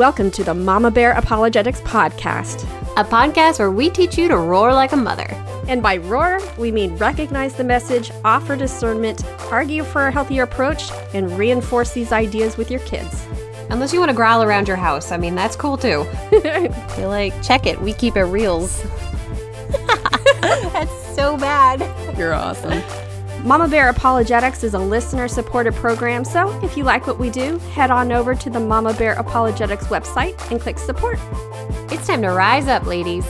Welcome 0.00 0.30
to 0.30 0.42
the 0.42 0.54
Mama 0.54 0.90
Bear 0.90 1.12
Apologetics 1.12 1.82
Podcast, 1.82 2.62
a 2.96 3.04
podcast 3.04 3.58
where 3.58 3.70
we 3.70 3.90
teach 3.90 4.16
you 4.16 4.28
to 4.28 4.36
roar 4.38 4.72
like 4.72 4.92
a 4.92 4.96
mother. 4.96 5.28
And 5.68 5.82
by 5.82 5.98
roar, 5.98 6.40
we 6.56 6.72
mean 6.72 6.96
recognize 6.96 7.54
the 7.54 7.64
message, 7.64 8.10
offer 8.24 8.56
discernment, 8.56 9.22
argue 9.52 9.84
for 9.84 10.06
a 10.06 10.10
healthier 10.10 10.44
approach, 10.44 10.90
and 11.12 11.30
reinforce 11.36 11.92
these 11.92 12.12
ideas 12.12 12.56
with 12.56 12.70
your 12.70 12.80
kids. 12.80 13.26
Unless 13.68 13.92
you 13.92 13.98
want 13.98 14.08
to 14.08 14.16
growl 14.16 14.42
around 14.42 14.68
your 14.68 14.78
house. 14.78 15.12
I 15.12 15.18
mean, 15.18 15.34
that's 15.34 15.54
cool 15.54 15.76
too. 15.76 16.06
You're 16.32 17.08
like, 17.08 17.34
check 17.42 17.66
it. 17.66 17.78
We 17.78 17.92
keep 17.92 18.16
it 18.16 18.24
reals. 18.24 18.82
that's 20.40 21.14
so 21.14 21.36
bad. 21.36 22.16
You're 22.16 22.32
awesome. 22.32 22.82
Mama 23.44 23.66
Bear 23.66 23.88
Apologetics 23.88 24.62
is 24.64 24.74
a 24.74 24.78
listener 24.78 25.26
supported 25.26 25.74
program, 25.74 26.26
so 26.26 26.50
if 26.62 26.76
you 26.76 26.84
like 26.84 27.06
what 27.06 27.18
we 27.18 27.30
do, 27.30 27.56
head 27.72 27.90
on 27.90 28.12
over 28.12 28.34
to 28.34 28.50
the 28.50 28.60
Mama 28.60 28.92
Bear 28.92 29.14
Apologetics 29.14 29.86
website 29.86 30.38
and 30.50 30.60
click 30.60 30.78
support. 30.78 31.18
It's 31.90 32.06
time 32.06 32.20
to 32.20 32.28
rise 32.28 32.68
up, 32.68 32.84
ladies. 32.84 33.26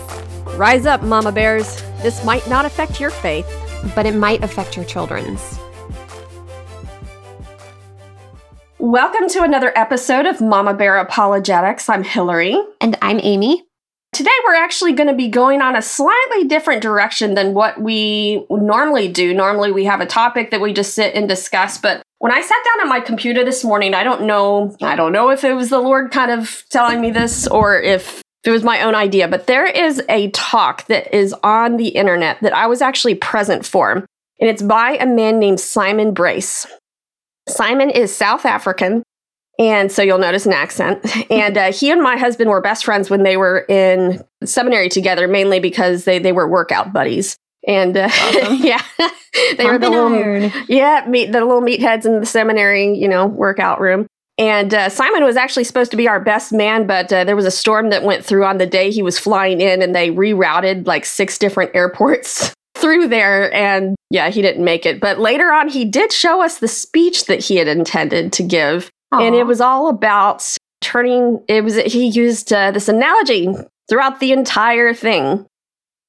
Rise 0.57 0.85
up, 0.85 1.03
Mama 1.03 1.31
Bears. 1.31 1.81
This 2.03 2.25
might 2.25 2.47
not 2.49 2.65
affect 2.65 2.99
your 2.99 3.11
faith, 3.11 3.47
but 3.95 4.05
it 4.05 4.17
might 4.17 4.43
affect 4.43 4.75
your 4.75 4.85
children's. 4.85 5.61
Welcome 8.79 9.29
to 9.29 9.45
another 9.45 9.73
episode 9.77 10.27
of 10.27 10.41
Mama 10.41 10.75
Bear 10.75 10.97
Apologetics. 10.99 11.89
I'm 11.89 12.03
Hillary. 12.03 12.61
And 12.81 12.99
I'm 13.01 13.21
Amy. 13.23 13.70
Today, 14.13 14.31
we're 14.47 14.57
actually 14.57 14.93
going 14.93 15.09
to 15.09 15.15
be 15.15 15.29
going 15.29 15.63
on 15.63 15.77
a 15.77 15.83
slightly 15.83 16.45
different 16.45 16.83
direction 16.83 17.35
than 17.35 17.55
what 17.55 17.81
we 17.81 18.45
normally 18.51 19.09
do. 19.09 19.33
Normally, 19.33 19.73
we 19.73 19.85
have 19.85 20.01
a 20.01 20.07
topic 20.07 20.51
that 20.51 20.61
we 20.61 20.73
just 20.73 20.95
sit 20.95 21.15
and 21.15 21.29
discuss, 21.29 21.79
but 21.79 22.03
when 22.19 22.33
I 22.33 22.43
sat 22.43 22.59
down 22.65 22.87
at 22.87 22.91
my 22.91 23.01
computer 23.01 23.45
this 23.45 23.65
morning, 23.65 23.95
I 23.95 24.05
don't 24.05 24.25
know, 24.25 24.77
I 24.83 24.95
don't 24.95 25.13
know 25.13 25.31
if 25.31 25.43
it 25.43 25.55
was 25.55 25.71
the 25.71 25.79
Lord 25.79 26.11
kind 26.11 26.31
of 26.31 26.65
telling 26.71 27.01
me 27.01 27.11
this 27.11 27.47
or 27.47 27.81
if 27.81 28.21
it 28.45 28.51
was 28.51 28.65
my 28.65 28.83
own 28.83 28.95
idea, 28.95 29.29
but 29.29 29.47
there 29.47 29.65
is 29.65 30.03
a 30.09 30.31
talk 30.33 30.87
that 30.89 31.15
is 31.17 31.35
on 31.43 31.77
the 31.77 31.89
internet 31.89 32.39
that 32.43 32.53
I 32.53 32.67
was 32.67 32.83
actually 32.83 33.15
present 33.15 33.65
for, 33.65 33.93
and 33.93 34.07
it's 34.39 34.63
by 34.63 34.99
a 34.99 35.07
man 35.07 35.39
named 35.39 35.61
Simon 35.61 36.13
Brace. 36.13 36.67
Simon 37.49 37.89
is 37.89 38.15
South 38.15 38.45
African, 38.45 39.03
and 39.61 39.93
so 39.93 40.01
you'll 40.01 40.19
notice 40.19 40.47
an 40.47 40.53
accent. 40.53 41.05
And 41.31 41.57
uh, 41.57 41.73
he 41.73 41.91
and 41.91 42.03
my 42.03 42.17
husband 42.17 42.51
were 42.51 42.61
best 42.61 42.85
friends 42.85 43.09
when 43.09 43.23
they 43.23 43.37
were 43.37 43.65
in 43.69 44.23
seminary 44.45 44.89
together, 44.89 45.29
mainly 45.29 45.61
because 45.61 46.05
they, 46.05 46.19
they 46.19 46.33
were 46.33 46.49
workout 46.49 46.93
buddies. 46.93 47.37
And 47.67 47.97
uh, 47.97 48.09
awesome. 48.11 48.57
yeah, 48.61 48.83
they 49.57 49.65
were 49.65 49.79
the 49.79 49.91
little 49.91 50.13
iron. 50.13 50.53
yeah 50.67 51.05
meet 51.09 51.31
the 51.31 51.41
little 51.41 51.61
meatheads 51.61 52.05
in 52.05 52.21
the 52.21 52.27
seminary, 52.27 52.95
you 52.99 53.07
know, 53.07 53.27
workout 53.27 53.81
room. 53.81 54.07
And 54.39 54.73
uh, 54.73 54.89
Simon 54.89 55.25
was 55.25 55.37
actually 55.37 55.65
supposed 55.65 55.91
to 55.91 55.97
be 55.97 56.09
our 56.09 56.19
best 56.19 56.53
man, 56.53 56.87
but 56.87 57.13
uh, 57.13 57.25
there 57.25 57.37
was 57.37 57.47
a 57.47 57.51
storm 57.51 57.91
that 57.91 58.03
went 58.03 58.25
through 58.25 58.47
on 58.47 58.59
the 58.59 58.67
day 58.67 58.91
he 58.91 59.03
was 59.03 59.19
flying 59.19 59.61
in, 59.61 59.83
and 59.83 59.95
they 59.95 60.11
rerouted 60.11 60.87
like 60.87 61.05
six 61.05 61.39
different 61.39 61.71
airports 61.75 62.55
through 62.75 63.09
there. 63.09 63.53
And 63.55 63.95
yeah, 64.09 64.31
he 64.31 64.41
didn't 64.41 64.65
make 64.65 64.87
it. 64.87 65.01
But 65.01 65.19
later 65.19 65.53
on, 65.53 65.69
he 65.69 65.85
did 65.85 66.13
show 66.13 66.43
us 66.43 66.59
the 66.59 66.69
speech 66.69 67.27
that 67.27 67.41
he 67.41 67.57
had 67.57 67.69
intended 67.69 68.33
to 68.35 68.43
give. 68.43 68.91
Aww. 69.13 69.27
And 69.27 69.35
it 69.35 69.47
was 69.47 69.61
all 69.61 69.89
about 69.89 70.47
turning, 70.81 71.43
it 71.49 71.63
was, 71.65 71.77
he 71.77 72.07
used 72.07 72.53
uh, 72.53 72.71
this 72.71 72.89
analogy 72.89 73.49
throughout 73.89 74.21
the 74.21 74.33
entire 74.33 74.95
thing. 74.95 75.47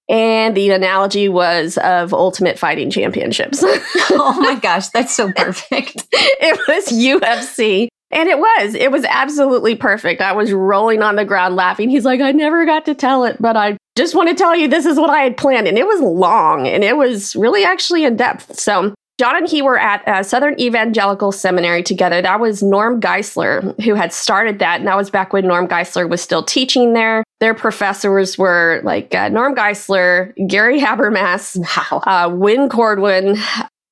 And 0.10 0.58
the 0.58 0.72
analogy 0.72 1.30
was 1.30 1.78
of 1.78 2.14
Ultimate 2.14 2.60
Fighting 2.60 2.90
Championships. 2.90 3.64
oh 3.64 4.36
my 4.42 4.56
gosh, 4.62 4.90
that's 4.90 5.16
so 5.16 5.32
perfect. 5.32 6.06
it 6.12 6.60
was 6.68 6.88
UFC. 6.88 7.88
And 8.12 8.28
it 8.28 8.38
was. 8.38 8.76
It 8.76 8.92
was 8.92 9.06
absolutely 9.06 9.76
perfect. 9.76 10.20
I 10.22 10.34
was 10.34 10.52
rolling 10.52 11.02
on 11.02 11.16
the 11.16 11.24
ground 11.24 11.56
laughing. 11.56 11.90
He's 11.90 12.04
like, 12.04 12.20
I 12.20 12.34
never 12.34 12.66
got 12.66 12.84
to 12.86 12.94
tell 12.94 13.24
it, 13.24 13.38
but 13.40 13.56
I 13.56 13.78
just 13.96 14.14
want 14.16 14.28
to 14.28 14.36
tell 14.36 14.54
you 14.54 14.68
this 14.68 14.86
is 14.86 15.00
what 15.00 15.10
I 15.10 15.22
had 15.22 15.38
planned. 15.38 15.68
And 15.68 15.78
it 15.78 15.88
was 15.88 16.02
long 16.02 16.68
and 16.68 16.84
it 16.84 16.98
was 16.98 17.34
really 17.38 17.64
actually 17.64 18.04
in 18.04 18.18
depth. 18.18 18.60
So 18.60 18.94
John 19.20 19.36
and 19.36 19.48
he 19.48 19.62
were 19.62 19.78
at 19.78 20.04
a 20.08 20.24
Southern 20.24 20.60
Evangelical 20.60 21.32
Seminary 21.32 21.84
together. 21.84 22.22
That 22.22 22.40
was 22.40 22.64
Norm 22.64 23.00
Geisler 23.00 23.80
who 23.84 23.94
had 23.94 24.12
started 24.12 24.60
that. 24.60 24.80
And 24.80 24.88
that 24.88 24.98
was 24.98 25.12
back 25.12 25.32
when 25.32 25.48
Norm 25.48 25.68
Geisler 25.68 26.10
was 26.10 26.22
still 26.22 26.44
teaching 26.44 26.94
there. 26.94 27.24
Their 27.40 27.54
professors 27.54 28.38
were 28.38 28.82
like 28.84 29.14
uh, 29.14 29.30
Norm 29.30 29.54
Geisler, 29.54 30.34
Gary 30.48 30.80
Habermas, 30.80 31.58
wow. 31.92 32.00
uh, 32.00 32.30
Win 32.34 32.68
Corduan. 32.68 33.36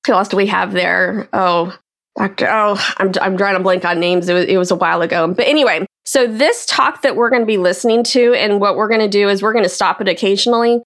Who 0.07 0.13
else 0.13 0.29
do 0.29 0.37
we 0.37 0.47
have 0.47 0.71
there? 0.71 1.29
Oh, 1.31 1.77
Dr. 2.17 2.47
Oh, 2.49 2.93
I'm, 2.97 3.11
I'm 3.21 3.35
drawing 3.35 3.55
a 3.55 3.59
blank 3.59 3.85
on 3.85 3.99
names. 3.99 4.27
It 4.29 4.33
was, 4.33 4.45
it 4.45 4.57
was 4.57 4.71
a 4.71 4.75
while 4.75 5.01
ago. 5.01 5.31
But 5.31 5.47
anyway, 5.47 5.85
so 6.05 6.25
this 6.25 6.65
talk 6.65 7.03
that 7.03 7.15
we're 7.15 7.29
going 7.29 7.43
to 7.43 7.45
be 7.45 7.57
listening 7.57 8.03
to 8.05 8.33
and 8.33 8.59
what 8.59 8.75
we're 8.75 8.87
going 8.87 8.99
to 8.99 9.07
do 9.07 9.29
is 9.29 9.43
we're 9.43 9.53
going 9.53 9.63
to 9.63 9.69
stop 9.69 10.01
it 10.01 10.07
occasionally 10.07 10.81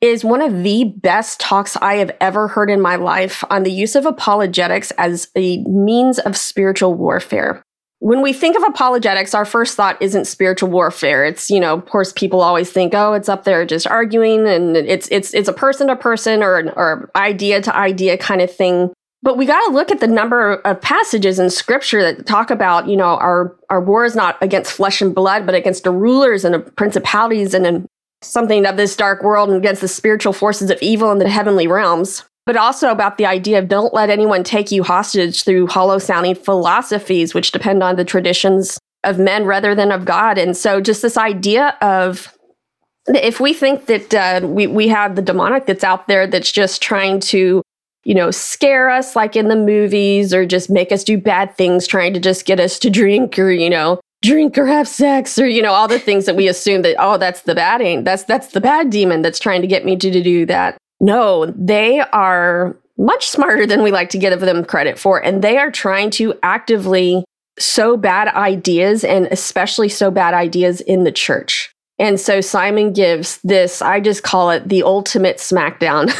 is 0.00 0.24
one 0.24 0.42
of 0.42 0.62
the 0.62 0.84
best 0.84 1.40
talks 1.40 1.76
I 1.76 1.94
have 1.96 2.12
ever 2.20 2.48
heard 2.48 2.70
in 2.70 2.80
my 2.80 2.96
life 2.96 3.42
on 3.50 3.64
the 3.64 3.72
use 3.72 3.96
of 3.96 4.06
apologetics 4.06 4.90
as 4.92 5.28
a 5.36 5.58
means 5.64 6.18
of 6.20 6.36
spiritual 6.36 6.94
warfare. 6.94 7.62
When 8.00 8.22
we 8.22 8.32
think 8.32 8.56
of 8.56 8.62
apologetics, 8.62 9.34
our 9.34 9.44
first 9.44 9.76
thought 9.76 10.00
isn't 10.00 10.26
spiritual 10.26 10.70
warfare. 10.70 11.24
It's, 11.24 11.50
you 11.50 11.58
know, 11.58 11.74
of 11.74 11.86
course, 11.86 12.12
people 12.12 12.40
always 12.42 12.70
think, 12.70 12.94
oh, 12.94 13.12
it's 13.14 13.28
up 13.28 13.42
there 13.42 13.66
just 13.66 13.88
arguing 13.88 14.46
and 14.46 14.76
it's 14.76 15.08
it's 15.10 15.34
it's 15.34 15.48
a 15.48 15.52
person 15.52 15.88
to 15.88 15.96
person 15.96 16.44
or 16.44 16.70
or 16.76 17.10
idea 17.16 17.60
to 17.62 17.74
idea 17.74 18.16
kind 18.16 18.40
of 18.40 18.54
thing. 18.54 18.92
But 19.20 19.36
we 19.36 19.46
got 19.46 19.66
to 19.66 19.72
look 19.72 19.90
at 19.90 19.98
the 19.98 20.06
number 20.06 20.54
of 20.54 20.80
passages 20.80 21.40
in 21.40 21.50
scripture 21.50 22.00
that 22.02 22.24
talk 22.24 22.52
about, 22.52 22.88
you 22.88 22.96
know, 22.96 23.16
our 23.16 23.56
our 23.68 23.80
war 23.80 24.04
is 24.04 24.14
not 24.14 24.38
against 24.40 24.70
flesh 24.70 25.02
and 25.02 25.12
blood, 25.12 25.44
but 25.44 25.56
against 25.56 25.82
the 25.82 25.90
rulers 25.90 26.44
and 26.44 26.54
the 26.54 26.60
principalities 26.60 27.52
and 27.52 27.88
something 28.22 28.66
of 28.66 28.76
this 28.76 28.96
dark 28.96 29.22
world 29.22 29.48
and 29.48 29.58
against 29.58 29.80
the 29.80 29.88
spiritual 29.88 30.32
forces 30.32 30.70
of 30.70 30.78
evil 30.82 31.12
in 31.12 31.18
the 31.18 31.28
heavenly 31.28 31.66
realms, 31.66 32.24
but 32.46 32.56
also 32.56 32.90
about 32.90 33.18
the 33.18 33.26
idea 33.26 33.58
of 33.58 33.68
don't 33.68 33.94
let 33.94 34.10
anyone 34.10 34.42
take 34.42 34.70
you 34.70 34.82
hostage 34.82 35.44
through 35.44 35.66
hollow 35.66 35.98
sounding 35.98 36.34
philosophies 36.34 37.34
which 37.34 37.52
depend 37.52 37.82
on 37.82 37.96
the 37.96 38.04
traditions 38.04 38.78
of 39.04 39.18
men 39.18 39.44
rather 39.44 39.74
than 39.74 39.92
of 39.92 40.04
God. 40.04 40.38
And 40.38 40.56
so, 40.56 40.80
just 40.80 41.02
this 41.02 41.16
idea 41.16 41.76
of 41.80 42.34
if 43.06 43.40
we 43.40 43.54
think 43.54 43.86
that 43.86 44.14
uh, 44.14 44.46
we, 44.46 44.66
we 44.66 44.88
have 44.88 45.16
the 45.16 45.22
demonic 45.22 45.66
that's 45.66 45.84
out 45.84 46.08
there 46.08 46.26
that's 46.26 46.52
just 46.52 46.82
trying 46.82 47.20
to 47.20 47.62
you 48.04 48.14
know, 48.14 48.30
scare 48.30 48.88
us 48.88 49.14
like 49.14 49.36
in 49.36 49.48
the 49.48 49.56
movies 49.56 50.32
or 50.32 50.46
just 50.46 50.70
make 50.70 50.92
us 50.92 51.04
do 51.04 51.18
bad 51.18 51.54
things, 51.56 51.86
trying 51.86 52.14
to 52.14 52.20
just 52.20 52.46
get 52.46 52.58
us 52.58 52.78
to 52.78 52.88
drink 52.88 53.38
or, 53.38 53.50
you 53.50 53.68
know, 53.68 54.00
drink 54.22 54.58
or 54.58 54.66
have 54.66 54.88
sex 54.88 55.38
or 55.38 55.46
you 55.46 55.62
know 55.62 55.72
all 55.72 55.88
the 55.88 55.98
things 55.98 56.26
that 56.26 56.36
we 56.36 56.48
assume 56.48 56.82
that 56.82 56.96
oh 56.98 57.18
that's 57.18 57.42
the 57.42 57.54
bad 57.54 57.80
ain't 57.80 58.04
that's 58.04 58.24
that's 58.24 58.48
the 58.48 58.60
bad 58.60 58.90
demon 58.90 59.22
that's 59.22 59.38
trying 59.38 59.60
to 59.60 59.68
get 59.68 59.84
me 59.84 59.96
to, 59.96 60.10
to 60.10 60.22
do 60.22 60.44
that. 60.46 60.76
No 61.00 61.46
they 61.56 62.00
are 62.00 62.76
much 62.96 63.28
smarter 63.28 63.64
than 63.64 63.82
we 63.82 63.92
like 63.92 64.10
to 64.10 64.18
give 64.18 64.40
them 64.40 64.64
credit 64.64 64.98
for 64.98 65.24
and 65.24 65.42
they 65.42 65.56
are 65.56 65.70
trying 65.70 66.10
to 66.10 66.34
actively 66.42 67.24
sow 67.58 67.96
bad 67.96 68.28
ideas 68.28 69.04
and 69.04 69.26
especially 69.26 69.88
sow 69.88 70.10
bad 70.10 70.34
ideas 70.34 70.80
in 70.80 71.04
the 71.04 71.12
church. 71.12 71.72
And 72.00 72.18
so 72.18 72.40
simon 72.40 72.92
gives 72.92 73.38
this 73.44 73.82
i 73.82 74.00
just 74.00 74.24
call 74.24 74.50
it 74.50 74.68
the 74.68 74.82
ultimate 74.82 75.36
smackdown 75.36 76.12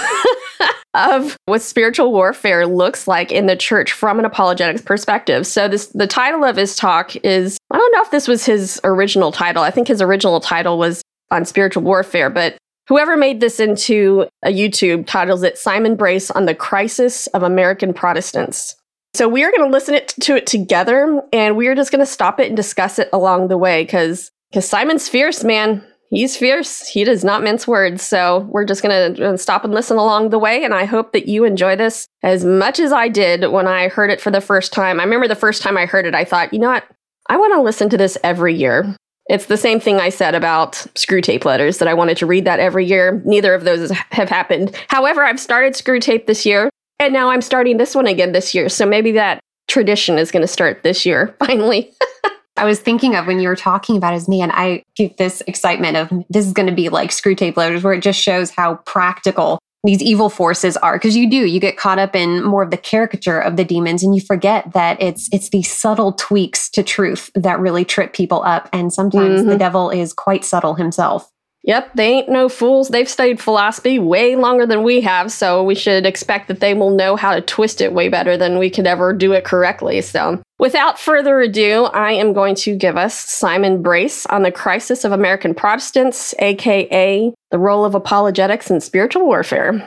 of 0.95 1.37
what 1.47 1.63
spiritual 1.63 2.13
warfare 2.13 2.67
looks 2.67 3.07
like 3.07 3.31
in 3.31 3.47
the 3.47 3.57
church 3.57 3.93
from 3.93 4.19
an 4.19 4.25
apologetics 4.25 4.83
perspective. 4.83 5.47
So 5.47 5.69
this 5.69 5.87
the 5.89 6.07
title 6.07 6.45
of 6.45 6.57
his 6.57 6.77
talk 6.77 7.15
is 7.17 7.59
I 7.71 7.77
don't 7.77 7.95
know 7.95 8.03
if 8.03 8.11
this 8.11 8.29
was 8.29 8.45
his 8.45 8.81
original 8.85 9.33
title. 9.33 9.63
I 9.63 9.71
think 9.71 9.89
his 9.89 10.03
original 10.03 10.41
title 10.41 10.79
was 10.79 11.03
on 11.31 11.45
spiritual 11.45 11.83
warfare, 11.83 12.31
but 12.31 12.57
whoever 12.89 13.17
made 13.17 13.41
this 13.41 13.61
into 13.61 14.27
a 14.43 14.49
YouTube 14.49 15.07
titles 15.07 15.43
it 15.43 15.59
Simon 15.59 15.95
Brace 15.95 16.31
on 16.31 16.47
the 16.47 16.55
crisis 16.55 17.27
of 17.29 17.43
American 17.43 17.93
Protestants. 17.93 18.75
So 19.15 19.29
we 19.29 19.45
are 19.45 19.51
going 19.51 19.69
to 19.69 19.73
listen 19.73 19.95
it 19.95 20.09
to 20.21 20.37
it 20.37 20.47
together 20.47 21.23
and 21.33 21.57
we 21.57 21.67
are 21.67 21.75
just 21.75 21.91
going 21.91 22.05
to 22.05 22.07
stop 22.07 22.41
it 22.41 22.47
and 22.47 22.57
discuss 22.57 22.99
it 22.99 23.09
along 23.13 23.49
the 23.49 23.59
way 23.59 23.85
cuz 23.85 24.31
cuz 24.55 24.67
Simon's 24.67 25.09
fierce, 25.09 25.45
man 25.45 25.85
he's 26.11 26.37
fierce. 26.37 26.87
He 26.89 27.05
does 27.05 27.25
not 27.25 27.43
mince 27.43 27.67
words. 27.67 28.03
So 28.03 28.41
we're 28.51 28.65
just 28.65 28.83
going 28.83 29.15
to 29.15 29.39
stop 29.39 29.65
and 29.65 29.75
listen 29.75 29.97
along 29.97 30.31
the 30.31 30.39
way. 30.39 30.65
And 30.65 30.75
I 30.75 30.85
hope 30.85 31.13
that 31.13 31.29
you 31.29 31.45
enjoy 31.45 31.77
this 31.77 32.07
as 32.23 32.45
much 32.45 32.79
as 32.79 32.93
I 32.93 33.09
did 33.09 33.51
when 33.51 33.67
I 33.67 33.89
heard 33.89 34.11
it 34.11 34.21
for 34.21 34.31
the 34.31 34.41
first 34.41 34.73
time. 34.73 35.01
I 35.01 35.05
remember 35.05 35.29
the 35.29 35.35
first 35.35 35.63
time 35.63 35.77
I 35.77 35.87
heard 35.87 36.07
it, 36.07 36.15
I 36.15 36.25
thought, 36.25 36.53
you 36.53 36.59
know 36.59 36.71
what? 36.71 36.85
I 37.29 37.37
want 37.37 37.55
to 37.55 37.61
listen 37.61 37.89
to 37.91 37.97
this 37.97 38.17
every 38.25 38.55
year. 38.55 38.97
It's 39.29 39.47
the 39.47 39.59
same 39.59 39.79
thing 39.79 40.01
I 40.01 40.09
said 40.09 40.35
about 40.35 40.73
Screwtape 40.95 41.45
letters 41.45 41.79
that 41.79 41.89
I 41.89 41.93
wanted 41.93 42.17
to 42.19 42.27
read 42.27 42.47
that 42.47 42.61
every 42.61 42.87
year. 42.87 43.23
Neither 43.27 43.53
of 43.53 43.65
those 43.65 43.91
have 44.11 44.31
happened. 44.31 44.75
However, 44.89 45.23
I've 45.23 45.39
started 45.39 45.75
Screwtape 45.75 46.27
this 46.27 46.47
year, 46.47 46.71
and 46.99 47.13
now 47.13 47.29
I'm 47.29 47.43
starting 47.43 47.77
this 47.77 47.95
one 47.95 48.07
again 48.07 48.33
this 48.33 48.55
year. 48.55 48.71
So 48.71 48.87
maybe 48.87 49.13
that 49.13 49.41
tradition 49.69 50.19
is 50.19 50.31
going 50.31 50.41
to 50.41 50.49
start 50.49 50.83
this 50.83 51.05
year, 51.05 51.37
finally. 51.45 51.93
I 52.59 52.65
was 52.65 52.81
thinking 52.81 53.15
of 53.15 53.27
when 53.27 53.41
you 53.41 53.49
were 53.49 53.57
talking 53.57 53.97
about 53.97 54.15
his 54.15 54.29
man, 54.29 54.51
I 54.53 54.83
get 54.97 55.17
this 55.17 55.43
excitement 55.47 55.97
of 55.97 56.13
this 56.29 56.47
is 56.47 56.53
going 56.53 56.69
to 56.69 56.75
be 56.75 56.89
like 56.89 57.11
Screwtape 57.11 57.57
loaders, 57.57 57.83
where 57.83 57.95
it 57.95 58.03
just 58.03 58.21
shows 58.21 58.51
how 58.51 58.77
practical 58.87 59.59
these 59.85 60.03
evil 60.03 60.29
forces 60.29 60.77
are. 60.77 60.97
Because 60.97 61.17
you 61.17 61.31
do 61.31 61.47
you 61.47 61.61
get 61.61 61.77
caught 61.77 61.99
up 61.99 62.17
in 62.17 62.43
more 62.43 62.63
of 62.63 62.71
the 62.71 62.77
caricature 62.77 63.39
of 63.39 63.57
the 63.57 63.65
demons 63.65 64.03
and 64.03 64.15
you 64.15 64.21
forget 64.21 64.73
that 64.73 65.01
it's 65.01 65.29
it's 65.33 65.51
these 65.51 65.73
subtle 65.73 66.13
tweaks 66.13 66.69
to 66.71 66.83
truth 66.83 67.31
that 67.35 67.61
really 67.61 67.85
trip 67.85 68.13
people 68.13 68.43
up. 68.43 68.69
And 68.73 68.93
sometimes 68.93 69.41
mm-hmm. 69.41 69.51
the 69.51 69.59
devil 69.59 69.91
is 69.91 70.13
quite 70.13 70.45
subtle 70.45 70.75
himself 70.75 71.31
Yep, 71.69 71.91
they 71.97 72.07
ain't 72.07 72.31
no 72.31 72.49
fools. 72.49 72.89
They've 72.89 73.07
studied 73.07 73.43
philosophy 73.43 73.99
way 73.99 74.37
longer 74.37 74.65
than 74.65 74.83
we 74.83 75.03
have, 75.03 75.31
so 75.31 75.63
we 75.63 75.75
should 75.75 76.07
expect 76.07 76.49
that 76.49 76.61
they 76.61 76.73
will 76.73 76.89
know 76.89 77.15
how 77.15 77.35
to 77.35 77.43
twist 77.43 77.83
it 77.83 77.93
way 77.93 78.09
better 78.09 78.39
than 78.39 78.59
we 78.59 78.71
could 78.71 78.87
ever 78.87 79.13
do 79.13 79.33
it 79.33 79.45
correctly. 79.45 80.01
So, 80.01 80.43
without 80.59 80.99
further 80.99 81.43
ado, 81.43 81.85
I 81.85 82.13
am 82.13 82.33
going 82.33 82.55
to 82.55 82.75
give 82.75 82.97
us 82.97 83.15
Simon 83.15 83.83
Brace 83.83 84.25
on 84.25 84.45
the 84.45 84.51
crisis 84.51 85.05
of 85.05 85.13
American 85.13 85.55
Protestants, 85.55 86.35
aka 86.39 87.35
the 87.51 87.59
role 87.59 87.85
of 87.85 87.95
apologetics 87.95 88.71
in 88.71 88.81
spiritual 88.81 89.27
warfare. 89.27 89.87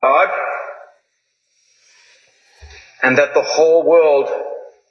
God, 0.00 0.28
and 3.02 3.18
that 3.18 3.34
the 3.34 3.42
whole 3.42 3.82
world 3.82 4.28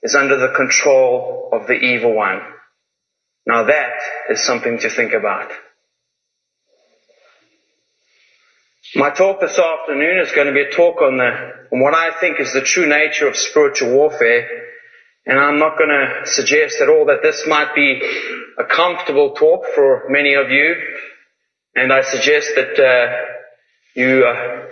is 0.04 0.16
under 0.16 0.36
the 0.36 0.54
control 0.54 1.48
of 1.54 1.68
the 1.68 1.80
evil 1.80 2.14
one. 2.14 2.42
Now 3.50 3.64
that 3.64 3.94
is 4.30 4.46
something 4.46 4.78
to 4.78 4.92
think 4.92 5.12
about. 5.14 5.50
My 8.94 9.10
talk 9.10 9.42
this 9.42 9.58
afternoon 9.58 10.20
is 10.20 10.32
going 10.34 10.46
to 10.46 10.54
be 10.54 10.62
a 10.62 10.70
talk 10.70 11.02
on 11.02 11.18
the, 11.18 11.32
on 11.74 11.80
what 11.82 11.96
I 11.96 12.12
think 12.20 12.40
is 12.40 12.54
the 12.54 12.62
true 12.62 12.88
nature 12.88 13.28
of 13.28 13.36
spiritual 13.36 13.92
warfare. 13.92 14.48
And 15.26 15.40
I'm 15.40 15.58
not 15.58 15.80
going 15.80 15.90
to 15.90 16.28
suggest 16.28 16.80
at 16.80 16.90
all 16.90 17.08
that 17.08 17.24
this 17.24 17.48
might 17.48 17.74
be 17.74 18.00
a 18.60 18.66
comfortable 18.66 19.32
talk 19.32 19.66
for 19.74 20.04
many 20.10 20.36
of 20.36 20.52
you. 20.52 20.76
And 21.74 21.92
I 21.92 22.02
suggest 22.02 22.52
that 22.56 22.80
uh, 22.80 23.16
you 23.96 24.28
uh, 24.28 24.66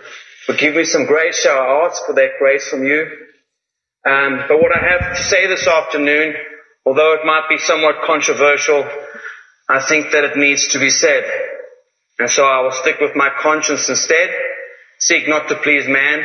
would 0.49 0.59
give 0.59 0.75
me 0.75 0.83
some 0.83 1.07
grace. 1.07 1.41
Shall 1.41 1.57
I 1.57 1.87
ask 1.87 2.05
for 2.05 2.13
that 2.13 2.33
grace 2.37 2.67
from 2.69 2.83
you? 2.83 3.07
Um, 4.05 4.43
but 4.47 4.61
what 4.61 4.71
I 4.71 4.87
have 4.87 5.17
to 5.17 5.23
say 5.23 5.47
this 5.47 5.65
afternoon 5.65 6.35
Although 6.87 7.15
it 7.15 7.25
might 7.25 7.49
be 7.49 7.57
somewhat 7.57 7.95
controversial, 8.05 8.87
I 9.67 9.81
think 9.81 10.11
that 10.11 10.23
it 10.23 10.37
needs 10.37 10.69
to 10.69 10.79
be 10.79 10.89
said. 10.89 11.25
And 12.17 12.29
so 12.29 12.45
I 12.45 12.61
will 12.61 12.71
stick 12.71 13.01
with 13.01 13.11
my 13.13 13.29
conscience 13.41 13.89
instead, 13.89 14.29
seek 14.97 15.27
not 15.27 15.49
to 15.49 15.55
please 15.55 15.85
man, 15.85 16.23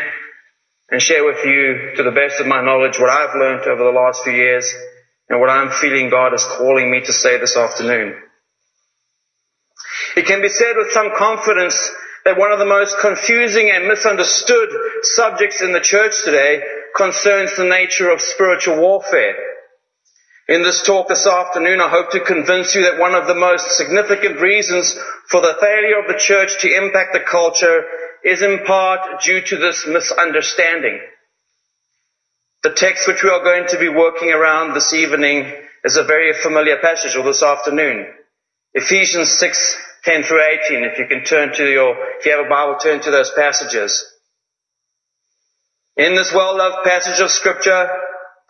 and 0.88 1.02
share 1.02 1.24
with 1.24 1.44
you, 1.44 1.96
to 1.96 2.04
the 2.04 2.12
best 2.12 2.38
of 2.38 2.46
my 2.46 2.62
knowledge, 2.62 3.00
what 3.00 3.10
I've 3.10 3.34
learned 3.34 3.66
over 3.66 3.82
the 3.82 3.90
last 3.90 4.22
few 4.22 4.34
years 4.34 4.72
and 5.28 5.40
what 5.40 5.50
I'm 5.50 5.68
feeling 5.68 6.10
God 6.10 6.32
is 6.32 6.44
calling 6.44 6.92
me 6.92 7.00
to 7.00 7.12
say 7.12 7.40
this 7.40 7.56
afternoon. 7.56 8.14
It 10.14 10.26
can 10.26 10.42
be 10.42 10.48
said 10.48 10.76
with 10.76 10.92
some 10.92 11.10
confidence 11.16 11.90
that 12.24 12.38
one 12.38 12.52
of 12.52 12.60
the 12.60 12.66
most 12.66 13.00
confusing 13.00 13.68
and 13.68 13.88
misunderstood 13.88 14.68
subjects 15.02 15.60
in 15.60 15.72
the 15.72 15.80
church 15.80 16.22
today 16.24 16.62
concerns 16.94 17.56
the 17.56 17.64
nature 17.64 18.12
of 18.12 18.20
spiritual 18.20 18.80
warfare. 18.80 19.34
In 20.48 20.62
this 20.62 20.82
talk 20.82 21.06
this 21.06 21.26
afternoon, 21.26 21.80
I 21.80 21.88
hope 21.88 22.10
to 22.10 22.20
convince 22.20 22.74
you 22.74 22.82
that 22.82 22.98
one 22.98 23.14
of 23.14 23.28
the 23.28 23.34
most 23.34 23.76
significant 23.76 24.40
reasons 24.40 24.92
for 25.28 25.40
the 25.40 25.54
failure 25.60 26.00
of 26.00 26.08
the 26.08 26.18
church 26.18 26.60
to 26.60 26.76
impact 26.76 27.12
the 27.12 27.20
culture 27.20 27.84
is 28.24 28.42
in 28.42 28.64
part 28.66 29.22
due 29.22 29.40
to 29.40 29.56
this 29.56 29.86
misunderstanding. 29.86 31.00
The 32.64 32.74
text 32.74 33.06
which 33.06 33.22
we 33.22 33.30
are 33.30 33.44
going 33.44 33.68
to 33.68 33.78
be 33.78 33.88
working 33.88 34.32
around 34.32 34.74
this 34.74 34.92
evening 34.92 35.52
is 35.84 35.96
a 35.96 36.02
very 36.04 36.32
familiar 36.32 36.76
passage, 36.76 37.16
or 37.16 37.24
this 37.24 37.42
afternoon. 37.42 38.06
Ephesians 38.74 39.30
6, 39.38 39.76
10 40.04 40.22
through 40.24 40.42
18. 40.66 40.84
If 40.84 40.98
you 40.98 41.06
can 41.06 41.24
turn 41.24 41.54
to 41.54 41.70
your, 41.70 41.94
if 42.18 42.26
you 42.26 42.32
have 42.36 42.46
a 42.46 42.48
Bible, 42.48 42.78
turn 42.80 43.00
to 43.02 43.10
those 43.12 43.30
passages. 43.36 44.04
In 45.96 46.16
this 46.16 46.32
well-loved 46.32 46.84
passage 46.84 47.20
of 47.20 47.30
scripture, 47.30 47.88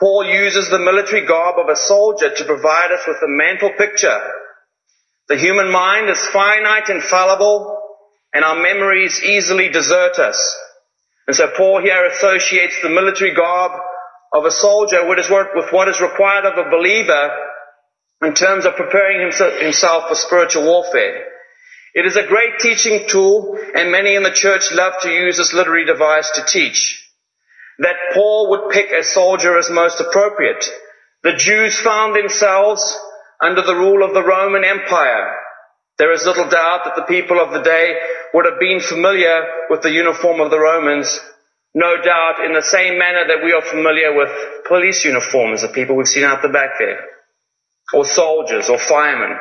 Paul 0.00 0.24
uses 0.26 0.68
the 0.68 0.78
military 0.78 1.26
garb 1.26 1.58
of 1.58 1.68
a 1.68 1.76
soldier 1.76 2.34
to 2.34 2.44
provide 2.44 2.90
us 2.92 3.06
with 3.06 3.18
a 3.22 3.28
mental 3.28 3.70
picture. 3.78 4.20
The 5.28 5.36
human 5.36 5.70
mind 5.70 6.08
is 6.08 6.26
finite 6.26 6.88
and 6.88 7.02
fallible, 7.02 7.78
and 8.34 8.44
our 8.44 8.60
memories 8.60 9.22
easily 9.22 9.68
desert 9.68 10.18
us. 10.18 10.56
And 11.26 11.36
so 11.36 11.48
Paul 11.56 11.80
here 11.80 12.06
associates 12.06 12.82
the 12.82 12.88
military 12.88 13.34
garb 13.34 13.72
of 14.32 14.44
a 14.44 14.50
soldier 14.50 15.06
with 15.06 15.30
what 15.70 15.88
is 15.88 16.00
required 16.00 16.46
of 16.46 16.58
a 16.58 16.70
believer 16.70 17.30
in 18.22 18.34
terms 18.34 18.66
of 18.66 18.76
preparing 18.76 19.30
himself 19.60 20.08
for 20.08 20.14
spiritual 20.14 20.64
warfare. 20.64 21.26
It 21.94 22.06
is 22.06 22.16
a 22.16 22.26
great 22.26 22.58
teaching 22.58 23.06
tool, 23.06 23.58
and 23.74 23.92
many 23.92 24.14
in 24.14 24.22
the 24.22 24.30
church 24.30 24.72
love 24.72 24.94
to 25.02 25.10
use 25.10 25.36
this 25.36 25.52
literary 25.52 25.84
device 25.84 26.30
to 26.34 26.44
teach 26.46 27.01
that 27.82 28.14
Paul 28.14 28.50
would 28.50 28.70
pick 28.70 28.93
a 28.93 29.02
soldier 29.02 29.58
as 29.58 29.69
most 29.69 30.00
appropriate. 30.00 30.64
The 31.25 31.34
Jews 31.34 31.79
found 31.81 32.14
themselves 32.14 32.96
under 33.40 33.62
the 33.62 33.75
rule 33.75 34.05
of 34.06 34.14
the 34.14 34.23
Roman 34.23 34.64
Empire. 34.64 35.34
There 35.99 36.12
is 36.12 36.25
little 36.25 36.49
doubt 36.49 36.82
that 36.84 36.94
the 36.96 37.02
people 37.02 37.40
of 37.40 37.52
the 37.52 37.62
day 37.62 37.99
would 38.34 38.46
have 38.46 38.61
been 38.61 38.81
familiar 38.81 39.43
with 39.69 39.82
the 39.82 39.90
uniform 39.90 40.40
of 40.40 40.50
the 40.50 40.61
Romans, 40.61 41.20
no 41.75 41.96
doubt 42.00 42.44
in 42.46 42.52
the 42.52 42.62
same 42.62 42.99
manner 42.99 43.26
that 43.26 43.44
we 43.44 43.52
are 43.52 43.62
familiar 43.62 44.17
with 44.17 44.31
police 44.69 45.05
uniforms, 45.05 45.62
the 45.62 45.69
people 45.69 45.96
we've 45.96 46.06
seen 46.06 46.25
out 46.25 46.40
the 46.40 46.49
back 46.49 46.78
there, 46.78 47.05
or 47.93 48.05
soldiers, 48.05 48.69
or 48.69 48.78
firemen. 48.78 49.37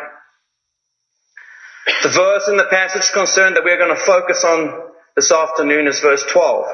The 2.02 2.10
verse 2.10 2.48
in 2.48 2.58
the 2.58 2.68
passage 2.72 3.12
concerned 3.14 3.56
that 3.56 3.64
we're 3.64 3.78
going 3.78 3.96
to 3.96 4.02
focus 4.02 4.44
on 4.44 4.92
this 5.16 5.32
afternoon 5.32 5.88
is 5.88 6.00
verse 6.00 6.24
12. 6.32 6.66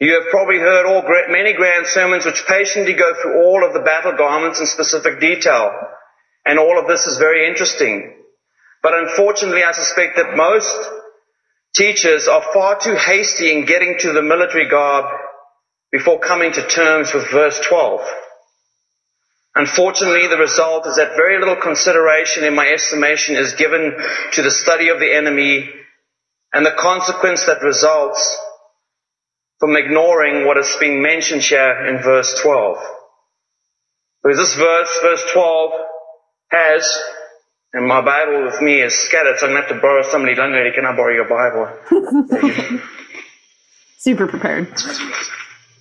You 0.00 0.14
have 0.14 0.30
probably 0.30 0.58
heard 0.58 0.86
all 0.86 1.02
many 1.28 1.54
grand 1.54 1.86
sermons 1.86 2.24
which 2.24 2.46
patiently 2.46 2.92
go 2.92 3.14
through 3.20 3.42
all 3.42 3.66
of 3.66 3.72
the 3.72 3.80
battle 3.80 4.12
garments 4.16 4.60
in 4.60 4.66
specific 4.66 5.20
detail. 5.20 5.70
And 6.46 6.58
all 6.58 6.78
of 6.78 6.86
this 6.86 7.06
is 7.06 7.18
very 7.18 7.48
interesting. 7.48 8.14
But 8.82 8.94
unfortunately, 8.94 9.64
I 9.64 9.72
suspect 9.72 10.16
that 10.16 10.36
most 10.36 10.76
teachers 11.74 12.28
are 12.28 12.42
far 12.52 12.78
too 12.80 12.94
hasty 12.94 13.52
in 13.52 13.66
getting 13.66 13.96
to 14.00 14.12
the 14.12 14.22
military 14.22 14.68
garb 14.68 15.04
before 15.90 16.20
coming 16.20 16.52
to 16.52 16.68
terms 16.68 17.12
with 17.12 17.30
verse 17.32 17.58
12. 17.68 18.00
Unfortunately, 19.56 20.28
the 20.28 20.36
result 20.36 20.86
is 20.86 20.96
that 20.96 21.16
very 21.16 21.40
little 21.40 21.56
consideration, 21.56 22.44
in 22.44 22.54
my 22.54 22.68
estimation, 22.68 23.34
is 23.34 23.54
given 23.54 23.96
to 24.32 24.42
the 24.42 24.50
study 24.50 24.90
of 24.90 25.00
the 25.00 25.12
enemy 25.12 25.68
and 26.52 26.64
the 26.64 26.76
consequence 26.78 27.46
that 27.46 27.62
results 27.62 28.38
from 29.58 29.76
ignoring 29.76 30.46
what 30.46 30.56
is 30.56 30.76
being 30.80 31.02
mentioned 31.02 31.42
here 31.42 31.86
in 31.86 32.02
verse 32.02 32.40
12. 32.42 32.78
Because 34.22 34.38
this 34.38 34.54
verse, 34.56 34.98
verse 35.02 35.22
12, 35.32 35.70
has, 36.50 36.98
and 37.72 37.86
my 37.86 38.00
Bible 38.00 38.44
with 38.44 38.60
me 38.62 38.80
is 38.80 38.94
scattered, 38.94 39.38
so 39.38 39.46
I'm 39.46 39.52
going 39.52 39.62
to 39.62 39.68
have 39.68 39.76
to 39.76 39.82
borrow 39.82 40.02
somebody. 40.02 40.34
Lady, 40.34 40.74
can 40.74 40.84
I 40.84 40.96
borrow 40.96 41.14
your 41.14 41.28
Bible? 41.28 42.80
Super 43.98 44.26
prepared. 44.26 44.68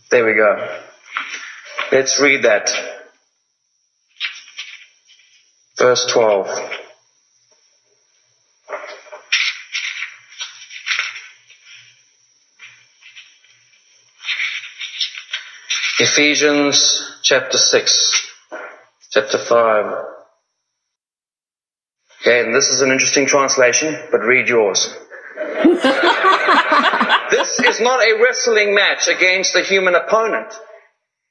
There 0.10 0.26
we 0.26 0.34
go. 0.34 0.80
Let's 1.92 2.20
read 2.20 2.44
that. 2.44 2.72
Verse 5.78 6.06
12. 6.12 6.48
Ephesians 16.00 17.02
chapter 17.24 17.58
6, 17.58 18.28
chapter 19.10 19.40
5. 19.40 19.86
Okay, 22.22 22.42
and 22.42 22.54
this 22.54 22.70
is 22.70 22.82
an 22.82 22.92
interesting 22.92 23.26
translation, 23.26 23.98
but 24.12 24.20
read 24.20 24.48
yours. 24.48 24.96
this 27.32 27.60
is 27.62 27.82
not 27.82 28.04
a 28.04 28.22
wrestling 28.22 28.76
match 28.76 29.08
against 29.08 29.56
a 29.56 29.64
human 29.64 29.96
opponent. 29.96 30.54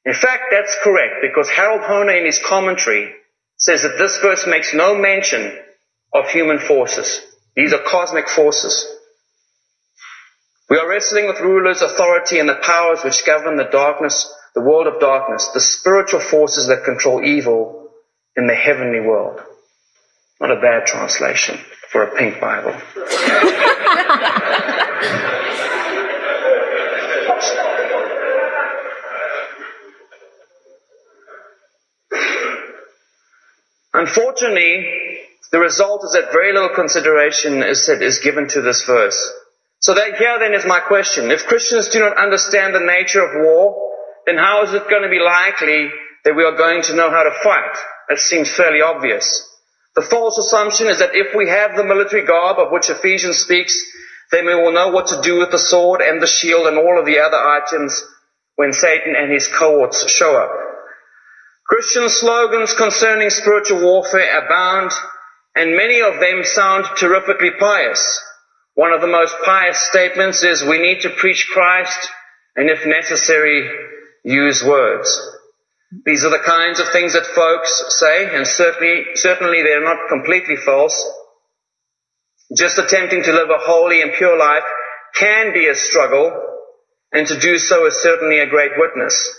In 0.04 0.14
fact, 0.14 0.46
that's 0.50 0.76
correct 0.82 1.14
because 1.22 1.48
Harold 1.48 1.82
Hoehner 1.82 2.18
in 2.18 2.26
his 2.26 2.40
commentary 2.44 3.12
says 3.58 3.82
that 3.82 3.98
this 3.98 4.18
verse 4.18 4.48
makes 4.48 4.74
no 4.74 4.96
mention 4.96 5.56
of 6.12 6.28
human 6.28 6.58
forces. 6.58 7.20
These 7.54 7.72
are 7.72 7.82
cosmic 7.86 8.28
forces. 8.28 8.84
We 10.68 10.78
are 10.78 10.88
wrestling 10.88 11.28
with 11.28 11.38
rulers, 11.38 11.82
authority, 11.82 12.40
and 12.40 12.48
the 12.48 12.56
powers 12.56 13.04
which 13.04 13.24
govern 13.24 13.56
the 13.56 13.68
darkness 13.70 14.28
the 14.56 14.62
world 14.62 14.88
of 14.88 14.98
darkness, 14.98 15.50
the 15.52 15.60
spiritual 15.60 16.18
forces 16.18 16.68
that 16.68 16.82
control 16.84 17.22
evil 17.22 17.90
in 18.36 18.46
the 18.46 18.54
heavenly 18.54 19.00
world. 19.00 19.38
Not 20.40 20.50
a 20.50 20.60
bad 20.60 20.86
translation 20.86 21.60
for 21.92 22.02
a 22.04 22.16
pink 22.16 22.40
Bible. 22.40 22.72
Unfortunately, 33.92 35.06
The 35.52 35.60
result 35.60 36.02
is 36.04 36.12
that 36.12 36.32
very 36.32 36.52
little 36.52 36.74
consideration 36.74 37.62
is, 37.62 37.86
said, 37.86 38.02
is 38.02 38.18
given 38.18 38.48
to 38.48 38.60
this 38.60 38.84
verse. 38.84 39.32
So 39.78 39.94
that 39.94 40.16
here 40.16 40.38
then 40.38 40.54
is 40.54 40.66
my 40.66 40.80
question. 40.80 41.30
If 41.30 41.46
Christians 41.46 41.88
do 41.88 42.00
not 42.00 42.18
understand 42.18 42.74
the 42.74 42.80
nature 42.80 43.24
of 43.24 43.30
war, 43.42 43.85
then 44.26 44.36
how 44.36 44.64
is 44.64 44.74
it 44.74 44.90
going 44.90 45.02
to 45.02 45.08
be 45.08 45.20
likely 45.20 45.88
that 46.24 46.34
we 46.34 46.44
are 46.44 46.56
going 46.56 46.82
to 46.82 46.96
know 46.96 47.10
how 47.10 47.22
to 47.22 47.30
fight? 47.42 47.76
That 48.08 48.18
seems 48.18 48.50
fairly 48.50 48.82
obvious. 48.82 49.42
The 49.94 50.02
false 50.02 50.36
assumption 50.36 50.88
is 50.88 50.98
that 50.98 51.14
if 51.14 51.34
we 51.34 51.48
have 51.48 51.76
the 51.76 51.84
military 51.84 52.26
garb 52.26 52.58
of 52.58 52.70
which 52.70 52.90
Ephesians 52.90 53.38
speaks, 53.38 53.80
then 54.32 54.44
we 54.44 54.54
will 54.54 54.72
know 54.72 54.88
what 54.88 55.06
to 55.08 55.22
do 55.22 55.38
with 55.38 55.50
the 55.50 55.58
sword 55.58 56.00
and 56.02 56.20
the 56.20 56.26
shield 56.26 56.66
and 56.66 56.76
all 56.76 56.98
of 56.98 57.06
the 57.06 57.20
other 57.20 57.38
items 57.38 58.04
when 58.56 58.72
Satan 58.72 59.14
and 59.16 59.32
his 59.32 59.48
cohorts 59.48 60.10
show 60.10 60.36
up. 60.36 60.50
Christian 61.64 62.08
slogans 62.08 62.74
concerning 62.74 63.30
spiritual 63.30 63.82
warfare 63.82 64.44
abound, 64.44 64.92
and 65.54 65.76
many 65.76 66.00
of 66.00 66.20
them 66.20 66.42
sound 66.44 66.84
terrifically 66.96 67.50
pious. 67.58 68.20
One 68.74 68.92
of 68.92 69.00
the 69.00 69.06
most 69.06 69.34
pious 69.44 69.78
statements 69.78 70.42
is 70.42 70.62
we 70.62 70.78
need 70.78 71.02
to 71.02 71.10
preach 71.10 71.48
Christ 71.52 72.10
and 72.56 72.70
if 72.70 72.86
necessary, 72.86 73.68
use 74.26 74.62
words. 74.62 75.08
These 76.04 76.24
are 76.24 76.30
the 76.30 76.42
kinds 76.44 76.80
of 76.80 76.90
things 76.90 77.12
that 77.12 77.26
folks 77.26 77.96
say, 78.00 78.34
and 78.34 78.44
certainly, 78.44 79.04
certainly 79.14 79.62
they're 79.62 79.84
not 79.84 80.08
completely 80.08 80.56
false. 80.56 81.00
Just 82.56 82.78
attempting 82.78 83.22
to 83.22 83.32
live 83.32 83.50
a 83.50 83.58
holy 83.58 84.02
and 84.02 84.12
pure 84.12 84.36
life 84.36 84.64
can 85.14 85.54
be 85.54 85.68
a 85.68 85.76
struggle, 85.76 86.32
and 87.12 87.26
to 87.28 87.38
do 87.38 87.56
so 87.56 87.86
is 87.86 88.02
certainly 88.02 88.40
a 88.40 88.50
great 88.50 88.72
witness. 88.76 89.32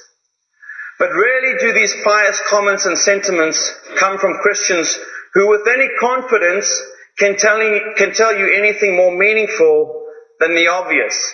But 1.00 1.10
rarely 1.10 1.60
do 1.60 1.74
these 1.74 1.94
pious 2.04 2.42
comments 2.50 2.86
and 2.86 2.98
sentiments 2.98 3.72
come 4.00 4.18
from 4.18 4.40
Christians 4.42 4.98
who 5.34 5.50
with 5.50 5.68
any 5.68 5.90
confidence 6.00 6.82
can 7.20 7.36
tell, 7.36 7.60
can 7.98 8.14
tell 8.14 8.36
you 8.36 8.54
anything 8.54 8.96
more 8.96 9.16
meaningful 9.16 10.06
than 10.40 10.56
the 10.56 10.70
obvious. 10.70 11.34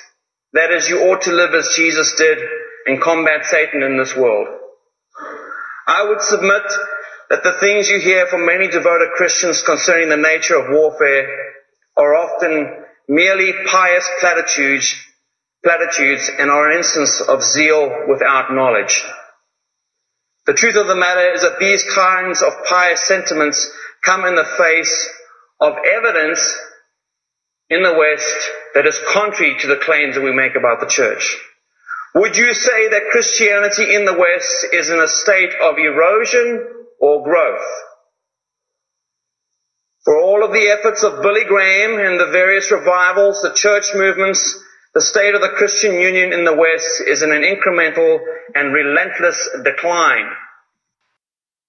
That 0.53 0.71
is, 0.71 0.89
you 0.89 1.01
ought 1.01 1.21
to 1.23 1.31
live 1.31 1.53
as 1.53 1.75
Jesus 1.75 2.15
did 2.15 2.39
and 2.85 3.01
combat 3.01 3.45
Satan 3.45 3.83
in 3.83 3.97
this 3.97 4.15
world. 4.15 4.47
I 5.87 6.07
would 6.07 6.21
submit 6.21 6.63
that 7.29 7.43
the 7.43 7.53
things 7.59 7.89
you 7.89 7.99
hear 7.99 8.27
from 8.27 8.45
many 8.45 8.67
devoted 8.67 9.09
Christians 9.15 9.61
concerning 9.61 10.09
the 10.09 10.17
nature 10.17 10.55
of 10.55 10.69
warfare 10.69 11.27
are 11.97 12.15
often 12.15 12.83
merely 13.07 13.53
pious 13.65 14.07
platitudes, 14.19 14.95
platitudes 15.63 16.29
and 16.37 16.49
are 16.49 16.69
an 16.69 16.77
instance 16.77 17.21
of 17.21 17.43
zeal 17.43 18.05
without 18.07 18.53
knowledge. 18.53 19.03
The 20.45 20.53
truth 20.53 20.75
of 20.75 20.87
the 20.87 20.95
matter 20.95 21.33
is 21.33 21.41
that 21.41 21.59
these 21.59 21.83
kinds 21.93 22.41
of 22.41 22.53
pious 22.67 23.05
sentiments 23.07 23.69
come 24.03 24.25
in 24.25 24.35
the 24.35 24.43
face 24.57 25.09
of 25.59 25.73
evidence 25.85 26.57
in 27.69 27.81
the 27.81 27.93
West 27.93 28.49
that 28.73 28.85
is 28.85 28.99
contrary 29.11 29.55
to 29.59 29.67
the 29.67 29.77
claims 29.77 30.15
that 30.15 30.23
we 30.23 30.33
make 30.33 30.55
about 30.55 30.81
the 30.81 30.87
church. 30.87 31.37
Would 32.15 32.37
you 32.37 32.53
say 32.53 32.89
that 32.89 33.09
Christianity 33.11 33.95
in 33.95 34.05
the 34.05 34.13
West 34.13 34.67
is 34.71 34.89
in 34.89 34.99
a 34.99 35.07
state 35.07 35.53
of 35.61 35.77
erosion 35.77 36.67
or 36.99 37.23
growth? 37.23 37.65
For 40.05 40.19
all 40.19 40.43
of 40.43 40.51
the 40.51 40.67
efforts 40.67 41.03
of 41.03 41.23
Billy 41.23 41.45
Graham 41.45 41.97
and 41.97 42.19
the 42.19 42.31
various 42.31 42.71
revivals, 42.71 43.41
the 43.41 43.53
church 43.53 43.85
movements, 43.95 44.59
the 44.93 45.01
state 45.01 45.33
of 45.33 45.41
the 45.41 45.49
Christian 45.49 45.99
Union 45.99 46.33
in 46.33 46.45
the 46.45 46.53
West 46.53 47.01
is 47.07 47.23
in 47.23 47.31
an 47.31 47.41
incremental 47.41 48.19
and 48.53 48.73
relentless 48.73 49.49
decline. 49.63 50.29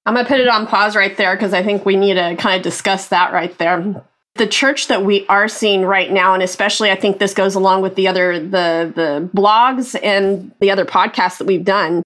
I'm 0.04 0.14
going 0.14 0.26
to 0.26 0.28
put 0.28 0.40
it 0.40 0.48
on 0.48 0.66
pause 0.66 0.94
right 0.94 1.16
there 1.16 1.34
because 1.34 1.54
I 1.54 1.62
think 1.62 1.86
we 1.86 1.96
need 1.96 2.14
to 2.14 2.36
kind 2.36 2.56
of 2.56 2.62
discuss 2.62 3.08
that 3.08 3.32
right 3.32 3.56
there 3.56 4.04
the 4.36 4.46
church 4.46 4.88
that 4.88 5.04
we 5.04 5.26
are 5.28 5.46
seeing 5.46 5.84
right 5.84 6.10
now 6.10 6.34
and 6.34 6.42
especially 6.42 6.90
i 6.90 6.94
think 6.94 7.18
this 7.18 7.34
goes 7.34 7.54
along 7.54 7.82
with 7.82 7.94
the 7.94 8.08
other 8.08 8.38
the 8.38 8.92
the 8.94 9.30
blogs 9.34 9.98
and 10.02 10.52
the 10.60 10.70
other 10.70 10.84
podcasts 10.84 11.38
that 11.38 11.46
we've 11.46 11.64
done 11.64 12.02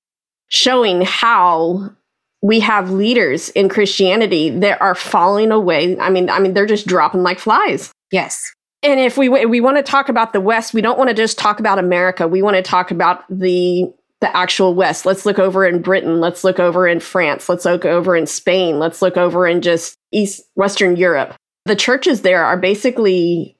showing 0.48 1.02
how 1.02 1.90
we 2.42 2.60
have 2.60 2.90
leaders 2.90 3.48
in 3.50 3.68
christianity 3.68 4.50
that 4.50 4.80
are 4.80 4.94
falling 4.94 5.50
away. 5.50 5.98
I 5.98 6.10
mean 6.10 6.30
i 6.30 6.38
mean 6.38 6.54
they're 6.54 6.66
just 6.66 6.86
dropping 6.86 7.22
like 7.22 7.38
flies. 7.38 7.92
Yes. 8.10 8.52
And 8.82 9.00
if 9.00 9.18
we 9.18 9.28
we 9.28 9.60
want 9.60 9.76
to 9.76 9.82
talk 9.82 10.08
about 10.08 10.32
the 10.32 10.40
west 10.40 10.74
we 10.74 10.80
don't 10.80 10.98
want 10.98 11.08
to 11.08 11.14
just 11.14 11.38
talk 11.38 11.60
about 11.60 11.78
america. 11.78 12.28
We 12.28 12.42
want 12.42 12.56
to 12.56 12.62
talk 12.62 12.90
about 12.90 13.24
the 13.28 13.92
the 14.20 14.36
actual 14.36 14.74
west. 14.74 15.06
Let's 15.06 15.24
look 15.24 15.38
over 15.38 15.66
in 15.66 15.82
britain. 15.82 16.20
Let's 16.20 16.44
look 16.44 16.60
over 16.60 16.86
in 16.86 17.00
france. 17.00 17.48
Let's 17.48 17.64
look 17.64 17.84
over 17.84 18.16
in 18.16 18.26
spain. 18.26 18.78
Let's 18.78 19.02
look 19.02 19.16
over 19.16 19.46
in 19.46 19.60
just 19.60 19.96
east 20.12 20.42
western 20.54 20.96
europe 20.96 21.34
the 21.68 21.76
churches 21.76 22.22
there 22.22 22.44
are 22.44 22.56
basically 22.56 23.56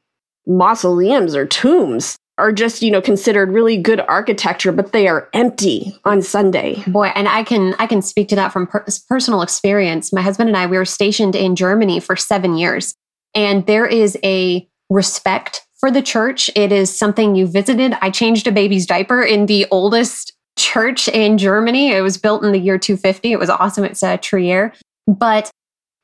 mausoleums 0.47 1.37
or 1.37 1.47
tombs 1.47 2.17
are 2.39 2.53
just 2.53 2.83
you 2.83 2.91
know 2.91 3.03
considered 3.03 3.53
really 3.53 3.77
good 3.77 4.01
architecture 4.01 4.73
but 4.73 4.93
they 4.93 5.07
are 5.07 5.29
empty 5.35 5.95
on 6.05 6.23
sunday. 6.23 6.83
Boy 6.87 7.09
and 7.15 7.29
i 7.29 7.43
can 7.43 7.75
i 7.79 7.87
can 7.87 8.01
speak 8.01 8.29
to 8.29 8.37
that 8.37 8.53
from 8.53 8.67
per- 8.67 8.87
personal 9.09 9.43
experience. 9.43 10.13
My 10.13 10.23
husband 10.23 10.49
and 10.49 10.57
i 10.57 10.67
we 10.67 10.79
were 10.79 10.85
stationed 10.85 11.37
in 11.37 11.55
germany 11.55 12.01
for 12.01 12.17
seven 12.17 12.57
years 12.57 12.95
and 13.35 13.67
there 13.67 13.87
is 13.87 14.17
a 14.25 14.67
respect 14.91 15.67
for 15.79 15.91
the 15.91 16.03
church. 16.03 16.51
It 16.57 16.73
is 16.73 16.97
something 16.97 17.37
you 17.37 17.47
visited. 17.47 17.95
I 18.01 18.11
changed 18.11 18.47
a 18.47 18.53
baby's 18.53 18.87
diaper 18.87 19.23
in 19.23 19.47
the 19.47 19.67
oldest 19.71 20.33
church 20.59 21.09
in 21.09 21.39
germany. 21.39 21.93
It 21.93 22.01
was 22.01 22.17
built 22.17 22.43
in 22.43 22.53
the 22.53 22.59
year 22.59 22.79
250 22.79 23.33
it 23.33 23.39
was 23.39 23.51
awesome. 23.51 23.85
It's 23.85 24.03
a 24.03 24.17
Trier. 24.17 24.73
But 25.07 25.51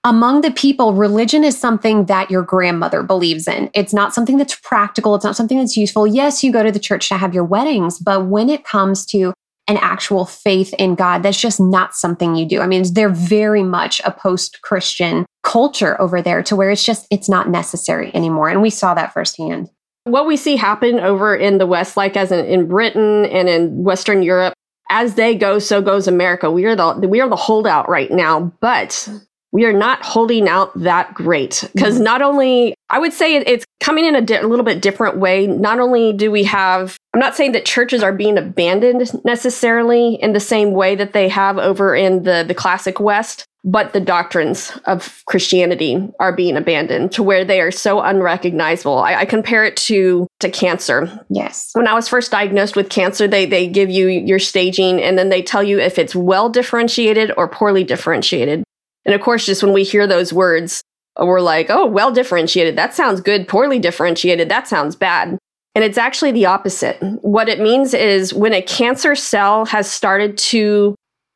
among 0.05 0.43
the 0.43 0.51
people, 0.51 0.93
religion 0.93 1.43
is 1.43 1.59
something 1.59 2.05
that 2.07 2.31
your 2.31 2.43
grandmother 2.43 3.03
believes 3.03 3.49
in. 3.49 3.71
It's 3.75 3.95
not 3.95 4.15
something 4.15 4.37
that's 4.37 4.55
practical. 4.55 5.15
It's 5.15 5.25
not 5.25 5.35
something 5.35 5.59
that's 5.59 5.77
useful. 5.77 6.07
Yes, 6.07 6.45
you 6.45 6.53
go 6.53 6.63
to 6.63 6.71
the 6.71 6.79
church 6.79 7.09
to 7.09 7.17
have 7.17 7.35
your 7.35 7.45
weddings, 7.45 7.99
but 7.99 8.27
when 8.27 8.51
it 8.51 8.65
comes 8.65 9.07
to 9.07 9.33
an 9.67 9.79
actual 9.79 10.27
faith 10.27 10.75
in 10.75 10.95
God, 10.95 11.23
that's 11.23 11.41
just 11.41 11.59
not 11.59 11.95
something 11.95 12.37
you 12.37 12.47
do. 12.47 12.61
I 12.61 12.67
mean, 12.67 12.85
they're 12.93 13.09
very 13.09 13.63
much 13.63 14.03
a 14.05 14.13
post 14.13 14.61
Christian 14.61 15.25
culture 15.43 15.99
over 15.99 16.21
there 16.21 16.43
to 16.43 16.55
where 16.55 16.71
it's 16.71 16.85
just, 16.85 17.07
it's 17.11 17.31
not 17.31 17.49
necessary 17.49 18.15
anymore. 18.15 18.51
And 18.51 18.61
we 18.61 18.69
saw 18.69 18.93
that 18.93 19.15
firsthand. 19.15 19.71
What 20.05 20.27
we 20.27 20.37
see 20.37 20.57
happen 20.57 21.01
over 21.01 21.35
in 21.35 21.57
the 21.57 21.67
West, 21.67 21.97
like 21.97 22.15
as 22.15 22.31
in, 22.31 22.45
in 22.45 22.69
Britain 22.69 23.25
and 23.25 23.49
in 23.49 23.85
Western 23.85 24.23
Europe, 24.23 24.53
as 24.91 25.15
they 25.15 25.35
go, 25.35 25.59
so 25.59 25.81
goes 25.81 26.07
America. 26.07 26.51
We 26.51 26.67
are 26.67 26.77
the 26.77 27.09
we 27.09 27.23
are 27.23 27.29
the 27.29 27.37
holdout 27.37 27.89
right 27.89 28.11
now, 28.11 28.53
but 28.61 29.09
we 29.55 29.65
are 29.65 29.73
not 29.73 30.03
holding 30.03 30.49
out 30.49 30.75
that 30.75 31.15
great. 31.15 31.71
Because 31.73 31.95
mm-hmm. 31.95 32.05
not 32.05 32.21
only 32.21 32.75
i 32.91 32.99
would 32.99 33.15
say 33.15 33.37
it's 33.37 33.65
coming 33.81 34.05
in 34.05 34.15
a, 34.15 34.21
di- 34.21 34.37
a, 34.37 34.47
little 34.47 34.65
bit 34.65 34.83
different 34.83 35.17
way. 35.17 35.47
Not 35.47 35.81
only 35.81 36.13
do 36.13 36.31
we 36.31 36.45
have 36.45 36.99
i'm 37.15 37.21
not 37.21 37.35
saying 37.35 37.53
that 37.53 37.65
churches 37.65 38.03
are 38.03 38.13
being 38.13 38.37
abandoned 38.37 39.11
necessarily 39.25 40.17
in 40.17 40.35
the 40.35 40.41
same 40.41 40.73
way 40.73 40.95
that 40.97 41.15
they 41.15 41.29
have 41.29 41.57
over 41.57 41.95
in 41.95 42.25
the, 42.25 42.45
the 42.47 42.55
classic 42.55 43.01
west 43.01 43.47
but 43.67 43.95
the 43.95 44.01
doctrines 44.01 44.79
of 44.85 45.23
christianity 45.27 46.07
are 46.21 46.35
being 46.35 46.57
abandoned 46.57 47.13
to 47.13 47.23
where 47.23 47.47
they 47.47 47.63
are 47.63 47.71
so 47.71 48.01
unrecognizable. 48.03 48.99
I, 48.99 49.15
I 49.21 49.25
compare 49.25 49.65
it 49.65 49.77
to 49.89 50.27
to 50.41 50.51
cancer. 50.51 51.25
Yes. 51.31 51.71
When 51.75 51.87
i 51.87 51.95
was 51.95 52.09
first 52.09 52.33
diagnosed 52.33 52.75
with 52.75 52.91
cancer 52.91 53.29
they 53.29 53.47
they 53.47 53.69
give 53.69 53.89
you 53.89 54.09
your 54.09 54.41
staging 54.41 55.01
and 55.01 55.17
then 55.17 55.29
they 55.29 55.43
tell 55.43 55.63
you 55.63 55.79
if 55.79 55.99
it's 55.99 56.15
well 56.15 56.51
differentiated 56.51 57.33
or 57.37 57.47
poorly 57.47 57.85
differentiated 57.85 58.65
and 59.05 59.15
of 59.15 59.21
course, 59.21 59.47
just 59.47 59.63
when 59.63 59.73
we 59.73 59.85
hear 59.85 60.07
those 60.07 60.33
words, 60.33 60.83
we're 61.19 61.41
like, 61.41 61.71
oh, 61.71 61.87
well 61.87 62.13
differentiated. 62.13 62.77
That 62.77 62.95
sounds 62.95 63.21
good. 63.21 63.47
Poorly 63.47 63.79
differentiated. 63.79 64.49
That 64.49 64.67
sounds 64.67 64.97
bad. 64.97 65.39
And 65.75 65.85
it's 65.85 65.99
actually 65.99 66.33
the 66.33 66.47
opposite. 66.47 66.99
What 67.23 67.49
it 67.49 67.61
means 67.61 67.95
is 67.95 68.33
when 68.33 68.53
a 68.53 68.63
cancer 68.63 69.15
cell 69.15 69.65
has 69.67 69.91
started 69.91 70.39
to 70.39 70.95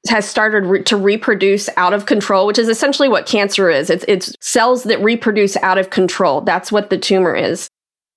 has 0.09 0.25
started 0.25 0.65
re- 0.65 0.83
to 0.85 0.97
reproduce 0.97 1.69
out 1.77 1.93
of 1.93 2.07
control, 2.07 2.47
which 2.47 2.59
is 2.59 2.69
essentially 2.69 3.09
what 3.09 3.27
cancer 3.27 3.69
is. 3.69 3.91
It's 3.91 4.05
it's 4.07 4.35
cells 4.41 4.85
that 4.85 5.03
reproduce 5.03 5.57
out 5.59 5.77
of 5.77 5.91
control. 5.91 6.41
That's 6.41 6.71
what 6.71 6.89
the 6.91 6.99
tumor 6.99 7.35
is 7.35 7.68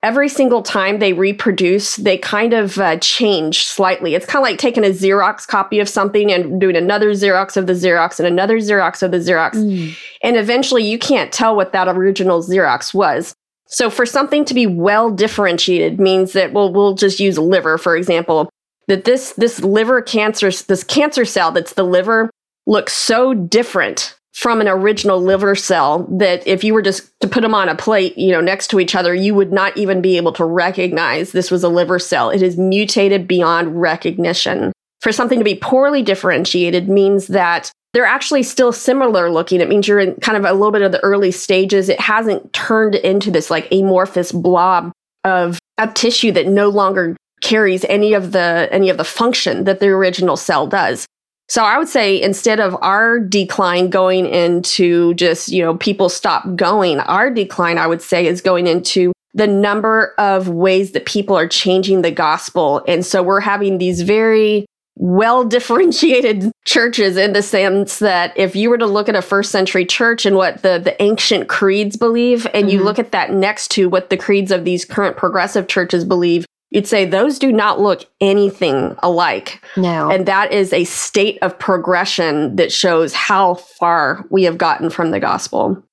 every 0.04 0.30
single 0.30 0.64
time 0.64 1.00
they 1.00 1.14
reproduce, 1.14 1.98
they 1.98 2.18
kind 2.18 2.54
of 2.54 2.78
uh, 2.80 2.98
change 2.98 3.66
slightly. 3.66 4.16
It's 4.16 4.26
kind 4.26 4.44
of 4.44 4.50
like 4.50 4.60
taking 4.60 4.84
a 4.84 4.90
Xerox 4.90 5.48
copy 5.48 5.80
of 5.80 5.88
something 5.88 6.32
and 6.32 6.60
doing 6.60 6.76
another 6.76 7.12
Xerox 7.12 7.56
of 7.56 7.68
the 7.68 7.74
Xerox 7.74 8.20
and 8.20 8.28
another 8.28 8.58
Xerox 8.58 9.04
of 9.04 9.12
the 9.12 9.18
Xerox. 9.18 9.54
Mm. 9.54 9.96
And 10.24 10.38
eventually 10.38 10.84
you 10.84 10.98
can't 10.98 11.32
tell 11.32 11.56
what 11.56 11.74
that 11.74 11.88
original 11.88 12.42
Xerox 12.42 12.94
was. 12.94 13.36
So 13.68 13.90
for 13.90 14.06
something 14.06 14.44
to 14.46 14.54
be 14.54 14.68
well 14.68 15.10
differentiated 15.10 16.00
means 16.00 16.34
that 16.34 16.52
well 16.52 16.74
we'll 16.74 16.94
just 16.94 17.22
use 17.22 17.40
liver 17.40 17.78
for 17.78 17.96
example 17.96 18.50
that 18.88 19.06
this 19.06 19.32
this 19.34 19.62
liver 19.62 20.02
cancer 20.02 20.52
this 20.52 20.84
cancer 20.84 21.24
cell 21.24 21.54
that's 21.54 21.74
the 21.74 21.84
liver 21.84 22.30
looks 22.68 22.92
so 22.92 23.34
different 23.34 24.20
from 24.34 24.62
an 24.62 24.68
original 24.68 25.22
liver 25.22 25.56
cell 25.56 26.08
that 26.10 26.46
if 26.48 26.64
you 26.64 26.74
were 26.74 26.82
just 26.82 27.10
to 27.20 27.28
put 27.28 27.42
them 27.42 27.54
on 27.54 27.70
a 27.70 27.76
plate, 27.76 28.18
you 28.18 28.32
know, 28.32 28.42
next 28.42 28.68
to 28.68 28.80
each 28.80 28.96
other, 28.96 29.14
you 29.14 29.36
would 29.36 29.52
not 29.52 29.76
even 29.78 30.02
be 30.02 30.18
able 30.18 30.32
to 30.34 30.46
recognize 30.46 31.32
this 31.32 31.52
was 31.52 31.64
a 31.64 31.70
liver 31.70 32.00
cell. 32.00 32.30
It 32.30 32.42
is 32.42 32.58
mutated 32.58 33.28
beyond 33.28 33.80
recognition. 33.80 34.72
For 35.02 35.12
something 35.12 35.40
to 35.40 35.46
be 35.46 35.56
poorly 35.56 36.02
differentiated 36.02 36.88
means 36.88 37.28
that 37.28 37.72
they're 37.94 38.06
actually 38.06 38.44
still 38.44 38.72
similar 38.72 39.30
looking. 39.30 39.60
It 39.60 39.68
means 39.68 39.88
you're 39.88 40.00
in 40.00 40.16
kind 40.16 40.38
of 40.38 40.46
a 40.46 40.54
little 40.54 40.72
bit 40.72 40.82
of 40.82 40.92
the 40.92 41.04
early 41.04 41.32
stages. 41.32 41.90
It 41.90 42.00
hasn't 42.00 42.54
turned 42.54 42.96
into 42.96 43.32
this 43.32 43.52
like 43.52 43.68
amorphous 43.72 44.32
blob 44.32 44.92
of, 45.26 45.60
of 45.78 45.94
tissue 45.94 46.32
that 46.32 46.48
no 46.48 46.70
longer 46.70 47.18
carries 47.42 47.84
any 47.86 48.14
of 48.14 48.32
the 48.32 48.70
any 48.72 48.90
of 48.90 48.98
the 48.98 49.04
function 49.04 49.66
that 49.66 49.80
the 49.80 49.88
original 49.88 50.38
cell 50.38 50.68
does. 50.68 51.06
So 51.52 51.66
I 51.66 51.78
would 51.78 51.90
say 51.90 52.22
instead 52.22 52.62
of 52.62 52.78
our 52.82 53.20
decline 53.20 53.90
going 53.90 54.26
into 54.26 55.14
just, 55.16 55.50
you 55.50 55.62
know, 55.62 55.76
people 55.76 56.08
stop 56.08 56.56
going, 56.56 57.00
our 57.02 57.30
decline 57.30 57.78
I 57.78 57.88
would 57.88 58.02
say 58.02 58.26
is 58.26 58.40
going 58.40 58.68
into 58.68 59.12
the 59.34 59.48
number 59.48 60.14
of 60.18 60.48
ways 60.48 60.94
that 60.94 61.06
people 61.06 61.36
are 61.36 61.50
changing 61.50 62.04
the 62.04 62.12
gospel. 62.12 62.82
And 62.88 63.06
so 63.06 63.22
we're 63.22 63.42
having 63.42 63.80
these 63.80 64.00
very 64.00 64.66
well 64.96 65.44
differentiated 65.44 66.54
churches 66.66 67.18
in 67.18 67.34
the 67.34 67.44
sense 67.44 68.00
that 68.00 68.32
if 68.38 68.56
you 68.56 68.70
were 68.70 68.78
to 68.78 68.86
look 68.86 69.10
at 69.10 69.16
a 69.18 69.22
first 69.22 69.52
century 69.52 69.86
church 69.86 70.26
and 70.26 70.38
what 70.38 70.62
the, 70.62 70.80
the 70.82 71.02
ancient 71.02 71.50
creeds 71.50 71.98
believe, 71.98 72.46
and 72.54 72.68
mm-hmm. 72.68 72.70
you 72.70 72.82
look 72.82 72.98
at 72.98 73.12
that 73.12 73.34
next 73.34 73.72
to 73.72 73.90
what 73.90 74.10
the 74.10 74.16
creeds 74.16 74.52
of 74.52 74.64
these 74.64 74.86
current 74.86 75.18
progressive 75.18 75.68
churches 75.68 76.06
believe, 76.06 76.46
you'd 76.72 76.88
say 76.88 77.06
those 77.06 77.38
do 77.38 77.52
not 77.52 77.80
look 77.80 78.06
anything 78.20 78.96
alike. 79.04 79.64
No. 79.78 80.10
And 80.10 80.26
that 80.26 80.52
is 80.52 80.74
a 80.74 80.86
state 80.86 81.38
of 81.42 81.58
progression 81.60 82.56
that 82.56 82.72
shows 82.72 83.14
how 83.14 83.56
far 83.56 84.26
we 84.32 84.44
have 84.44 84.58
gotten 84.58 84.90
from 84.90 85.12
the 85.12 85.20
gospel. 85.20 85.84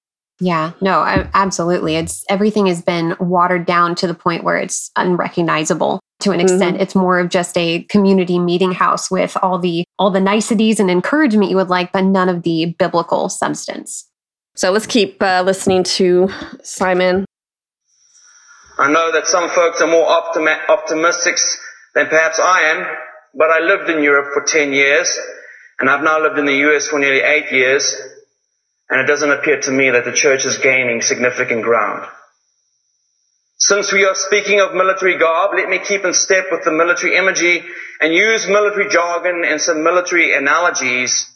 Yeah, 0.41 0.73
no, 0.81 1.03
absolutely. 1.35 1.97
It's 1.97 2.25
everything 2.29 2.67
has 2.67 2.81
been 2.81 3.17
watered 3.19 3.67
down 3.67 3.97
to 3.97 4.07
the 4.07 4.15
point 4.15 4.45
where 4.45 4.57
it's 4.57 4.93
unrecognizable 4.95 5.99
to 6.21 6.31
an 6.31 6.39
extent. 6.39 6.75
Mm-hmm. 6.75 6.83
It's 6.83 6.95
more 6.95 7.19
of 7.19 7.29
just 7.29 7.59
a 7.59 7.83
community 7.85 8.39
meeting 8.39 8.71
house 8.71 9.11
with 9.11 9.37
all 9.43 9.59
the 9.59 9.85
all 9.99 10.13
the 10.13 10.21
niceties 10.21 10.79
and 10.79 10.93
encouragement 10.93 11.51
you 11.51 11.57
would 11.57 11.71
like, 11.71 11.91
but 11.91 12.05
none 12.05 12.29
of 12.29 12.43
the 12.43 12.77
biblical 12.79 13.29
substance. 13.29 14.09
So 14.55 14.71
let's 14.71 14.87
keep 14.87 15.21
uh, 15.21 15.43
listening 15.45 15.83
to 15.85 16.29
Simon. 16.63 17.25
I 18.79 18.89
know 18.89 19.11
that 19.13 19.27
some 19.27 19.49
folks 19.49 19.81
are 19.81 19.89
more 19.89 20.09
optimi- 20.09 20.65
optimistic 20.69 21.37
than 21.95 22.07
perhaps 22.07 22.39
I 22.39 22.63
am, 22.63 22.87
but 23.35 23.51
I 23.51 23.59
lived 23.59 23.91
in 23.91 24.03
Europe 24.05 24.33
for 24.33 24.45
10 24.45 24.73
years, 24.73 25.19
and 25.81 25.91
I've 25.91 26.05
now 26.05 26.23
lived 26.23 26.39
in 26.39 26.47
the 26.47 26.55
US 26.69 26.87
for 26.87 27.01
nearly 27.01 27.21
eight 27.21 27.51
years. 27.51 27.97
And 28.89 29.01
it 29.01 29.07
doesn't 29.07 29.31
appear 29.31 29.61
to 29.61 29.71
me 29.73 29.91
that 29.91 30.05
the 30.05 30.13
church 30.13 30.47
is 30.47 30.59
gaining 30.59 31.03
significant 31.03 31.63
ground. 31.63 32.07
Since 33.59 33.93
we 33.93 34.05
are 34.05 34.15
speaking 34.15 34.61
of 34.61 34.73
military 34.73 35.19
garb, 35.19 35.51
let 35.57 35.69
me 35.69 35.79
keep 35.79 36.05
in 36.05 36.13
step 36.13 36.47
with 36.53 36.63
the 36.65 36.71
military 36.71 37.17
imagery 37.17 37.67
and 38.01 38.15
use 38.15 38.47
military 38.47 38.89
jargon 38.89 39.45
and 39.45 39.61
some 39.61 39.83
military 39.83 40.35
analogies, 40.35 41.27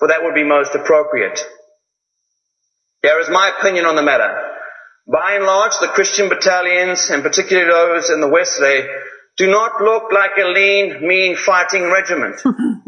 for 0.00 0.08
that 0.08 0.24
would 0.24 0.34
be 0.34 0.42
most 0.42 0.74
appropriate. 0.74 1.40
Here 3.02 3.20
is 3.20 3.30
my 3.30 3.52
opinion 3.56 3.86
on 3.86 3.94
the 3.94 4.02
matter. 4.02 4.47
By 5.10 5.36
and 5.36 5.44
large, 5.44 5.72
the 5.80 5.88
Christian 5.88 6.28
battalions, 6.28 7.08
and 7.10 7.22
particularly 7.22 7.70
those 7.70 8.10
in 8.10 8.20
the 8.20 8.28
West 8.28 8.60
do 9.38 9.46
not 9.46 9.80
look 9.80 10.12
like 10.12 10.36
a 10.36 10.44
lean, 10.44 11.06
mean 11.06 11.34
fighting 11.34 11.90
regiment. 11.90 12.42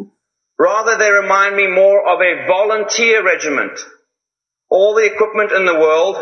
Rather, 0.58 0.98
they 0.98 1.10
remind 1.10 1.56
me 1.56 1.66
more 1.66 2.06
of 2.06 2.20
a 2.20 2.46
volunteer 2.46 3.24
regiment 3.24 3.78
all 4.70 4.94
the 4.94 5.04
equipment 5.04 5.50
in 5.50 5.64
the 5.64 5.74
world, 5.74 6.16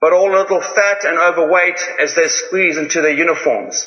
but 0.00 0.12
all 0.12 0.34
a 0.34 0.40
little 0.42 0.60
fat 0.60 1.04
and 1.04 1.18
overweight 1.18 1.78
as 2.00 2.14
they 2.14 2.26
squeeze 2.26 2.76
into 2.76 3.00
their 3.00 3.14
uniforms. 3.14 3.86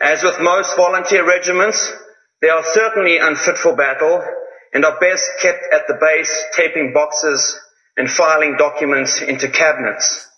As 0.00 0.22
with 0.24 0.40
most 0.40 0.76
volunteer 0.76 1.24
regiments, 1.24 1.92
they 2.40 2.48
are 2.48 2.64
certainly 2.64 3.18
unfit 3.18 3.56
for 3.56 3.76
battle 3.76 4.20
and 4.74 4.84
are 4.84 4.98
best 4.98 5.30
kept 5.40 5.62
at 5.72 5.86
the 5.86 5.96
base, 6.00 6.44
taping 6.56 6.92
boxes 6.92 7.56
and 7.96 8.10
filing 8.10 8.56
documents 8.56 9.20
into 9.20 9.48
cabinets. 9.48 10.28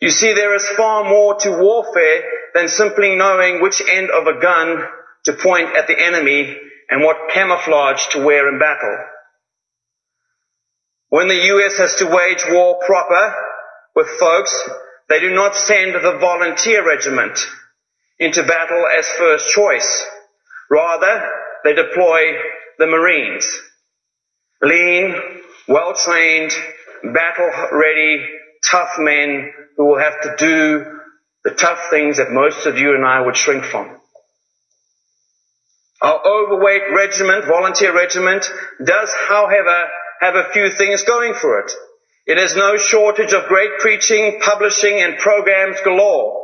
You 0.00 0.10
see, 0.10 0.32
there 0.32 0.54
is 0.54 0.66
far 0.76 1.04
more 1.04 1.34
to 1.40 1.50
warfare 1.50 2.22
than 2.54 2.68
simply 2.68 3.16
knowing 3.16 3.60
which 3.60 3.82
end 3.86 4.10
of 4.10 4.26
a 4.26 4.40
gun 4.40 4.82
to 5.24 5.32
point 5.34 5.76
at 5.76 5.86
the 5.86 5.98
enemy 5.98 6.56
and 6.88 7.02
what 7.02 7.30
camouflage 7.32 8.06
to 8.08 8.24
wear 8.24 8.48
in 8.48 8.58
battle. 8.58 8.96
When 11.10 11.28
the 11.28 11.34
US 11.34 11.78
has 11.78 11.96
to 11.96 12.06
wage 12.06 12.44
war 12.48 12.78
proper 12.86 13.34
with 13.94 14.08
folks, 14.08 14.68
they 15.08 15.20
do 15.20 15.34
not 15.34 15.54
send 15.54 15.94
the 15.94 16.18
volunteer 16.18 16.86
regiment 16.86 17.38
into 18.18 18.42
battle 18.42 18.86
as 18.86 19.08
first 19.18 19.52
choice. 19.52 20.06
Rather, 20.70 21.28
they 21.64 21.74
deploy 21.74 22.20
the 22.78 22.86
Marines. 22.86 23.60
Lean, 24.62 25.14
well-trained, 25.68 26.52
battle-ready, 27.02 28.26
tough 28.70 28.90
men 28.98 29.50
who 29.76 29.86
will 29.86 29.98
have 29.98 30.20
to 30.22 30.34
do 30.38 30.84
the 31.44 31.50
tough 31.52 31.78
things 31.90 32.18
that 32.18 32.30
most 32.30 32.66
of 32.66 32.78
you 32.78 32.94
and 32.94 33.04
I 33.04 33.20
would 33.20 33.36
shrink 33.36 33.64
from. 33.64 33.96
Our 36.02 36.20
overweight 36.26 36.82
regiment, 36.94 37.44
volunteer 37.46 37.94
regiment, 37.94 38.50
does, 38.84 39.12
however, 39.28 39.88
have 40.20 40.34
a 40.34 40.48
few 40.52 40.70
things 40.70 41.02
going 41.02 41.34
for 41.34 41.60
it. 41.60 41.72
It 42.26 42.38
has 42.38 42.56
no 42.56 42.76
shortage 42.76 43.32
of 43.32 43.48
great 43.48 43.78
preaching, 43.80 44.40
publishing, 44.40 45.00
and 45.00 45.18
programs 45.18 45.80
galore. 45.82 46.40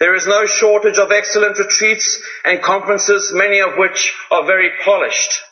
There 0.00 0.14
is 0.14 0.26
no 0.26 0.46
shortage 0.46 0.98
of 0.98 1.12
excellent 1.12 1.58
retreats 1.58 2.22
and 2.44 2.62
conferences, 2.62 3.32
many 3.34 3.60
of 3.60 3.76
which 3.76 4.12
are 4.30 4.46
very 4.46 4.70
polished. 4.82 5.42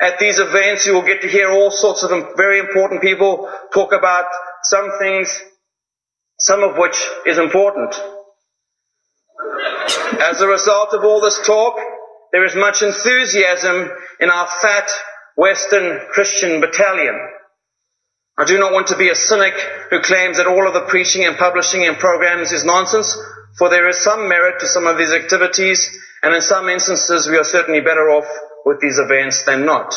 At 0.00 0.20
these 0.20 0.38
events, 0.38 0.86
you 0.86 0.94
will 0.94 1.02
get 1.02 1.22
to 1.22 1.28
hear 1.28 1.50
all 1.50 1.72
sorts 1.72 2.04
of 2.04 2.10
very 2.36 2.60
important 2.60 3.02
people 3.02 3.50
talk 3.74 3.92
about 3.92 4.26
some 4.62 4.90
things, 5.00 5.42
some 6.38 6.62
of 6.62 6.78
which 6.78 6.96
is 7.26 7.38
important. 7.38 7.94
As 10.20 10.40
a 10.40 10.46
result 10.46 10.94
of 10.94 11.04
all 11.04 11.20
this 11.20 11.44
talk, 11.44 11.76
there 12.32 12.44
is 12.44 12.54
much 12.54 12.82
enthusiasm 12.82 13.90
in 14.20 14.30
our 14.30 14.46
fat, 14.62 14.88
Western 15.36 16.00
Christian 16.12 16.60
battalion. 16.60 17.18
I 18.36 18.44
do 18.44 18.56
not 18.58 18.72
want 18.72 18.88
to 18.88 18.96
be 18.96 19.08
a 19.08 19.16
cynic 19.16 19.54
who 19.90 20.00
claims 20.00 20.36
that 20.36 20.46
all 20.46 20.68
of 20.68 20.74
the 20.74 20.86
preaching 20.88 21.24
and 21.24 21.36
publishing 21.36 21.84
and 21.84 21.98
programs 21.98 22.52
is 22.52 22.64
nonsense, 22.64 23.16
for 23.58 23.68
there 23.68 23.88
is 23.88 23.98
some 23.98 24.28
merit 24.28 24.60
to 24.60 24.68
some 24.68 24.86
of 24.86 24.96
these 24.96 25.12
activities, 25.12 25.90
and 26.22 26.32
in 26.34 26.40
some 26.40 26.68
instances 26.68 27.26
we 27.26 27.36
are 27.36 27.44
certainly 27.44 27.80
better 27.80 28.10
off 28.10 28.28
with 28.64 28.80
these 28.80 28.98
events 28.98 29.44
than 29.44 29.64
not. 29.64 29.94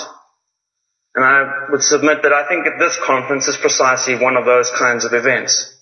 And 1.16 1.26
I 1.26 1.68
would 1.70 1.84
submit 1.84 2.24
that 2.24 2.34
I 2.34 2.48
think 2.48 2.66
that 2.66 2.80
this 2.80 2.98
conference 3.06 3.48
is 3.48 3.58
precisely 3.58 4.16
one 4.16 4.38
of 4.38 4.46
those 4.46 4.72
kinds 4.72 5.04
of 5.04 5.14
events. 5.14 5.78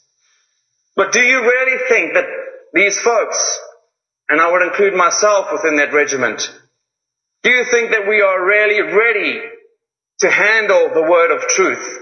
But 0.95 1.11
do 1.11 1.21
you 1.21 1.41
really 1.41 1.77
think 1.87 2.13
that 2.13 2.25
these 2.73 2.99
folks, 2.99 3.59
and 4.27 4.41
I 4.41 4.51
would 4.51 4.63
include 4.63 4.95
myself 4.95 5.47
within 5.51 5.77
that 5.77 5.93
regiment, 5.93 6.51
do 7.43 7.51
you 7.51 7.63
think 7.63 7.91
that 7.91 8.07
we 8.07 8.21
are 8.21 8.45
really 8.45 8.81
ready 8.81 9.39
to 10.21 10.29
handle 10.29 10.89
the 10.93 11.03
word 11.09 11.31
of 11.31 11.47
truth? 11.47 11.99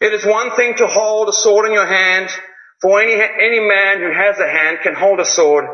It 0.00 0.12
is 0.12 0.26
one 0.26 0.54
thing 0.56 0.74
to 0.76 0.86
hold 0.86 1.28
a 1.28 1.32
sword 1.32 1.66
in 1.66 1.72
your 1.72 1.86
hand, 1.86 2.28
for 2.80 3.00
any, 3.00 3.14
any 3.14 3.60
man 3.60 4.00
who 4.00 4.12
has 4.12 4.38
a 4.38 4.48
hand 4.48 4.78
can 4.82 4.94
hold 4.94 5.20
a 5.20 5.24
sword. 5.24 5.64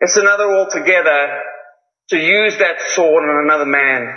It's 0.00 0.16
another 0.16 0.44
altogether 0.44 1.42
to 2.10 2.18
use 2.18 2.58
that 2.58 2.80
sword 2.80 3.24
on 3.24 3.44
another 3.44 3.66
man 3.66 4.08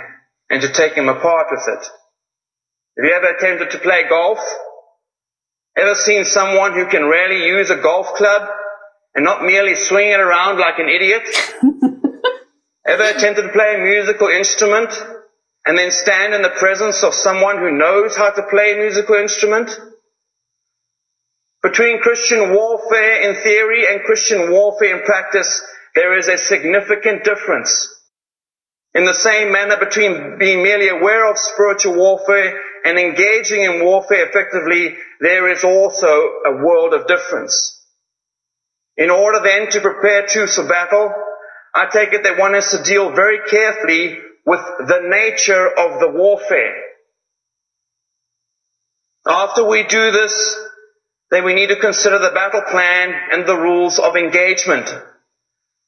and 0.50 0.62
to 0.62 0.72
take 0.72 0.94
him 0.94 1.08
apart 1.08 1.46
with 1.50 1.64
it. 1.66 1.86
Have 2.96 3.04
you 3.04 3.12
ever 3.12 3.36
attempted 3.36 3.70
to 3.70 3.78
play 3.78 4.08
golf? 4.08 4.38
Ever 5.76 5.94
seen 5.94 6.24
someone 6.24 6.74
who 6.74 6.86
can 6.86 7.04
really 7.04 7.46
use 7.46 7.70
a 7.70 7.76
golf 7.76 8.14
club 8.14 8.48
and 9.14 9.24
not 9.24 9.42
merely 9.42 9.74
swing 9.74 10.10
it 10.10 10.20
around 10.20 10.58
like 10.58 10.78
an 10.78 10.88
idiot? 10.88 11.22
Ever 12.86 13.02
attempted 13.02 13.42
to 13.42 13.48
play 13.52 13.76
a 13.76 13.82
musical 13.82 14.28
instrument 14.28 14.90
and 15.66 15.78
then 15.78 15.90
stand 15.90 16.34
in 16.34 16.42
the 16.42 16.50
presence 16.50 17.02
of 17.02 17.14
someone 17.14 17.58
who 17.58 17.72
knows 17.72 18.16
how 18.16 18.30
to 18.30 18.42
play 18.50 18.74
a 18.74 18.76
musical 18.76 19.14
instrument? 19.14 19.70
Between 21.62 22.00
Christian 22.00 22.52
warfare 22.52 23.22
in 23.22 23.34
theory 23.42 23.86
and 23.88 24.02
Christian 24.02 24.50
warfare 24.50 24.98
in 24.98 25.04
practice, 25.04 25.62
there 25.94 26.18
is 26.18 26.28
a 26.28 26.38
significant 26.38 27.24
difference. 27.24 27.88
In 28.94 29.04
the 29.04 29.14
same 29.14 29.50
manner 29.50 29.76
between 29.76 30.38
being 30.38 30.62
merely 30.62 30.88
aware 30.88 31.28
of 31.30 31.36
spiritual 31.36 31.96
warfare 31.96 32.60
and 32.84 32.98
engaging 32.98 33.62
in 33.62 33.84
warfare 33.84 34.28
effectively, 34.28 34.96
there 35.20 35.50
is 35.50 35.64
also 35.64 36.06
a 36.06 36.64
world 36.64 36.94
of 36.94 37.06
difference. 37.08 37.80
In 38.96 39.10
order 39.10 39.40
then 39.42 39.68
to 39.70 39.80
prepare 39.80 40.26
troops 40.26 40.56
for 40.56 40.68
battle, 40.68 41.12
I 41.74 41.86
take 41.86 42.12
it 42.12 42.22
that 42.22 42.38
one 42.38 42.54
has 42.54 42.70
to 42.70 42.84
deal 42.84 43.10
very 43.10 43.38
carefully 43.48 44.18
with 44.46 44.60
the 44.78 45.00
nature 45.08 45.66
of 45.66 45.98
the 45.98 46.10
warfare. 46.12 46.74
After 49.26 49.68
we 49.68 49.82
do 49.84 50.12
this, 50.12 50.56
then 51.30 51.44
we 51.44 51.54
need 51.54 51.68
to 51.68 51.80
consider 51.80 52.18
the 52.20 52.30
battle 52.30 52.62
plan 52.70 53.12
and 53.32 53.46
the 53.46 53.56
rules 53.56 53.98
of 53.98 54.14
engagement. 54.16 54.88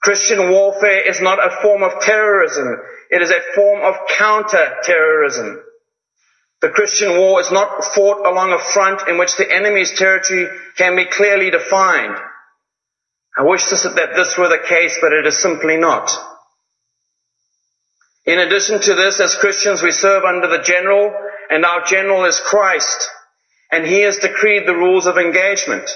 Christian 0.07 0.51
warfare 0.51 1.01
is 1.11 1.21
not 1.21 1.45
a 1.45 1.61
form 1.63 1.83
of 1.83 2.01
terrorism. 2.01 2.69
It 3.11 3.23
is 3.23 3.31
a 3.31 3.41
form 3.57 3.83
of 3.83 3.97
counter-terrorism. 4.17 5.61
The 6.63 6.69
Christian 6.69 7.19
war 7.19 7.41
is 7.41 7.51
not 7.51 7.83
fought 7.93 8.25
along 8.25 8.53
a 8.53 8.73
front 8.73 9.09
in 9.09 9.19
which 9.19 9.37
the 9.37 9.53
enemy's 9.53 9.99
territory 9.99 10.47
can 10.79 10.95
be 10.95 11.07
clearly 11.07 11.51
defined. 11.51 12.15
I 13.37 13.43
wish 13.43 13.65
this, 13.65 13.83
that 13.83 14.15
this 14.15 14.39
were 14.39 14.49
the 14.49 14.63
case, 14.65 14.97
but 15.01 15.13
it 15.13 15.27
is 15.27 15.43
simply 15.43 15.77
not. 15.77 16.09
In 18.27 18.39
addition 18.39 18.81
to 18.81 18.95
this, 18.95 19.19
as 19.19 19.35
Christians, 19.35 19.83
we 19.83 19.91
serve 19.91 20.23
under 20.23 20.47
the 20.47 20.63
general, 20.63 21.13
and 21.51 21.65
our 21.65 21.85
general 21.85 22.27
is 22.27 22.39
Christ, 22.39 23.11
and 23.73 23.85
he 23.85 24.03
has 24.03 24.19
decreed 24.19 24.69
the 24.69 24.77
rules 24.77 25.09
of 25.09 25.19
engagement. 25.19 25.91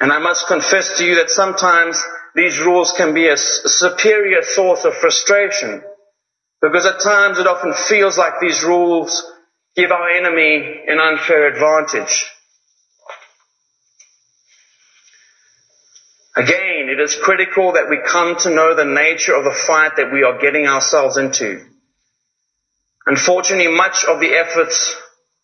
And 0.00 0.10
I 0.10 0.20
must 0.20 0.48
confess 0.48 0.96
to 0.96 1.04
you 1.04 1.16
that 1.16 1.28
sometimes 1.28 2.02
these 2.34 2.58
rules 2.60 2.92
can 2.92 3.14
be 3.14 3.28
a, 3.28 3.36
superior 3.36 4.42
source 4.42 4.84
of 4.84 4.94
frustration, 4.94 5.82
because 6.60 6.84
at 6.84 7.00
times 7.00 7.38
it 7.38 7.46
often 7.46 7.72
feels 7.72 8.18
like 8.18 8.34
these 8.40 8.64
rules 8.64 9.24
give 9.76 9.92
our 9.92 10.10
enemy 10.10 10.82
an 10.86 10.98
unfair 10.98 11.48
advantage. 11.48 12.26
Again, 16.36 16.88
it 16.88 16.98
is 17.00 17.14
critical 17.14 17.72
that 17.72 17.88
we 17.88 18.00
come 18.04 18.36
to 18.38 18.50
know 18.50 18.74
the 18.74 18.84
nature 18.84 19.36
of 19.36 19.44
the 19.44 19.52
fight 19.52 19.96
that 19.96 20.12
we 20.12 20.24
are 20.24 20.40
getting 20.40 20.66
ourselves 20.66 21.16
into. 21.16 21.64
Unfortunately, 23.06 23.68
much 23.68 24.04
of 24.04 24.18
the 24.18 24.30
efforts 24.30 24.96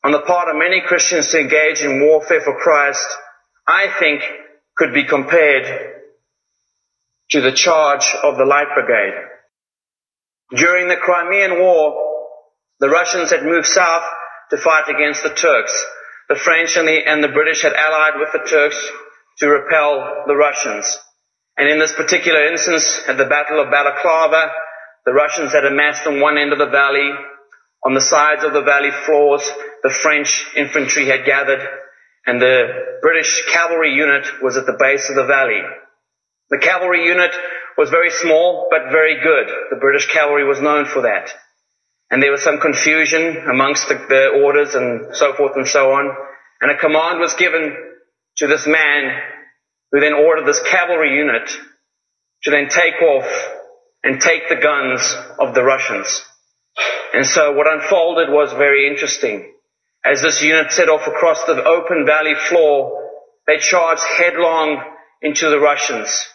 on 0.02 0.10
the 0.10 0.20
part 0.20 0.48
of 0.48 0.56
many 0.56 0.80
Christians 0.80 1.30
to 1.30 1.38
engage 1.38 1.82
in 1.82 2.00
warfare 2.00 2.40
for 2.40 2.58
Christ, 2.58 3.06
I 3.68 3.86
think, 3.86 4.22
could 4.76 4.92
be 4.92 5.04
compared 5.04 5.99
to 7.30 7.40
the 7.40 7.52
charge 7.52 8.14
of 8.22 8.36
the 8.36 8.44
Light 8.44 8.66
Brigade. 8.74 9.14
During 10.56 10.88
the 10.88 10.96
Crimean 10.96 11.60
War, 11.60 11.94
the 12.80 12.88
Russians 12.88 13.30
had 13.30 13.44
moved 13.44 13.66
south 13.66 14.02
to 14.50 14.56
fight 14.56 14.88
against 14.88 15.22
the 15.22 15.30
Turks. 15.30 15.72
The 16.28 16.34
French 16.34 16.76
and 16.76 16.88
the, 16.88 16.98
and 17.06 17.22
the 17.22 17.28
British 17.28 17.62
had 17.62 17.72
allied 17.72 18.18
with 18.18 18.30
the 18.32 18.48
Turks 18.48 18.78
to 19.38 19.48
repel 19.48 20.24
the 20.26 20.34
Russians. 20.34 20.98
And 21.56 21.68
in 21.68 21.78
this 21.78 21.92
particular 21.92 22.46
instance, 22.46 23.02
at 23.06 23.16
the 23.16 23.26
Battle 23.26 23.60
of 23.60 23.70
Balaclava, 23.70 24.50
the 25.06 25.12
Russians 25.12 25.52
had 25.52 25.64
amassed 25.64 26.06
on 26.06 26.20
one 26.20 26.36
end 26.36 26.52
of 26.52 26.58
the 26.58 26.66
valley. 26.66 27.10
On 27.84 27.94
the 27.94 28.00
sides 28.00 28.44
of 28.44 28.52
the 28.52 28.62
valley 28.62 28.90
floors, 29.06 29.48
the 29.82 29.90
French 29.90 30.46
infantry 30.56 31.06
had 31.06 31.24
gathered, 31.24 31.60
and 32.26 32.40
the 32.40 32.98
British 33.02 33.44
cavalry 33.52 33.94
unit 33.94 34.26
was 34.42 34.56
at 34.56 34.66
the 34.66 34.76
base 34.78 35.08
of 35.08 35.16
the 35.16 35.24
valley. 35.26 35.62
The 36.50 36.58
cavalry 36.58 37.04
unit 37.04 37.30
was 37.78 37.90
very 37.90 38.10
small, 38.10 38.68
but 38.70 38.90
very 38.90 39.22
good. 39.22 39.46
The 39.70 39.80
British 39.80 40.12
cavalry 40.12 40.44
was 40.44 40.60
known 40.60 40.84
for 40.84 41.02
that. 41.02 41.30
And 42.10 42.20
there 42.20 42.32
was 42.32 42.42
some 42.42 42.58
confusion 42.58 43.36
amongst 43.48 43.88
the, 43.88 43.94
the 44.08 44.42
orders 44.42 44.74
and 44.74 45.14
so 45.14 45.32
forth 45.32 45.52
and 45.54 45.66
so 45.66 45.92
on. 45.92 46.10
And 46.60 46.70
a 46.70 46.78
command 46.78 47.20
was 47.20 47.34
given 47.34 47.74
to 48.38 48.46
this 48.48 48.66
man 48.66 49.16
who 49.92 50.00
then 50.00 50.12
ordered 50.12 50.46
this 50.46 50.60
cavalry 50.68 51.16
unit 51.16 51.48
to 52.42 52.50
then 52.50 52.68
take 52.68 53.00
off 53.00 53.28
and 54.02 54.20
take 54.20 54.48
the 54.48 54.56
guns 54.56 55.00
of 55.38 55.54
the 55.54 55.62
Russians. 55.62 56.24
And 57.14 57.26
so 57.26 57.52
what 57.52 57.70
unfolded 57.70 58.28
was 58.30 58.52
very 58.52 58.88
interesting. 58.88 59.52
As 60.04 60.22
this 60.22 60.42
unit 60.42 60.72
set 60.72 60.88
off 60.88 61.06
across 61.06 61.44
the 61.44 61.62
open 61.62 62.06
valley 62.06 62.34
floor, 62.48 63.10
they 63.46 63.58
charged 63.58 64.02
headlong 64.16 64.82
into 65.22 65.50
the 65.50 65.60
Russians. 65.60 66.26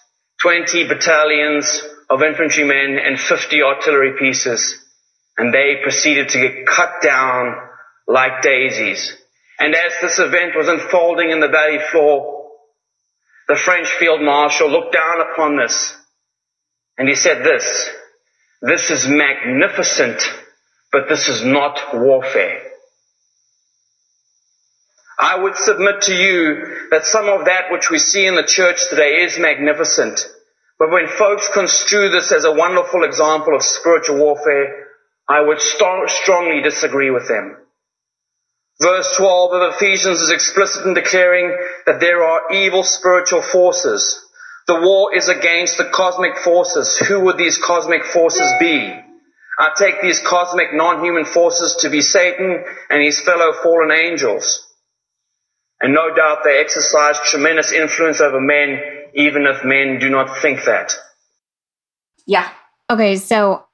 20 0.46 0.88
battalions 0.88 1.82
of 2.08 2.22
infantrymen 2.22 3.00
and 3.04 3.20
50 3.20 3.64
artillery 3.64 4.12
pieces. 4.20 4.76
And 5.40 5.52
they 5.52 5.78
proceeded 5.82 6.30
to 6.30 6.40
get 6.40 6.68
cut 6.68 7.02
down 7.02 7.56
like 8.08 8.44
daisies. 8.44 9.18
And 9.58 9.74
as 9.74 9.94
this 10.04 10.20
event 10.20 10.56
was 10.56 10.68
unfolding 10.68 11.32
in 11.32 11.40
the 11.40 11.48
valley 11.48 11.80
floor, 11.92 12.52
the 13.48 13.56
French 13.56 13.88
field 13.88 14.22
marshal 14.22 14.70
looked 14.70 14.94
down 14.94 15.22
upon 15.32 15.58
this 15.58 15.98
and 17.00 17.10
he 17.10 17.16
said 17.16 17.44
this, 17.44 17.90
this 18.62 18.92
is 18.92 19.08
magnificent, 19.08 20.22
but 20.92 21.10
this 21.10 21.28
is 21.28 21.44
not 21.44 21.80
warfare. 21.92 22.62
I 25.18 25.42
would 25.42 25.56
submit 25.56 26.04
to 26.04 26.14
you 26.14 26.88
that 26.92 27.06
some 27.06 27.30
of 27.30 27.46
that 27.46 27.72
which 27.72 27.90
we 27.90 27.98
see 27.98 28.28
in 28.28 28.36
the 28.36 28.44
church 28.44 28.90
today 28.90 29.24
is 29.24 29.40
magnificent. 29.40 30.20
But 30.78 30.92
when 30.92 31.08
folks 31.08 31.48
construe 31.54 32.10
this 32.10 32.32
as 32.32 32.44
a 32.44 32.52
wonderful 32.52 33.04
example 33.04 33.56
of 33.56 33.64
spiritual 33.64 34.18
warfare, 34.18 34.88
I 35.28 35.42
would 35.42 35.60
st- 35.60 36.10
strongly 36.10 36.62
disagree 36.62 37.10
with 37.10 37.28
them. 37.28 37.58
Verse 38.82 39.16
12 39.16 39.54
of 39.54 39.74
Ephesians 39.76 40.20
is 40.20 40.32
explicit 40.32 40.86
in 40.86 40.94
declaring 40.94 41.56
that 41.86 42.02
there 42.02 42.22
are 42.24 42.52
evil 42.52 42.84
spiritual 42.84 43.42
forces. 43.42 44.20
The 44.68 44.82
war 44.82 45.16
is 45.16 45.30
against 45.30 45.78
the 45.78 45.86
cosmic 45.86 46.38
forces. 46.38 46.98
Who 46.98 47.22
would 47.22 47.38
these 47.38 47.58
cosmic 47.58 48.04
forces 48.04 48.52
be? 48.60 48.94
I 49.58 49.70
take 49.78 50.02
these 50.02 50.20
cosmic 50.20 50.74
non-human 50.74 51.24
forces 51.24 51.78
to 51.82 51.90
be 51.90 52.02
Satan 52.02 52.66
and 52.90 53.02
his 53.02 53.22
fellow 53.22 53.54
fallen 53.54 53.92
angels. 53.92 54.68
And 55.80 55.94
no 55.94 56.14
doubt 56.14 56.40
they 56.44 56.60
exercise 56.60 57.18
tremendous 57.30 57.72
influence 57.72 58.20
over 58.20 58.42
men, 58.42 58.95
even 59.16 59.46
if 59.48 59.64
men 59.64 60.00
do 60.00 60.10
not 60.10 60.38
think 60.38 60.64
that. 60.66 60.94
Yeah. 62.28 62.50
Okay, 62.90 63.16
so 63.16 63.66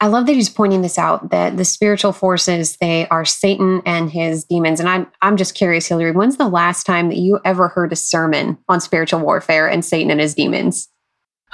I 0.00 0.08
love 0.08 0.26
that 0.26 0.34
he's 0.34 0.50
pointing 0.50 0.82
this 0.82 0.98
out 0.98 1.30
that 1.30 1.56
the 1.56 1.64
spiritual 1.64 2.12
forces 2.12 2.76
they 2.76 3.08
are 3.08 3.24
Satan 3.24 3.80
and 3.86 4.10
his 4.10 4.44
demons. 4.44 4.78
And 4.78 4.88
I'm 4.88 5.06
I'm 5.22 5.36
just 5.36 5.54
curious, 5.54 5.86
Hillary, 5.86 6.12
when's 6.12 6.36
the 6.36 6.48
last 6.48 6.84
time 6.84 7.08
that 7.08 7.16
you 7.16 7.40
ever 7.44 7.68
heard 7.68 7.92
a 7.92 7.96
sermon 7.96 8.58
on 8.68 8.80
spiritual 8.80 9.20
warfare 9.20 9.66
and 9.66 9.84
Satan 9.84 10.10
and 10.10 10.20
his 10.20 10.34
demons? 10.34 10.88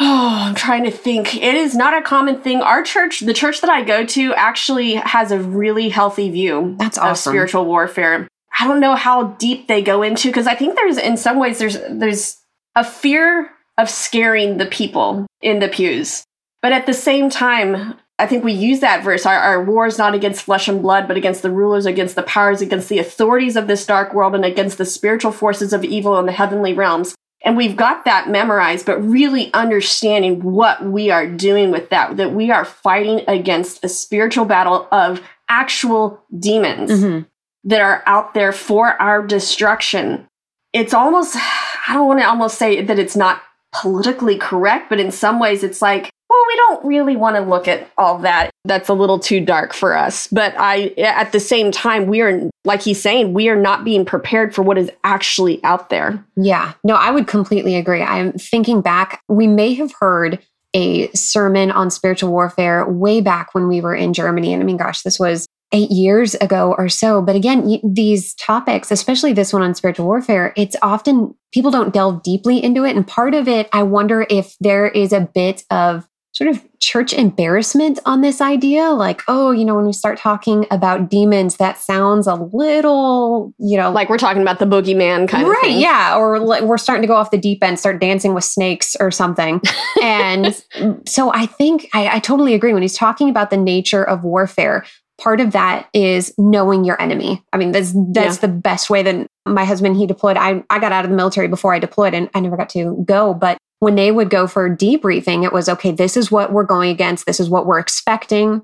Oh, 0.00 0.38
I'm 0.48 0.54
trying 0.54 0.84
to 0.84 0.90
think. 0.90 1.36
It 1.36 1.54
is 1.54 1.76
not 1.76 1.94
a 1.94 2.00
common 2.00 2.40
thing. 2.40 2.62
Our 2.62 2.82
church, 2.82 3.20
the 3.20 3.34
church 3.34 3.60
that 3.60 3.68
I 3.68 3.82
go 3.82 4.06
to, 4.06 4.32
actually 4.34 4.94
has 4.94 5.30
a 5.30 5.38
really 5.38 5.90
healthy 5.90 6.30
view 6.30 6.76
That's 6.78 6.96
awesome. 6.96 7.10
of 7.10 7.18
spiritual 7.18 7.66
warfare. 7.66 8.26
I 8.58 8.66
don't 8.66 8.80
know 8.80 8.94
how 8.94 9.24
deep 9.38 9.68
they 9.68 9.82
go 9.82 10.02
into 10.02 10.28
because 10.28 10.46
I 10.46 10.54
think 10.54 10.76
there's 10.76 10.96
in 10.96 11.18
some 11.18 11.38
ways 11.38 11.58
there's 11.58 11.78
there's 11.90 12.41
a 12.74 12.84
fear 12.84 13.50
of 13.78 13.88
scaring 13.88 14.58
the 14.58 14.66
people 14.66 15.26
in 15.40 15.58
the 15.58 15.68
pews. 15.68 16.24
But 16.60 16.72
at 16.72 16.86
the 16.86 16.94
same 16.94 17.30
time, 17.30 17.94
I 18.18 18.26
think 18.26 18.44
we 18.44 18.52
use 18.52 18.80
that 18.80 19.02
verse. 19.02 19.26
Our, 19.26 19.36
our 19.36 19.64
war 19.64 19.86
is 19.86 19.98
not 19.98 20.14
against 20.14 20.44
flesh 20.44 20.68
and 20.68 20.80
blood, 20.80 21.08
but 21.08 21.16
against 21.16 21.42
the 21.42 21.50
rulers, 21.50 21.86
against 21.86 22.14
the 22.14 22.22
powers, 22.22 22.60
against 22.60 22.88
the 22.88 22.98
authorities 22.98 23.56
of 23.56 23.66
this 23.66 23.84
dark 23.84 24.14
world, 24.14 24.34
and 24.34 24.44
against 24.44 24.78
the 24.78 24.84
spiritual 24.84 25.32
forces 25.32 25.72
of 25.72 25.84
evil 25.84 26.18
in 26.18 26.26
the 26.26 26.32
heavenly 26.32 26.72
realms. 26.72 27.14
And 27.44 27.56
we've 27.56 27.76
got 27.76 28.04
that 28.04 28.28
memorized, 28.28 28.86
but 28.86 29.00
really 29.00 29.52
understanding 29.52 30.42
what 30.44 30.84
we 30.84 31.10
are 31.10 31.26
doing 31.26 31.72
with 31.72 31.90
that, 31.90 32.16
that 32.16 32.32
we 32.32 32.52
are 32.52 32.64
fighting 32.64 33.24
against 33.26 33.84
a 33.84 33.88
spiritual 33.88 34.44
battle 34.44 34.86
of 34.92 35.20
actual 35.48 36.22
demons 36.38 36.90
Mm-hmm. 36.90 37.22
that 37.64 37.80
are 37.80 38.04
out 38.06 38.34
there 38.34 38.52
for 38.52 39.00
our 39.02 39.26
destruction. 39.26 40.28
It's 40.72 40.94
almost, 40.94 41.36
I 41.86 41.94
don't 41.94 42.06
want 42.06 42.20
to 42.20 42.26
almost 42.26 42.58
say 42.58 42.82
that 42.82 42.98
it's 42.98 43.16
not 43.16 43.42
politically 43.72 44.36
correct, 44.36 44.88
but 44.88 45.00
in 45.00 45.10
some 45.10 45.40
ways 45.40 45.64
it's 45.64 45.80
like, 45.80 46.10
well, 46.28 46.44
we 46.48 46.56
don't 46.56 46.84
really 46.86 47.16
want 47.16 47.36
to 47.36 47.42
look 47.42 47.68
at 47.68 47.90
all 47.98 48.18
that. 48.18 48.50
That's 48.64 48.88
a 48.88 48.94
little 48.94 49.18
too 49.18 49.40
dark 49.40 49.74
for 49.74 49.94
us. 49.94 50.28
But 50.28 50.54
I, 50.56 50.94
at 50.98 51.32
the 51.32 51.40
same 51.40 51.70
time, 51.70 52.06
we 52.06 52.22
are, 52.22 52.48
like 52.64 52.82
he's 52.82 53.02
saying, 53.02 53.34
we 53.34 53.48
are 53.48 53.60
not 53.60 53.84
being 53.84 54.04
prepared 54.04 54.54
for 54.54 54.62
what 54.62 54.78
is 54.78 54.90
actually 55.04 55.62
out 55.64 55.90
there. 55.90 56.24
Yeah, 56.36 56.72
no, 56.84 56.94
I 56.94 57.10
would 57.10 57.26
completely 57.26 57.76
agree. 57.76 58.02
I'm 58.02 58.32
thinking 58.32 58.80
back, 58.80 59.20
we 59.28 59.46
may 59.46 59.74
have 59.74 59.92
heard 60.00 60.38
a 60.74 61.10
sermon 61.12 61.70
on 61.70 61.90
spiritual 61.90 62.30
warfare 62.30 62.88
way 62.88 63.20
back 63.20 63.54
when 63.54 63.68
we 63.68 63.82
were 63.82 63.94
in 63.94 64.14
Germany. 64.14 64.54
And 64.54 64.62
I 64.62 64.66
mean, 64.66 64.78
gosh, 64.78 65.02
this 65.02 65.18
was 65.18 65.46
eight 65.72 65.90
years 65.90 66.34
ago 66.36 66.74
or 66.76 66.88
so. 66.88 67.22
But 67.22 67.36
again, 67.36 67.80
these 67.82 68.34
topics, 68.34 68.90
especially 68.90 69.32
this 69.32 69.52
one 69.52 69.62
on 69.62 69.74
spiritual 69.74 70.06
warfare, 70.06 70.52
it's 70.56 70.76
often 70.82 71.34
people 71.52 71.70
don't 71.70 71.92
delve 71.92 72.22
deeply 72.22 72.62
into 72.62 72.84
it. 72.84 72.96
And 72.96 73.06
part 73.06 73.34
of 73.34 73.48
it, 73.48 73.68
I 73.72 73.82
wonder 73.82 74.26
if 74.28 74.56
there 74.60 74.88
is 74.88 75.12
a 75.12 75.20
bit 75.20 75.64
of 75.70 76.06
sort 76.32 76.48
of 76.48 76.62
church 76.80 77.12
embarrassment 77.12 77.98
on 78.06 78.22
this 78.22 78.40
idea. 78.40 78.88
Like, 78.90 79.20
oh, 79.28 79.50
you 79.50 79.66
know, 79.66 79.74
when 79.74 79.84
we 79.84 79.92
start 79.92 80.18
talking 80.18 80.66
about 80.70 81.10
demons, 81.10 81.58
that 81.58 81.78
sounds 81.78 82.26
a 82.26 82.34
little, 82.34 83.52
you 83.58 83.76
know, 83.76 83.90
Like 83.90 84.08
we're 84.08 84.18
talking 84.18 84.40
about 84.40 84.58
the 84.58 84.64
boogeyman 84.64 85.28
kind 85.28 85.44
of 85.44 85.50
right 85.50 85.72
yeah 85.72 86.16
or 86.16 86.38
like 86.38 86.62
we're 86.62 86.78
starting 86.78 87.02
to 87.02 87.08
go 87.08 87.14
off 87.14 87.30
the 87.30 87.38
deep 87.38 87.62
end 87.62 87.78
start 87.78 88.00
dancing 88.00 88.34
with 88.34 88.44
snakes 88.44 88.96
or 89.00 89.10
something 89.10 89.60
and 90.02 90.62
so 91.06 91.32
i 91.32 91.46
think 91.46 91.88
I, 91.92 92.16
I 92.16 92.18
totally 92.20 92.54
agree 92.54 92.72
when 92.72 92.82
he's 92.82 92.96
talking 92.96 93.28
about 93.28 93.50
the 93.50 93.56
nature 93.56 94.02
of 94.02 94.24
warfare 94.24 94.84
part 95.20 95.40
of 95.40 95.52
that 95.52 95.88
is 95.92 96.34
knowing 96.38 96.84
your 96.84 97.00
enemy 97.00 97.42
i 97.52 97.56
mean 97.56 97.72
that's 97.72 97.92
that's 98.12 98.38
the 98.38 98.48
best 98.48 98.90
way 98.90 99.02
that 99.02 99.26
my 99.46 99.64
husband 99.64 99.96
he 99.96 100.06
deployed 100.06 100.36
I, 100.36 100.64
I 100.70 100.78
got 100.78 100.92
out 100.92 101.04
of 101.04 101.10
the 101.10 101.16
military 101.16 101.48
before 101.48 101.74
i 101.74 101.78
deployed 101.78 102.14
and 102.14 102.30
i 102.34 102.40
never 102.40 102.56
got 102.56 102.70
to 102.70 103.02
go 103.06 103.34
but 103.34 103.58
when 103.82 103.96
they 103.96 104.12
would 104.12 104.30
go 104.30 104.46
for 104.46 104.70
debriefing, 104.70 105.42
it 105.42 105.52
was 105.52 105.68
okay, 105.68 105.90
this 105.90 106.16
is 106.16 106.30
what 106.30 106.52
we're 106.52 106.62
going 106.62 106.88
against, 106.88 107.26
this 107.26 107.40
is 107.40 107.50
what 107.50 107.66
we're 107.66 107.80
expecting. 107.80 108.62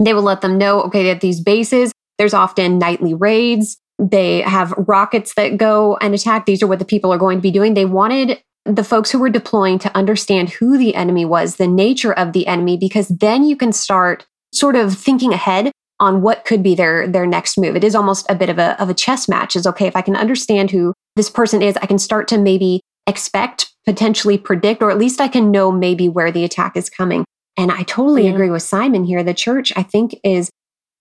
They 0.00 0.12
would 0.12 0.24
let 0.24 0.40
them 0.40 0.58
know, 0.58 0.82
okay, 0.82 1.08
at 1.10 1.20
these 1.20 1.40
bases, 1.40 1.92
there's 2.18 2.34
often 2.34 2.76
nightly 2.76 3.14
raids. 3.14 3.78
They 4.00 4.40
have 4.40 4.74
rockets 4.76 5.34
that 5.34 5.58
go 5.58 5.96
and 6.00 6.12
attack. 6.12 6.44
These 6.44 6.60
are 6.60 6.66
what 6.66 6.80
the 6.80 6.84
people 6.84 7.12
are 7.12 7.18
going 7.18 7.38
to 7.38 7.42
be 7.42 7.52
doing. 7.52 7.74
They 7.74 7.84
wanted 7.84 8.42
the 8.64 8.82
folks 8.82 9.12
who 9.12 9.20
were 9.20 9.30
deploying 9.30 9.78
to 9.78 9.96
understand 9.96 10.50
who 10.50 10.76
the 10.76 10.96
enemy 10.96 11.24
was, 11.24 11.54
the 11.54 11.68
nature 11.68 12.12
of 12.12 12.32
the 12.32 12.48
enemy, 12.48 12.76
because 12.76 13.06
then 13.06 13.44
you 13.44 13.54
can 13.54 13.72
start 13.72 14.26
sort 14.52 14.76
of 14.76 14.96
thinking 14.96 15.32
ahead 15.32 15.72
on 16.00 16.22
what 16.22 16.44
could 16.44 16.62
be 16.62 16.74
their 16.74 17.06
their 17.08 17.26
next 17.26 17.58
move. 17.58 17.76
It 17.76 17.84
is 17.84 17.94
almost 17.94 18.26
a 18.28 18.34
bit 18.34 18.48
of 18.48 18.58
a 18.58 18.80
of 18.80 18.88
a 18.88 18.94
chess 18.94 19.28
match. 19.28 19.56
Is 19.56 19.66
okay 19.66 19.86
if 19.86 19.96
I 19.96 20.02
can 20.02 20.16
understand 20.16 20.70
who 20.70 20.94
this 21.16 21.30
person 21.30 21.62
is, 21.62 21.76
I 21.78 21.86
can 21.86 21.98
start 21.98 22.28
to 22.28 22.38
maybe 22.38 22.80
expect, 23.06 23.72
potentially 23.86 24.38
predict, 24.38 24.82
or 24.82 24.90
at 24.90 24.98
least 24.98 25.20
I 25.20 25.28
can 25.28 25.50
know 25.50 25.72
maybe 25.72 26.08
where 26.08 26.30
the 26.30 26.44
attack 26.44 26.76
is 26.76 26.90
coming. 26.90 27.24
And 27.56 27.72
I 27.72 27.82
totally 27.82 28.26
yeah. 28.26 28.32
agree 28.32 28.50
with 28.50 28.62
Simon 28.62 29.04
here. 29.04 29.24
The 29.24 29.34
church, 29.34 29.72
I 29.74 29.82
think, 29.82 30.14
is 30.22 30.50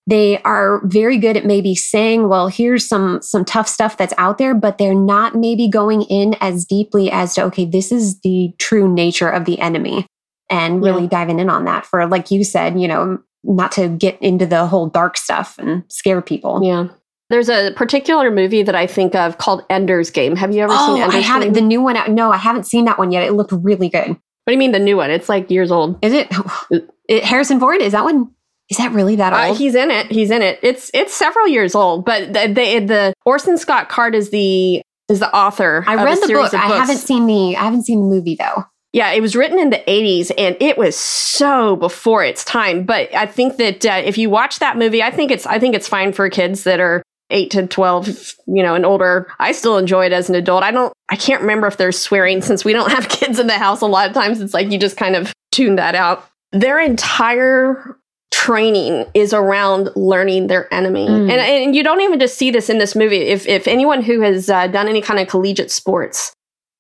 they 0.08 0.42
are 0.44 0.82
very 0.86 1.18
good 1.18 1.36
at 1.36 1.46
maybe 1.46 1.76
saying, 1.76 2.30
well, 2.30 2.48
here's 2.48 2.88
some 2.88 3.22
some 3.22 3.46
tough 3.46 3.68
stuff 3.68 3.98
that's 3.98 4.14
out 4.18 4.38
there, 4.38 4.56
but 4.56 4.78
they're 4.78 4.96
not 4.96 5.36
maybe 5.36 5.70
going 5.70 6.04
in 6.04 6.36
as 6.40 6.66
deeply 6.66 7.12
as 7.12 7.36
to, 7.36 7.44
okay, 7.44 7.66
this 7.66 7.92
is 7.92 8.20
the 8.22 8.54
true 8.58 8.92
nature 8.92 9.30
of 9.30 9.46
the 9.46 9.60
enemy 9.60 10.08
and 10.50 10.82
really 10.82 11.04
yeah. 11.04 11.10
diving 11.10 11.40
in 11.40 11.50
on 11.50 11.66
that 11.66 11.86
for 11.86 12.08
like 12.08 12.32
you 12.32 12.44
said, 12.44 12.80
you 12.80 12.88
know, 12.88 13.20
not 13.44 13.72
to 13.74 13.88
get 13.88 14.22
into 14.22 14.46
the 14.46 14.68
whole 14.68 14.88
dark 14.88 15.18
stuff 15.18 15.58
and 15.58 15.84
scare 15.88 16.22
people. 16.22 16.62
Yeah. 16.64 16.88
There's 17.30 17.50
a 17.50 17.72
particular 17.76 18.32
movie 18.32 18.64
that 18.64 18.76
I 18.76 18.88
think 18.88 19.14
of 19.14 19.38
called 19.38 19.66
Ender's 19.70 20.10
Game. 20.10 20.36
Have 20.38 20.56
you 20.56 20.64
ever 20.64 20.74
oh, 20.76 20.96
seen 20.96 21.04
Ender's 21.04 21.16
I 21.16 21.20
haven't. 21.20 21.48
Game? 21.48 21.54
The 21.54 21.62
new 21.62 21.82
one. 21.82 22.16
No, 22.16 22.32
I 22.32 22.38
haven't 22.38 22.66
seen 22.66 22.86
that 22.86 22.98
one 22.98 23.12
yet. 23.12 23.24
It 23.24 23.34
looked 23.34 23.52
really 23.52 23.90
good. 23.90 24.10
What 24.10 24.18
do 24.48 24.54
you 24.54 24.60
mean 24.60 24.72
the 24.72 24.80
new 24.80 24.96
one? 24.96 25.12
It's 25.12 25.28
like 25.28 25.52
years 25.52 25.72
old. 25.72 26.00
Is 26.02 26.14
it? 26.14 26.34
it 27.10 27.24
Harrison 27.26 27.60
Ford? 27.60 27.82
Is 27.82 27.92
that 27.92 28.06
one? 28.06 28.32
Is 28.70 28.78
that 28.78 28.94
really 28.94 29.18
that 29.18 29.34
uh, 29.34 29.48
old? 29.48 29.56
Uh, 29.56 29.60
he's 29.60 29.76
in 29.76 29.92
it. 29.92 30.10
He's 30.10 30.32
in 30.32 30.42
it. 30.42 30.60
It's 30.62 30.90
it's 30.94 31.14
several 31.14 31.50
years 31.50 31.76
old, 31.76 32.06
but 32.06 32.32
the 32.32 32.48
the, 32.48 32.80
the 32.80 33.14
Orson 33.26 33.58
Scott 33.58 33.90
Card 33.90 34.16
is 34.16 34.30
the 34.30 34.82
is 35.10 35.20
the 35.20 35.34
author. 35.36 35.84
I 35.86 35.96
read 35.96 36.20
the 36.22 36.28
book. 36.34 36.54
I 36.54 36.78
haven't 36.78 36.98
seen 36.98 37.28
the 37.28 37.58
I 37.58 37.64
haven't 37.64 37.84
seen 37.84 38.00
the 38.00 38.08
movie 38.08 38.36
though. 38.36 38.66
Yeah, 38.94 39.12
it 39.12 39.22
was 39.22 39.36
written 39.36 39.60
in 39.60 39.70
the 39.70 39.84
80s 39.88 40.32
and 40.38 40.56
it 40.60 40.78
was 40.78 40.96
so 40.96 41.76
before 41.76 42.24
its 42.24 42.44
time. 42.44 42.84
But 42.84 43.14
I 43.14 43.26
think 43.26 43.58
that 43.58 43.86
uh, 43.86 44.02
if 44.04 44.18
you 44.18 44.30
watch 44.30 44.60
that 44.60 44.78
movie, 44.78 45.04
I 45.04 45.12
think 45.12 45.30
it's 45.32 45.46
I 45.46 45.60
think 45.60 45.76
it's 45.76 45.88
fine 45.88 46.14
for 46.14 46.30
kids 46.30 46.64
that 46.64 46.80
are 46.80 47.04
8 47.30 47.52
to 47.52 47.68
12, 47.68 48.36
you 48.48 48.64
know, 48.64 48.76
and 48.76 48.86
older. 48.86 49.28
I 49.40 49.52
still 49.52 49.78
enjoy 49.78 50.06
it 50.06 50.14
as 50.14 50.30
an 50.30 50.36
adult. 50.36 50.64
I 50.64 50.72
don't 50.72 50.94
I 51.10 51.16
can't 51.16 51.42
remember 51.42 51.68
if 51.68 51.78
there's 51.78 52.00
swearing 52.00 52.42
since 52.42 52.64
we 52.64 52.74
don't 52.74 52.92
have 52.98 53.10
kids 53.10 53.40
in 53.40 53.48
the 53.48 53.58
house 53.58 53.82
a 53.82 53.86
lot 53.86 54.08
of 54.08 54.14
times 54.14 54.42
it's 54.42 54.54
like 54.54 54.72
you 54.72 54.80
just 54.80 54.98
kind 54.98 55.16
of 55.16 55.34
tune 55.52 55.76
that 55.76 55.96
out. 55.96 56.26
Their 56.54 56.80
entire 56.80 57.98
training 58.32 59.06
is 59.14 59.34
around 59.34 59.90
learning 59.96 60.48
their 60.48 60.72
enemy. 60.74 61.08
Mm. 61.08 61.30
And, 61.30 61.32
and 61.32 61.76
you 61.76 61.84
don't 61.84 62.02
even 62.02 62.20
just 62.20 62.38
see 62.38 62.52
this 62.52 62.70
in 62.70 62.78
this 62.78 62.96
movie. 62.96 63.18
If, 63.18 63.48
if 63.48 63.68
anyone 63.68 64.02
who 64.02 64.22
has 64.22 64.50
uh, 64.50 64.68
done 64.68 64.88
any 64.88 65.02
kind 65.02 65.20
of 65.20 65.28
collegiate 65.28 65.72
sports 65.72 66.34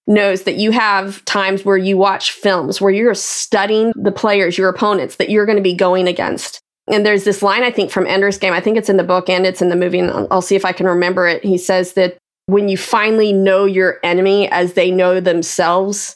knows 0.08 0.44
that 0.44 0.56
you 0.56 0.72
have 0.72 1.24
times 1.26 1.66
where 1.66 1.78
you 1.78 1.98
watch 1.98 2.32
films 2.32 2.80
where 2.80 2.92
you're 2.92 3.14
studying 3.14 3.92
the 3.96 4.12
players, 4.12 4.58
your 4.58 4.70
opponents 4.70 5.18
that 5.18 5.30
you're 5.30 5.46
going 5.46 5.58
to 5.58 5.62
be 5.62 5.76
going 5.76 6.08
against. 6.08 6.62
And 6.90 7.06
there's 7.06 7.26
this 7.26 7.44
line, 7.44 7.64
I 7.64 7.72
think, 7.72 7.92
from 7.92 8.08
Ender's 8.08 8.38
Game. 8.38 8.54
I 8.54 8.62
think 8.62 8.78
it's 8.78 8.90
in 8.90 8.96
the 8.96 9.04
book 9.04 9.30
and 9.30 9.46
it's 9.46 9.62
in 9.62 9.70
the 9.70 9.76
movie, 9.76 10.00
and 10.00 10.10
I'll, 10.10 10.28
I'll 10.32 10.42
see 10.42 10.56
if 10.56 10.64
I 10.64 10.72
can 10.72 10.86
remember 10.86 11.28
it. 11.28 11.44
He 11.44 11.58
says 11.58 11.94
that 11.94 12.18
when 12.46 12.70
you 12.70 12.78
finally 12.78 13.34
know 13.34 13.66
your 13.66 14.00
enemy 14.04 14.50
as 14.50 14.74
they 14.74 14.90
know 14.90 15.20
themselves, 15.20 16.16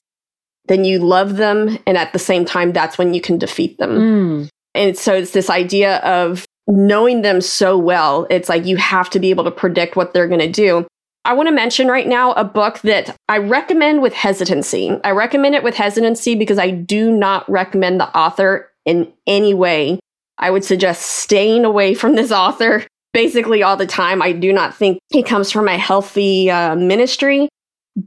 then 0.68 0.86
you 0.86 1.00
love 1.00 1.36
them. 1.36 1.78
And 1.86 1.98
at 1.98 2.14
the 2.14 2.20
same 2.20 2.46
time, 2.46 2.72
that's 2.72 2.98
when 2.98 3.14
you 3.14 3.20
can 3.20 3.38
defeat 3.38 3.78
them. 3.80 4.00
Mm. 4.00 4.50
And 4.74 4.98
so 4.98 5.14
it's 5.14 5.32
this 5.32 5.50
idea 5.50 5.98
of 5.98 6.46
knowing 6.68 7.22
them 7.22 7.42
so 7.42 7.78
well. 7.78 8.26
It's 8.30 8.48
like 8.48 8.66
you 8.66 8.78
have 8.78 9.10
to 9.10 9.20
be 9.20 9.30
able 9.30 9.44
to 9.44 9.52
predict 9.52 9.98
what 9.98 10.14
they're 10.14 10.30
going 10.30 10.40
to 10.40 10.50
do. 10.50 10.88
I 11.24 11.34
want 11.34 11.48
to 11.48 11.54
mention 11.54 11.88
right 11.88 12.08
now 12.08 12.34
a 12.34 12.44
book 12.44 12.80
that 12.80 13.16
I 13.30 13.38
recommend 13.38 14.02
with 14.02 14.14
hesitancy. 14.14 14.98
I 15.04 15.12
recommend 15.12 15.56
it 15.56 15.64
with 15.64 15.76
hesitancy 15.76 16.36
because 16.36 16.58
I 16.58 16.72
do 16.72 17.12
not 17.12 17.50
recommend 17.50 18.00
the 18.00 18.18
author 18.18 18.70
in 18.86 19.12
any 19.28 19.54
way. 19.54 20.00
I 20.40 20.50
would 20.50 20.66
suggest 20.66 21.04
staying 21.04 21.64
away 21.64 21.94
from 21.94 22.16
this 22.16 22.32
author 22.32 22.86
basically 23.14 23.62
all 23.62 23.78
the 23.78 23.86
time. 23.86 24.22
I 24.22 24.32
do 24.32 24.52
not 24.52 24.76
think 24.76 25.00
he 25.12 25.22
comes 25.22 25.52
from 25.52 25.68
a 25.68 25.78
healthy 25.78 26.50
uh, 26.50 26.76
ministry. 26.76 27.50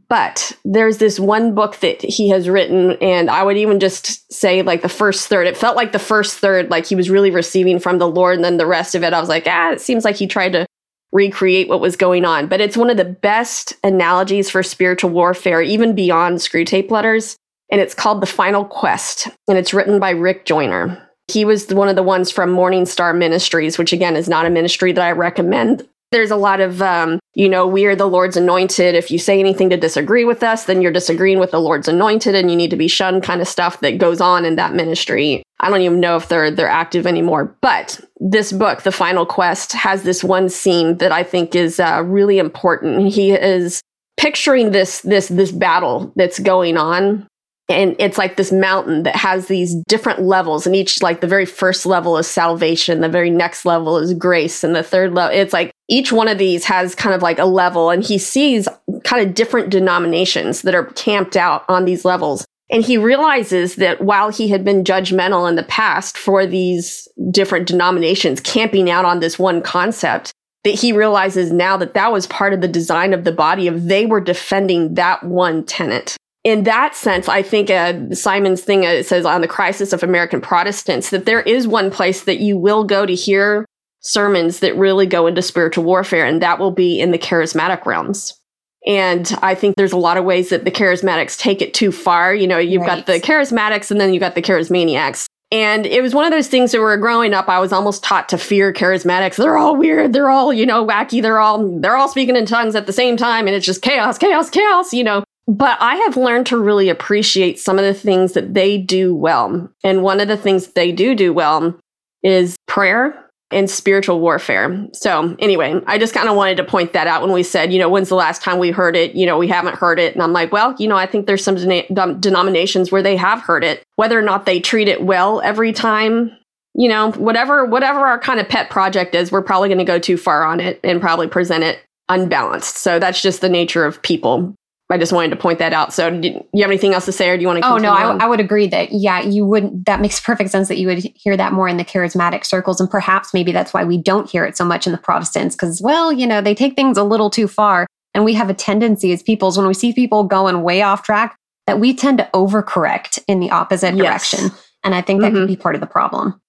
But 0.08 0.56
there's 0.64 0.96
this 0.96 1.20
one 1.20 1.54
book 1.54 1.76
that 1.80 2.00
he 2.00 2.30
has 2.30 2.48
written, 2.48 2.92
and 3.02 3.28
I 3.28 3.42
would 3.42 3.58
even 3.58 3.80
just 3.80 4.32
say, 4.32 4.62
like, 4.62 4.80
the 4.80 4.88
first 4.88 5.28
third. 5.28 5.46
It 5.46 5.58
felt 5.58 5.76
like 5.76 5.92
the 5.92 5.98
first 5.98 6.38
third, 6.38 6.70
like 6.70 6.86
he 6.86 6.94
was 6.94 7.10
really 7.10 7.30
receiving 7.30 7.78
from 7.78 7.98
the 7.98 8.08
Lord. 8.08 8.36
And 8.36 8.44
then 8.44 8.56
the 8.56 8.66
rest 8.66 8.94
of 8.94 9.04
it, 9.04 9.12
I 9.12 9.20
was 9.20 9.28
like, 9.28 9.44
ah, 9.46 9.72
it 9.72 9.82
seems 9.82 10.02
like 10.02 10.16
he 10.16 10.26
tried 10.26 10.52
to 10.52 10.66
recreate 11.14 11.68
what 11.68 11.80
was 11.80 11.96
going 11.96 12.26
on. 12.26 12.46
But 12.46 12.60
it's 12.60 12.76
one 12.76 12.90
of 12.90 12.98
the 12.98 13.04
best 13.06 13.72
analogies 13.82 14.50
for 14.50 14.62
spiritual 14.62 15.10
warfare, 15.10 15.62
even 15.62 15.94
beyond 15.94 16.38
Screwtape 16.38 16.90
Letters. 16.90 17.36
And 17.70 17.80
it's 17.80 17.94
called 17.94 18.20
The 18.20 18.26
Final 18.26 18.66
Quest, 18.66 19.28
and 19.48 19.56
it's 19.56 19.72
written 19.72 19.98
by 19.98 20.10
Rick 20.10 20.44
Joyner. 20.44 21.00
He 21.28 21.46
was 21.46 21.72
one 21.72 21.88
of 21.88 21.96
the 21.96 22.02
ones 22.02 22.30
from 22.30 22.50
Morning 22.50 22.84
Star 22.84 23.14
Ministries, 23.14 23.78
which 23.78 23.94
again 23.94 24.16
is 24.16 24.28
not 24.28 24.44
a 24.44 24.50
ministry 24.50 24.92
that 24.92 25.02
I 25.02 25.12
recommend 25.12 25.88
there's 26.14 26.30
a 26.30 26.36
lot 26.36 26.60
of, 26.60 26.80
um, 26.80 27.18
you 27.34 27.48
know, 27.48 27.66
we 27.66 27.86
are 27.86 27.96
the 27.96 28.06
Lord's 28.06 28.36
anointed. 28.36 28.94
If 28.94 29.10
you 29.10 29.18
say 29.18 29.40
anything 29.40 29.68
to 29.70 29.76
disagree 29.76 30.24
with 30.24 30.44
us, 30.44 30.66
then 30.66 30.80
you're 30.80 30.92
disagreeing 30.92 31.40
with 31.40 31.50
the 31.50 31.60
Lord's 31.60 31.88
anointed 31.88 32.36
and 32.36 32.48
you 32.48 32.56
need 32.56 32.70
to 32.70 32.76
be 32.76 32.86
shunned 32.86 33.24
kind 33.24 33.40
of 33.40 33.48
stuff 33.48 33.80
that 33.80 33.98
goes 33.98 34.20
on 34.20 34.44
in 34.44 34.54
that 34.54 34.74
ministry. 34.74 35.42
I 35.64 35.70
don't 35.70 35.80
even 35.80 35.98
know 35.98 36.16
if 36.16 36.28
they're 36.28 36.50
they're 36.50 36.68
active 36.68 37.06
anymore. 37.06 37.56
But 37.62 37.98
this 38.20 38.52
book, 38.52 38.82
The 38.82 38.92
Final 38.92 39.24
Quest, 39.24 39.72
has 39.72 40.02
this 40.02 40.22
one 40.22 40.50
scene 40.50 40.98
that 40.98 41.10
I 41.10 41.22
think 41.22 41.54
is 41.54 41.80
uh, 41.80 42.02
really 42.04 42.38
important. 42.38 43.12
He 43.14 43.32
is 43.32 43.80
picturing 44.18 44.72
this 44.72 45.00
this 45.00 45.28
this 45.28 45.50
battle 45.50 46.12
that's 46.16 46.38
going 46.38 46.76
on 46.76 47.26
and 47.70 47.96
it's 47.98 48.18
like 48.18 48.36
this 48.36 48.52
mountain 48.52 49.04
that 49.04 49.16
has 49.16 49.46
these 49.46 49.74
different 49.88 50.20
levels 50.20 50.66
and 50.66 50.76
each 50.76 51.02
like 51.02 51.20
the 51.20 51.26
very 51.26 51.46
first 51.46 51.86
level 51.86 52.18
is 52.18 52.26
salvation 52.26 53.00
the 53.00 53.08
very 53.08 53.30
next 53.30 53.64
level 53.64 53.96
is 53.96 54.12
grace 54.14 54.62
and 54.62 54.76
the 54.76 54.82
third 54.82 55.14
level 55.14 55.36
it's 55.36 55.52
like 55.52 55.72
each 55.88 56.12
one 56.12 56.28
of 56.28 56.38
these 56.38 56.64
has 56.64 56.94
kind 56.94 57.14
of 57.14 57.22
like 57.22 57.38
a 57.38 57.44
level 57.44 57.90
and 57.90 58.04
he 58.04 58.18
sees 58.18 58.68
kind 59.02 59.26
of 59.26 59.34
different 59.34 59.70
denominations 59.70 60.62
that 60.62 60.74
are 60.74 60.84
camped 60.92 61.36
out 61.36 61.64
on 61.68 61.86
these 61.86 62.04
levels 62.04 62.44
and 62.70 62.84
he 62.84 62.96
realizes 62.96 63.76
that 63.76 64.00
while 64.00 64.30
he 64.30 64.48
had 64.48 64.64
been 64.64 64.84
judgmental 64.84 65.48
in 65.48 65.56
the 65.56 65.64
past 65.64 66.16
for 66.16 66.46
these 66.46 67.08
different 67.30 67.66
denominations 67.66 68.40
camping 68.40 68.90
out 68.90 69.04
on 69.04 69.20
this 69.20 69.38
one 69.38 69.62
concept 69.62 70.32
that 70.64 70.74
he 70.74 70.92
realizes 70.92 71.52
now 71.52 71.76
that 71.76 71.94
that 71.94 72.10
was 72.10 72.26
part 72.26 72.54
of 72.54 72.60
the 72.60 72.68
design 72.68 73.12
of 73.12 73.24
the 73.24 73.32
body 73.32 73.66
of 73.66 73.86
they 73.86 74.06
were 74.06 74.20
defending 74.20 74.94
that 74.94 75.22
one 75.22 75.64
tenet 75.64 76.16
in 76.44 76.64
that 76.64 76.94
sense, 76.94 77.26
I 77.26 77.42
think 77.42 77.70
uh, 77.70 78.14
Simon's 78.14 78.62
thing 78.62 78.84
uh, 78.84 79.02
says 79.02 79.24
on 79.24 79.40
the 79.40 79.48
crisis 79.48 79.94
of 79.94 80.02
American 80.02 80.42
Protestants 80.42 81.08
that 81.08 81.24
there 81.24 81.40
is 81.40 81.66
one 81.66 81.90
place 81.90 82.24
that 82.24 82.38
you 82.38 82.58
will 82.58 82.84
go 82.84 83.06
to 83.06 83.14
hear 83.14 83.64
sermons 84.00 84.60
that 84.60 84.76
really 84.76 85.06
go 85.06 85.26
into 85.26 85.40
spiritual 85.40 85.84
warfare, 85.84 86.26
and 86.26 86.42
that 86.42 86.58
will 86.58 86.70
be 86.70 87.00
in 87.00 87.12
the 87.12 87.18
charismatic 87.18 87.86
realms. 87.86 88.38
And 88.86 89.36
I 89.40 89.54
think 89.54 89.76
there's 89.76 89.92
a 89.92 89.98
lot 89.98 90.16
of 90.16 90.24
ways 90.24 90.50
that 90.50 90.64
the 90.64 90.70
charismatics 90.70 91.38
take 91.38 91.62
it 91.62 91.72
too 91.72 91.90
far. 91.90 92.34
You 92.34 92.46
know, 92.46 92.58
you've 92.58 92.82
right. 92.82 92.98
got 92.98 93.06
the 93.06 93.20
charismatics 93.20 93.90
and 93.90 94.00
then 94.00 94.12
you've 94.12 94.20
got 94.20 94.34
the 94.34 94.42
charismaniacs. 94.42 95.26
And 95.50 95.86
it 95.86 96.02
was 96.02 96.14
one 96.14 96.24
of 96.24 96.32
those 96.32 96.48
things 96.48 96.72
that 96.72 96.80
were 96.80 96.96
growing 96.96 97.32
up, 97.32 97.48
I 97.48 97.60
was 97.60 97.72
almost 97.72 98.02
taught 98.02 98.28
to 98.30 98.38
fear 98.38 98.72
charismatics. 98.72 99.36
They're 99.36 99.56
all 99.56 99.76
weird. 99.76 100.12
They're 100.12 100.30
all, 100.30 100.52
you 100.52 100.66
know, 100.66 100.84
wacky. 100.84 101.22
They're 101.22 101.38
all, 101.38 101.78
they're 101.80 101.96
all 101.96 102.08
speaking 102.08 102.34
in 102.34 102.44
tongues 102.44 102.74
at 102.74 102.86
the 102.86 102.92
same 102.92 103.16
time. 103.16 103.46
And 103.46 103.54
it's 103.54 103.64
just 103.64 103.80
chaos, 103.80 104.18
chaos, 104.18 104.50
chaos, 104.50 104.92
you 104.92 105.04
know. 105.04 105.22
But 105.46 105.76
I 105.80 105.96
have 105.96 106.16
learned 106.16 106.46
to 106.46 106.58
really 106.58 106.88
appreciate 106.88 107.60
some 107.60 107.78
of 107.78 107.84
the 107.84 107.94
things 107.94 108.32
that 108.32 108.54
they 108.54 108.78
do 108.78 109.14
well. 109.14 109.70
And 109.84 110.02
one 110.02 110.18
of 110.18 110.28
the 110.28 110.36
things 110.36 110.68
they 110.68 110.90
do 110.90 111.14
do 111.14 111.32
well 111.32 111.78
is 112.22 112.56
prayer 112.66 113.23
and 113.50 113.70
spiritual 113.70 114.20
warfare. 114.20 114.88
So, 114.92 115.36
anyway, 115.38 115.80
I 115.86 115.98
just 115.98 116.14
kind 116.14 116.28
of 116.28 116.36
wanted 116.36 116.56
to 116.56 116.64
point 116.64 116.92
that 116.92 117.06
out 117.06 117.22
when 117.22 117.32
we 117.32 117.42
said, 117.42 117.72
you 117.72 117.78
know, 117.78 117.88
when's 117.88 118.08
the 118.08 118.14
last 118.14 118.42
time 118.42 118.58
we 118.58 118.70
heard 118.70 118.96
it? 118.96 119.14
You 119.14 119.26
know, 119.26 119.38
we 119.38 119.48
haven't 119.48 119.76
heard 119.76 119.98
it. 119.98 120.14
And 120.14 120.22
I'm 120.22 120.32
like, 120.32 120.52
well, 120.52 120.74
you 120.78 120.88
know, 120.88 120.96
I 120.96 121.06
think 121.06 121.26
there's 121.26 121.44
some 121.44 121.56
den- 121.56 122.20
denominations 122.20 122.90
where 122.90 123.02
they 123.02 123.16
have 123.16 123.40
heard 123.40 123.62
it. 123.62 123.84
Whether 123.96 124.18
or 124.18 124.22
not 124.22 124.46
they 124.46 124.60
treat 124.60 124.88
it 124.88 125.02
well 125.02 125.40
every 125.42 125.72
time, 125.72 126.36
you 126.74 126.88
know, 126.88 127.12
whatever 127.12 127.64
whatever 127.64 128.00
our 128.00 128.18
kind 128.18 128.40
of 128.40 128.48
pet 128.48 128.70
project 128.70 129.14
is, 129.14 129.30
we're 129.30 129.42
probably 129.42 129.68
going 129.68 129.78
to 129.78 129.84
go 129.84 129.98
too 129.98 130.16
far 130.16 130.44
on 130.44 130.58
it 130.58 130.80
and 130.82 131.00
probably 131.00 131.28
present 131.28 131.62
it 131.62 131.78
unbalanced. 132.08 132.78
So 132.78 132.98
that's 132.98 133.22
just 133.22 133.40
the 133.40 133.48
nature 133.48 133.84
of 133.84 134.02
people. 134.02 134.54
I 134.94 134.98
just 134.98 135.12
wanted 135.12 135.30
to 135.30 135.36
point 135.36 135.58
that 135.58 135.72
out. 135.72 135.92
So, 135.92 136.08
do 136.08 136.28
you 136.28 136.62
have 136.62 136.70
anything 136.70 136.94
else 136.94 137.04
to 137.06 137.12
say, 137.12 137.28
or 137.28 137.36
do 137.36 137.40
you 137.40 137.48
want 137.48 137.60
to? 137.60 137.68
Oh 137.68 137.78
no, 137.78 137.92
I, 137.92 138.16
I, 138.16 138.26
would 138.28 138.38
agree 138.38 138.68
that 138.68 138.92
yeah, 138.92 139.20
you 139.20 139.44
would. 139.44 139.86
That 139.86 140.00
makes 140.00 140.20
perfect 140.20 140.50
sense 140.50 140.68
that 140.68 140.78
you 140.78 140.86
would 140.86 140.98
hear 141.16 141.36
that 141.36 141.52
more 141.52 141.66
in 141.66 141.78
the 141.78 141.84
charismatic 141.84 142.46
circles, 142.46 142.80
and 142.80 142.88
perhaps 142.88 143.34
maybe 143.34 143.50
that's 143.50 143.74
why 143.74 143.82
we 143.82 143.98
don't 143.98 144.30
hear 144.30 144.44
it 144.44 144.56
so 144.56 144.64
much 144.64 144.86
in 144.86 144.92
the 144.92 144.98
Protestants, 144.98 145.56
because 145.56 145.82
well, 145.82 146.12
you 146.12 146.28
know, 146.28 146.40
they 146.40 146.54
take 146.54 146.76
things 146.76 146.96
a 146.96 147.02
little 147.02 147.28
too 147.28 147.48
far, 147.48 147.88
and 148.14 148.24
we 148.24 148.34
have 148.34 148.48
a 148.48 148.54
tendency 148.54 149.12
as 149.12 149.20
peoples 149.20 149.58
when 149.58 149.66
we 149.66 149.74
see 149.74 149.92
people 149.92 150.22
going 150.22 150.62
way 150.62 150.80
off 150.82 151.02
track, 151.02 151.36
that 151.66 151.80
we 151.80 151.92
tend 151.92 152.18
to 152.18 152.30
overcorrect 152.32 153.18
in 153.26 153.40
the 153.40 153.50
opposite 153.50 153.96
yes. 153.96 154.30
direction. 154.30 154.56
And 154.84 154.94
I 154.94 155.00
think 155.00 155.22
that 155.22 155.32
mm-hmm. 155.32 155.38
could 155.38 155.48
be 155.48 155.56
part 155.56 155.74
of 155.74 155.80
the 155.80 155.88
problem. 155.88 156.40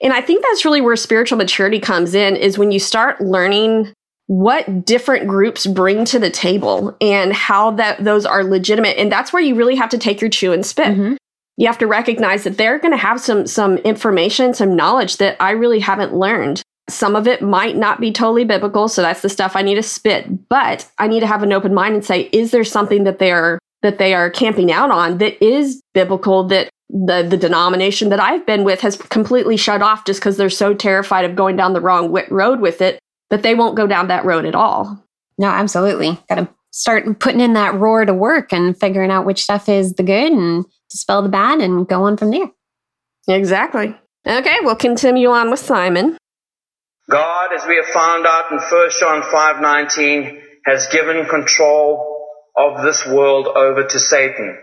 And 0.00 0.12
I 0.12 0.22
think 0.22 0.42
that's 0.42 0.64
really 0.64 0.80
where 0.80 0.96
spiritual 0.96 1.36
maturity 1.38 1.80
comes 1.80 2.14
in 2.14 2.36
is 2.36 2.58
when 2.58 2.70
you 2.70 2.78
start 2.78 3.20
learning 3.20 3.92
what 4.26 4.84
different 4.84 5.28
groups 5.28 5.66
bring 5.66 6.04
to 6.04 6.18
the 6.18 6.30
table 6.30 6.96
and 7.00 7.32
how 7.32 7.70
that 7.72 8.02
those 8.02 8.26
are 8.26 8.42
legitimate 8.42 8.98
and 8.98 9.10
that's 9.10 9.32
where 9.32 9.42
you 9.42 9.54
really 9.54 9.76
have 9.76 9.90
to 9.90 9.98
take 9.98 10.20
your 10.20 10.30
chew 10.30 10.52
and 10.52 10.66
spit. 10.66 10.88
Mm-hmm. 10.88 11.14
You 11.58 11.66
have 11.68 11.78
to 11.78 11.86
recognize 11.86 12.44
that 12.44 12.58
they're 12.58 12.78
going 12.78 12.92
to 12.92 12.98
have 12.98 13.20
some 13.20 13.46
some 13.46 13.78
information, 13.78 14.52
some 14.52 14.74
knowledge 14.74 15.18
that 15.18 15.36
I 15.40 15.52
really 15.52 15.78
haven't 15.78 16.14
learned. 16.14 16.62
Some 16.88 17.16
of 17.16 17.26
it 17.26 17.42
might 17.42 17.76
not 17.76 18.00
be 18.00 18.12
totally 18.12 18.44
biblical, 18.44 18.88
so 18.88 19.02
that's 19.02 19.22
the 19.22 19.28
stuff 19.28 19.56
I 19.56 19.62
need 19.62 19.74
to 19.76 19.82
spit, 19.82 20.48
but 20.48 20.88
I 20.98 21.08
need 21.08 21.20
to 21.20 21.26
have 21.26 21.42
an 21.42 21.52
open 21.52 21.74
mind 21.74 21.94
and 21.94 22.04
say 22.04 22.22
is 22.32 22.50
there 22.50 22.64
something 22.64 23.04
that 23.04 23.18
they're 23.18 23.58
that 23.82 23.98
they 23.98 24.14
are 24.14 24.30
camping 24.30 24.72
out 24.72 24.90
on 24.90 25.18
that 25.18 25.42
is 25.44 25.80
biblical 25.94 26.44
that 26.48 26.68
the 26.90 27.24
the 27.28 27.36
denomination 27.36 28.08
that 28.08 28.20
I've 28.20 28.44
been 28.44 28.64
with 28.64 28.80
has 28.80 28.96
completely 28.96 29.56
shut 29.56 29.82
off 29.82 30.04
just 30.04 30.18
because 30.18 30.36
they're 30.36 30.50
so 30.50 30.74
terrified 30.74 31.24
of 31.24 31.36
going 31.36 31.56
down 31.56 31.74
the 31.74 31.80
wrong 31.80 32.12
road 32.30 32.60
with 32.60 32.80
it 32.80 32.98
that 33.30 33.42
they 33.42 33.54
won't 33.54 33.76
go 33.76 33.86
down 33.86 34.08
that 34.08 34.24
road 34.24 34.44
at 34.44 34.54
all. 34.54 35.02
No, 35.38 35.48
absolutely. 35.48 36.18
Got 36.28 36.36
to 36.36 36.48
start 36.70 37.18
putting 37.20 37.40
in 37.40 37.54
that 37.54 37.74
roar 37.74 38.04
to 38.04 38.14
work 38.14 38.52
and 38.52 38.78
figuring 38.78 39.10
out 39.10 39.26
which 39.26 39.42
stuff 39.42 39.68
is 39.68 39.94
the 39.94 40.02
good 40.02 40.32
and 40.32 40.64
dispel 40.90 41.22
the 41.22 41.28
bad 41.28 41.60
and 41.60 41.88
go 41.88 42.04
on 42.04 42.16
from 42.16 42.30
there. 42.30 42.50
Exactly. 43.28 43.94
Okay, 44.26 44.56
we'll 44.62 44.76
continue 44.76 45.28
on 45.30 45.50
with 45.50 45.60
Simon. 45.60 46.16
God, 47.08 47.50
as 47.54 47.66
we 47.66 47.76
have 47.76 47.86
found 47.86 48.26
out 48.26 48.50
in 48.50 48.58
1 48.58 48.90
John 48.98 49.22
5:19, 49.22 50.42
has 50.66 50.88
given 50.88 51.24
control 51.26 52.28
of 52.56 52.82
this 52.82 53.06
world 53.06 53.46
over 53.46 53.84
to 53.84 53.98
Satan. 53.98 54.58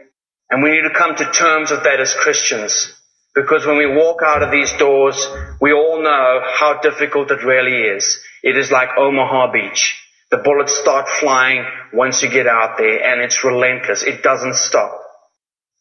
And 0.50 0.62
we 0.62 0.72
need 0.72 0.82
to 0.82 0.94
come 0.94 1.16
to 1.16 1.32
terms 1.32 1.72
with 1.72 1.84
that 1.84 2.00
as 2.00 2.14
Christians. 2.14 2.94
Because 3.34 3.66
when 3.66 3.78
we 3.78 3.88
walk 3.88 4.22
out 4.24 4.44
of 4.44 4.52
these 4.52 4.72
doors, 4.74 5.26
we 5.62 5.72
all 5.72 6.04
know 6.04 6.42
how 6.44 6.80
difficult 6.82 7.32
it 7.32 7.44
really 7.44 7.84
is. 7.96 8.20
It 8.44 8.58
is 8.58 8.72
like 8.72 8.90
Omaha 8.98 9.52
Beach. 9.54 9.96
The 10.30 10.38
bullets 10.38 10.78
start 10.78 11.08
flying 11.08 11.66
once 11.94 12.22
you 12.22 12.30
get 12.30 12.46
out 12.48 12.78
there 12.78 13.02
and 13.02 13.22
it's 13.22 13.44
relentless. 13.44 14.04
It 14.04 14.22
doesn't 14.22 14.56
stop. 14.56 15.00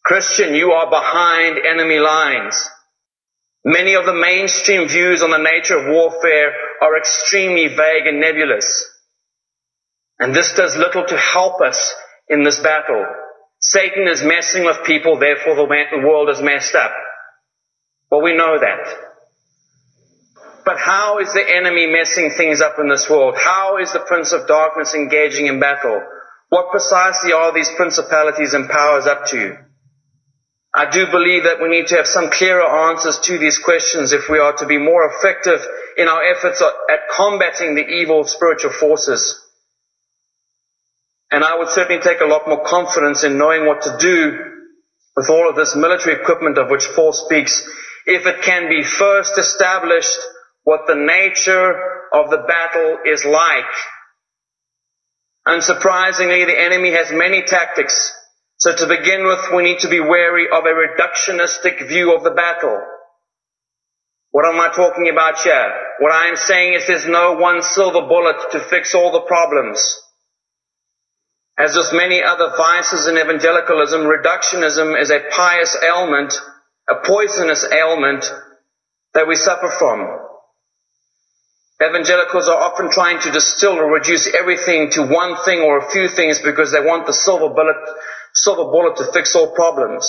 Christian, 0.04 0.54
you 0.54 0.72
are 0.72 0.88
behind 0.88 1.58
enemy 1.58 1.98
lines. 1.98 2.68
Many 3.64 3.94
of 3.94 4.06
the 4.06 4.14
mainstream 4.14 4.88
views 4.88 5.22
on 5.22 5.30
the 5.30 5.38
nature 5.38 5.78
of 5.78 5.86
warfare 5.86 6.52
are 6.80 6.96
extremely 6.98 7.68
vague 7.68 8.06
and 8.06 8.20
nebulous. 8.20 8.84
And 10.18 10.34
this 10.34 10.54
does 10.54 10.76
little 10.76 11.04
to 11.04 11.16
help 11.16 11.60
us 11.60 11.94
in 12.28 12.44
this 12.44 12.60
battle. 12.60 13.04
Satan 13.60 14.08
is 14.08 14.22
messing 14.22 14.64
with 14.64 14.84
people, 14.84 15.18
therefore 15.18 15.54
the 15.54 16.02
world 16.04 16.28
is 16.28 16.40
messed 16.40 16.74
up. 16.74 16.92
Well, 18.10 18.22
we 18.22 18.36
know 18.36 18.58
that. 18.58 19.11
But 20.64 20.78
how 20.78 21.18
is 21.18 21.32
the 21.32 21.44
enemy 21.44 21.86
messing 21.86 22.30
things 22.30 22.60
up 22.60 22.78
in 22.78 22.88
this 22.88 23.10
world? 23.10 23.34
How 23.36 23.78
is 23.78 23.92
the 23.92 24.00
prince 24.00 24.32
of 24.32 24.46
darkness 24.46 24.94
engaging 24.94 25.46
in 25.46 25.58
battle? 25.58 26.00
What 26.50 26.70
precisely 26.70 27.32
are 27.32 27.52
these 27.52 27.70
principalities 27.76 28.54
and 28.54 28.68
powers 28.68 29.06
up 29.06 29.26
to? 29.26 29.56
I 30.74 30.90
do 30.90 31.10
believe 31.10 31.44
that 31.44 31.60
we 31.60 31.68
need 31.68 31.88
to 31.88 31.96
have 31.96 32.06
some 32.06 32.30
clearer 32.30 32.66
answers 32.90 33.18
to 33.24 33.38
these 33.38 33.58
questions 33.58 34.12
if 34.12 34.28
we 34.28 34.38
are 34.38 34.54
to 34.56 34.66
be 34.66 34.78
more 34.78 35.10
effective 35.10 35.60
in 35.98 36.08
our 36.08 36.22
efforts 36.22 36.62
at 36.62 37.08
combating 37.14 37.74
the 37.74 37.86
evil 37.86 38.24
spiritual 38.24 38.70
forces. 38.70 39.38
And 41.30 41.44
I 41.44 41.58
would 41.58 41.68
certainly 41.68 42.02
take 42.02 42.20
a 42.20 42.26
lot 42.26 42.46
more 42.46 42.64
confidence 42.64 43.24
in 43.24 43.36
knowing 43.36 43.66
what 43.66 43.82
to 43.82 43.96
do 43.98 44.38
with 45.16 45.28
all 45.28 45.48
of 45.48 45.56
this 45.56 45.74
military 45.74 46.20
equipment 46.20 46.56
of 46.56 46.70
which 46.70 46.88
Paul 46.94 47.12
speaks 47.12 47.66
if 48.06 48.26
it 48.26 48.42
can 48.42 48.68
be 48.68 48.82
first 48.82 49.38
established 49.38 50.18
what 50.64 50.86
the 50.86 50.94
nature 50.94 51.74
of 52.12 52.30
the 52.30 52.44
battle 52.46 52.98
is 53.06 53.24
like. 53.24 53.72
Unsurprisingly, 55.46 56.46
the 56.46 56.60
enemy 56.60 56.92
has 56.92 57.10
many 57.12 57.42
tactics. 57.42 58.12
So 58.58 58.74
to 58.74 58.86
begin 58.86 59.26
with, 59.26 59.40
we 59.54 59.62
need 59.62 59.80
to 59.80 59.88
be 59.88 60.00
wary 60.00 60.46
of 60.46 60.64
a 60.64 60.68
reductionistic 60.68 61.88
view 61.88 62.14
of 62.14 62.22
the 62.22 62.30
battle. 62.30 62.80
What 64.30 64.46
am 64.46 64.60
I 64.60 64.68
talking 64.68 65.08
about 65.10 65.38
here? 65.40 65.72
What 65.98 66.12
I 66.12 66.28
am 66.28 66.36
saying 66.36 66.74
is 66.74 66.86
there's 66.86 67.06
no 67.06 67.32
one 67.34 67.62
silver 67.62 68.02
bullet 68.02 68.36
to 68.52 68.60
fix 68.60 68.94
all 68.94 69.10
the 69.10 69.20
problems. 69.20 69.98
As 71.58 71.76
with 71.76 71.92
many 71.92 72.22
other 72.22 72.50
vices 72.56 73.08
in 73.08 73.18
evangelicalism, 73.18 74.02
reductionism 74.02 74.98
is 75.00 75.10
a 75.10 75.20
pious 75.36 75.76
ailment 75.82 76.32
a 76.88 76.94
poisonous 77.06 77.64
ailment 77.72 78.24
that 79.14 79.26
we 79.28 79.36
suffer 79.36 79.70
from. 79.78 79.98
Evangelicals 81.82 82.48
are 82.48 82.62
often 82.62 82.90
trying 82.90 83.18
to 83.20 83.32
distill 83.32 83.72
or 83.72 83.92
reduce 83.92 84.32
everything 84.32 84.90
to 84.90 85.02
one 85.02 85.34
thing 85.44 85.60
or 85.60 85.78
a 85.78 85.90
few 85.90 86.08
things 86.08 86.38
because 86.38 86.70
they 86.70 86.80
want 86.80 87.06
the 87.06 87.12
silver 87.12 87.48
bullet, 87.48 87.76
silver 88.34 88.70
bullet 88.70 88.96
to 88.98 89.12
fix 89.12 89.34
all 89.34 89.52
problems. 89.54 90.06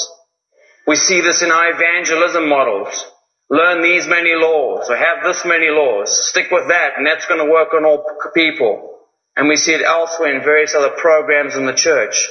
We 0.86 0.95
see 0.95 1.21
this 1.21 1.41
in 1.41 1.51
our 1.51 1.71
evangelism 1.71 2.47
models. 2.47 3.05
Learn 3.49 3.81
these 3.81 4.07
many 4.07 4.36
laws 4.36 4.89
or 4.89 4.97
have 4.97 5.23
this 5.23 5.45
many 5.45 5.69
laws. 5.69 6.27
Stick 6.29 6.51
with 6.51 6.67
that 6.67 6.93
and 6.97 7.07
that's 7.07 7.25
going 7.25 7.43
to 7.43 7.51
work 7.51 7.73
on 7.73 7.86
all 7.86 8.05
people. 8.36 8.99
And 9.36 9.47
we 9.47 9.55
see 9.55 9.73
it 9.73 9.81
elsewhere 9.81 10.36
in 10.36 10.43
various 10.43 10.75
other 10.75 10.91
programs 10.91 11.55
in 11.55 11.65
the 11.65 11.73
church. 11.73 12.29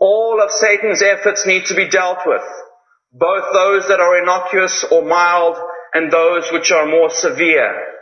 All 0.00 0.42
of 0.42 0.50
Satan's 0.50 1.02
efforts 1.02 1.46
need 1.46 1.66
to 1.66 1.76
be 1.76 1.88
dealt 1.88 2.18
with 2.26 2.42
both 3.12 3.52
those 3.52 3.88
that 3.88 4.00
are 4.00 4.22
innocuous 4.22 4.84
or 4.90 5.02
mild 5.02 5.56
and 5.94 6.10
those 6.10 6.50
which 6.52 6.72
are 6.72 6.86
more 6.86 7.10
severe. 7.10 7.97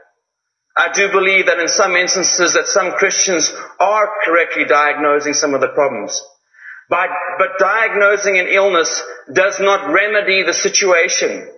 I 0.76 0.92
do 0.92 1.10
believe 1.10 1.46
that 1.46 1.58
in 1.58 1.68
some 1.68 1.96
instances 1.96 2.52
that 2.52 2.66
some 2.66 2.92
Christians 2.92 3.50
are 3.80 4.08
correctly 4.24 4.64
diagnosing 4.64 5.32
some 5.32 5.54
of 5.54 5.60
the 5.62 5.68
problems. 5.68 6.20
But, 6.88 7.08
but 7.38 7.58
diagnosing 7.58 8.38
an 8.38 8.46
illness 8.46 9.02
does 9.32 9.58
not 9.58 9.90
remedy 9.90 10.42
the 10.42 10.52
situation. 10.52 11.48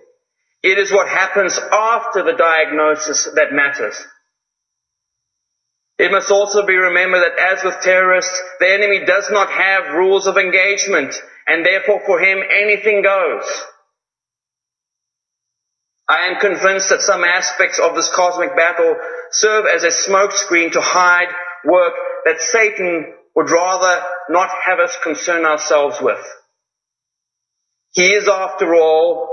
It 0.63 0.77
is 0.77 0.91
what 0.91 1.07
happens 1.07 1.57
after 1.71 2.23
the 2.23 2.33
diagnosis 2.33 3.27
that 3.35 3.51
matters. 3.51 3.95
It 5.97 6.11
must 6.11 6.31
also 6.31 6.65
be 6.65 6.75
remembered 6.75 7.19
that 7.19 7.37
as 7.37 7.63
with 7.63 7.81
terrorists, 7.81 8.41
the 8.61 8.71
enemy 8.71 9.05
does 9.05 9.29
not 9.29 9.49
have 9.49 9.95
rules 9.95 10.27
of 10.27 10.37
engagement 10.37 11.13
and 11.45 11.65
therefore 11.65 12.01
for 12.05 12.19
him 12.19 12.39
anything 12.49 13.01
goes. 13.01 13.43
I 16.09 16.27
am 16.29 16.39
convinced 16.39 16.89
that 16.89 17.03
some 17.03 17.23
aspects 17.23 17.79
of 17.79 17.93
this 17.93 18.09
cosmic 18.09 18.55
battle 18.55 18.95
serve 19.31 19.65
as 19.67 19.83
a 19.83 19.89
smokescreen 19.89 20.71
to 20.71 20.81
hide 20.81 21.29
work 21.63 21.93
that 22.25 22.41
Satan 22.41 23.13
would 23.35 23.51
rather 23.51 24.01
not 24.27 24.49
have 24.65 24.79
us 24.79 24.97
concern 25.03 25.45
ourselves 25.45 25.97
with. 26.01 26.19
He 27.93 28.11
is, 28.11 28.27
after 28.27 28.73
all, 28.73 29.27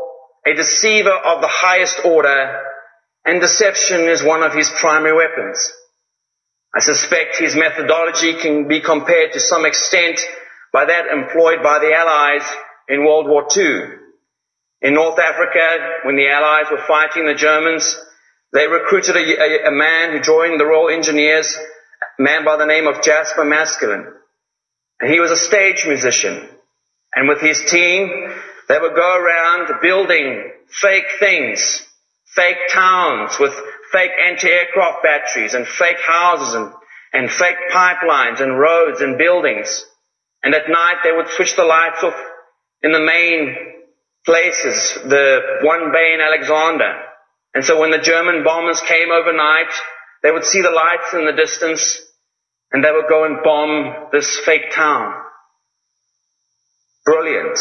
a 0.46 0.52
deceiver 0.52 1.10
of 1.12 1.40
the 1.40 1.48
highest 1.48 2.04
order, 2.04 2.60
and 3.24 3.40
deception 3.40 4.02
is 4.02 4.22
one 4.22 4.42
of 4.42 4.52
his 4.52 4.70
primary 4.78 5.16
weapons. 5.16 5.72
I 6.74 6.80
suspect 6.80 7.38
his 7.38 7.56
methodology 7.56 8.34
can 8.34 8.68
be 8.68 8.80
compared 8.80 9.32
to 9.32 9.40
some 9.40 9.64
extent 9.64 10.20
by 10.74 10.84
that 10.84 11.06
employed 11.06 11.62
by 11.62 11.78
the 11.78 11.94
Allies 11.94 12.46
in 12.86 13.02
World 13.02 13.28
War 13.28 13.46
II. 13.56 14.05
In 14.82 14.94
North 14.94 15.18
Africa, 15.18 16.00
when 16.04 16.16
the 16.16 16.28
Allies 16.28 16.66
were 16.70 16.84
fighting 16.86 17.26
the 17.26 17.34
Germans, 17.34 17.98
they 18.52 18.66
recruited 18.66 19.16
a, 19.16 19.20
a, 19.20 19.68
a 19.68 19.70
man 19.70 20.12
who 20.12 20.20
joined 20.20 20.60
the 20.60 20.66
Royal 20.66 20.90
Engineers, 20.90 21.56
a 22.18 22.22
man 22.22 22.44
by 22.44 22.56
the 22.56 22.66
name 22.66 22.86
of 22.86 23.02
Jasper 23.02 23.44
Maskelyne. 23.44 24.06
And 25.00 25.10
he 25.10 25.20
was 25.20 25.30
a 25.30 25.36
stage 25.36 25.84
musician. 25.86 26.48
And 27.14 27.28
with 27.28 27.40
his 27.40 27.70
team, 27.70 28.30
they 28.68 28.78
would 28.78 28.94
go 28.94 29.16
around 29.16 29.80
building 29.80 30.52
fake 30.68 31.06
things, 31.18 31.82
fake 32.34 32.68
towns 32.70 33.38
with 33.38 33.54
fake 33.92 34.10
anti-aircraft 34.26 35.02
batteries 35.02 35.54
and 35.54 35.66
fake 35.66 36.00
houses 36.04 36.54
and, 36.54 36.72
and 37.12 37.30
fake 37.30 37.56
pipelines 37.72 38.40
and 38.42 38.58
roads 38.58 39.00
and 39.00 39.16
buildings. 39.16 39.84
And 40.42 40.54
at 40.54 40.68
night 40.68 40.96
they 41.02 41.12
would 41.12 41.28
switch 41.28 41.56
the 41.56 41.64
lights 41.64 42.02
off 42.02 42.16
in 42.82 42.92
the 42.92 43.00
main 43.00 43.75
places, 44.26 44.98
the 45.08 45.40
one 45.62 45.92
bay 45.92 46.12
in 46.12 46.20
Alexandria. 46.20 47.02
And 47.54 47.64
so 47.64 47.80
when 47.80 47.90
the 47.90 47.98
German 47.98 48.44
bombers 48.44 48.80
came 48.82 49.10
overnight, 49.10 49.72
they 50.22 50.30
would 50.30 50.44
see 50.44 50.60
the 50.60 50.70
lights 50.70 51.14
in 51.14 51.24
the 51.24 51.32
distance 51.32 52.02
and 52.72 52.84
they 52.84 52.90
would 52.90 53.08
go 53.08 53.24
and 53.24 53.42
bomb 53.42 54.08
this 54.12 54.38
fake 54.44 54.72
town. 54.74 55.14
Brilliant. 57.04 57.58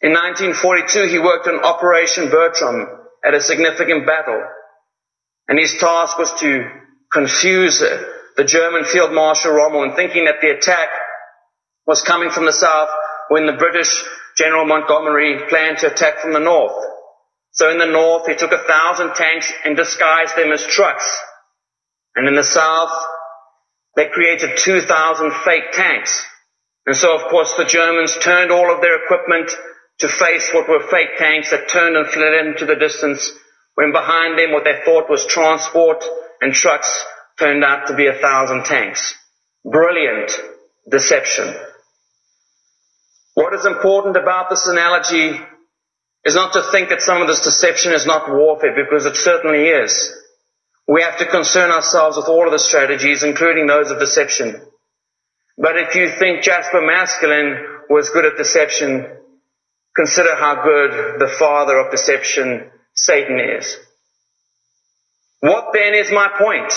In 0.00 0.12
1942, 0.12 1.06
he 1.06 1.18
worked 1.18 1.46
on 1.46 1.62
Operation 1.62 2.30
Bertram 2.30 2.86
at 3.24 3.34
a 3.34 3.40
significant 3.40 4.06
battle. 4.06 4.42
And 5.48 5.58
his 5.58 5.76
task 5.78 6.18
was 6.18 6.32
to 6.40 6.64
confuse 7.12 7.80
the 7.80 8.44
German 8.44 8.84
Field 8.84 9.12
Marshal 9.12 9.52
Rommel 9.52 9.82
in 9.84 9.96
thinking 9.96 10.24
that 10.24 10.40
the 10.40 10.50
attack 10.50 10.88
was 11.86 12.02
coming 12.02 12.30
from 12.30 12.46
the 12.46 12.52
south 12.52 12.88
when 13.28 13.46
the 13.46 13.52
British 13.52 14.02
General 14.36 14.64
Montgomery 14.64 15.38
planned 15.48 15.78
to 15.78 15.92
attack 15.92 16.20
from 16.20 16.32
the 16.32 16.40
north. 16.40 16.74
So 17.52 17.70
in 17.70 17.78
the 17.78 17.86
north, 17.86 18.26
he 18.26 18.36
took 18.36 18.52
a 18.52 18.64
thousand 18.66 19.14
tanks 19.14 19.52
and 19.64 19.76
disguised 19.76 20.36
them 20.36 20.52
as 20.52 20.64
trucks. 20.66 21.04
And 22.14 22.28
in 22.28 22.34
the 22.34 22.44
south, 22.44 22.92
they 23.96 24.06
created 24.06 24.56
2,000 24.56 25.32
fake 25.44 25.72
tanks. 25.72 26.22
And 26.86 26.96
so, 26.96 27.14
of 27.14 27.30
course, 27.30 27.54
the 27.56 27.64
Germans 27.64 28.16
turned 28.22 28.50
all 28.50 28.72
of 28.74 28.80
their 28.80 29.02
equipment 29.04 29.50
to 29.98 30.08
face 30.08 30.50
what 30.54 30.68
were 30.68 30.86
fake 30.88 31.18
tanks 31.18 31.50
that 31.50 31.68
turned 31.68 31.96
and 31.96 32.06
fled 32.06 32.32
into 32.46 32.64
the 32.64 32.76
distance 32.76 33.30
when 33.74 33.92
behind 33.92 34.38
them 34.38 34.52
what 34.52 34.64
they 34.64 34.80
thought 34.84 35.10
was 35.10 35.26
transport 35.26 36.04
and 36.40 36.52
trucks 36.52 37.04
turned 37.38 37.64
out 37.64 37.88
to 37.88 37.96
be 37.96 38.06
a 38.06 38.14
thousand 38.14 38.64
tanks. 38.64 39.14
Brilliant 39.64 40.30
deception. 40.90 41.54
What 43.38 43.54
is 43.54 43.66
important 43.66 44.16
about 44.16 44.50
this 44.50 44.66
analogy 44.66 45.38
is 46.24 46.34
not 46.34 46.54
to 46.54 46.62
think 46.72 46.88
that 46.88 47.00
some 47.00 47.22
of 47.22 47.28
this 47.28 47.44
deception 47.44 47.92
is 47.92 48.04
not 48.04 48.28
warfare, 48.28 48.74
because 48.74 49.06
it 49.06 49.14
certainly 49.14 49.68
is. 49.68 50.12
We 50.88 51.02
have 51.02 51.18
to 51.18 51.24
concern 51.24 51.70
ourselves 51.70 52.16
with 52.16 52.26
all 52.26 52.46
of 52.46 52.50
the 52.50 52.58
strategies, 52.58 53.22
including 53.22 53.68
those 53.68 53.92
of 53.92 54.00
deception. 54.00 54.60
But 55.56 55.76
if 55.76 55.94
you 55.94 56.08
think 56.08 56.42
Jasper 56.42 56.80
Maskelyne 56.80 57.62
was 57.88 58.10
good 58.10 58.24
at 58.24 58.36
deception, 58.36 59.06
consider 59.94 60.34
how 60.34 60.60
good 60.64 61.20
the 61.20 61.28
father 61.28 61.78
of 61.78 61.92
deception, 61.92 62.68
Satan, 62.94 63.38
is. 63.38 63.78
What 65.42 65.66
then 65.72 65.94
is 65.94 66.10
my 66.10 66.28
point? 66.36 66.72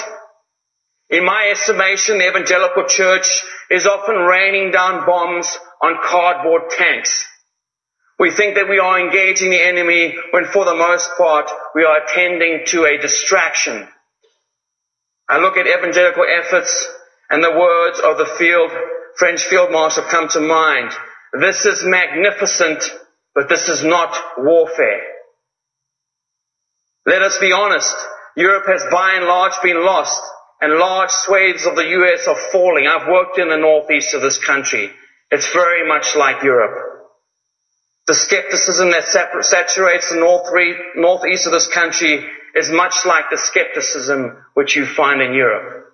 In 1.11 1.25
my 1.25 1.49
estimation, 1.51 2.19
the 2.19 2.29
evangelical 2.29 2.85
church 2.87 3.43
is 3.69 3.85
often 3.85 4.15
raining 4.15 4.71
down 4.71 5.05
bombs 5.05 5.57
on 5.83 5.97
cardboard 6.01 6.69
tanks. 6.69 7.25
We 8.17 8.31
think 8.31 8.55
that 8.55 8.69
we 8.69 8.79
are 8.79 8.97
engaging 8.97 9.49
the 9.49 9.61
enemy 9.61 10.15
when 10.31 10.45
for 10.45 10.63
the 10.63 10.73
most 10.73 11.09
part 11.17 11.51
we 11.75 11.83
are 11.83 12.01
attending 12.01 12.61
to 12.67 12.85
a 12.85 12.97
distraction. 12.97 13.85
I 15.27 15.39
look 15.39 15.57
at 15.57 15.67
evangelical 15.67 16.23
efforts 16.23 16.87
and 17.29 17.43
the 17.43 17.51
words 17.51 17.99
of 17.99 18.17
the 18.17 18.25
field, 18.37 18.71
French 19.17 19.43
field 19.43 19.69
marshal 19.69 20.03
come 20.03 20.29
to 20.29 20.39
mind. 20.39 20.91
This 21.41 21.65
is 21.65 21.83
magnificent, 21.83 22.89
but 23.35 23.49
this 23.49 23.67
is 23.67 23.83
not 23.83 24.17
warfare. 24.37 25.01
Let 27.05 27.21
us 27.21 27.37
be 27.39 27.51
honest. 27.51 27.95
Europe 28.37 28.63
has 28.67 28.85
by 28.89 29.15
and 29.15 29.25
large 29.25 29.53
been 29.61 29.83
lost 29.83 30.21
and 30.61 30.73
large 30.73 31.09
swathes 31.09 31.65
of 31.65 31.75
the 31.75 31.89
US 31.99 32.27
are 32.27 32.37
falling. 32.51 32.87
I've 32.87 33.07
worked 33.07 33.39
in 33.39 33.49
the 33.49 33.57
northeast 33.57 34.13
of 34.13 34.21
this 34.21 34.37
country. 34.37 34.91
It's 35.31 35.51
very 35.51 35.87
much 35.87 36.15
like 36.15 36.43
Europe. 36.43 36.91
The 38.07 38.13
skepticism 38.13 38.91
that 38.91 39.05
saturates 39.05 40.09
the 40.09 40.19
north 40.19 40.47
northeast 40.95 41.47
of 41.47 41.51
this 41.51 41.67
country 41.67 42.23
is 42.55 42.69
much 42.69 43.05
like 43.05 43.25
the 43.31 43.37
skepticism 43.37 44.37
which 44.53 44.75
you 44.75 44.85
find 44.85 45.21
in 45.21 45.33
Europe. 45.33 45.87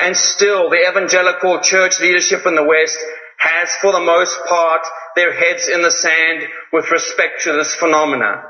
And 0.00 0.16
still, 0.16 0.70
the 0.70 0.88
evangelical 0.88 1.60
church 1.60 2.00
leadership 2.00 2.46
in 2.46 2.54
the 2.54 2.64
West 2.64 2.98
has, 3.38 3.70
for 3.80 3.92
the 3.92 4.00
most 4.00 4.38
part, 4.48 4.80
their 5.16 5.32
heads 5.32 5.68
in 5.68 5.82
the 5.82 5.90
sand 5.90 6.44
with 6.72 6.90
respect 6.90 7.42
to 7.44 7.52
this 7.52 7.74
phenomena. 7.74 8.44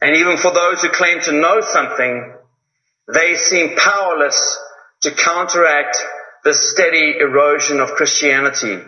And 0.00 0.16
even 0.16 0.36
for 0.38 0.52
those 0.52 0.82
who 0.82 0.88
claim 0.90 1.20
to 1.22 1.32
know 1.32 1.60
something, 1.60 2.34
they 3.12 3.34
seem 3.34 3.76
powerless 3.76 4.58
to 5.02 5.10
counteract 5.10 5.98
the 6.44 6.54
steady 6.54 7.16
erosion 7.18 7.80
of 7.80 7.90
Christianity. 7.90 8.82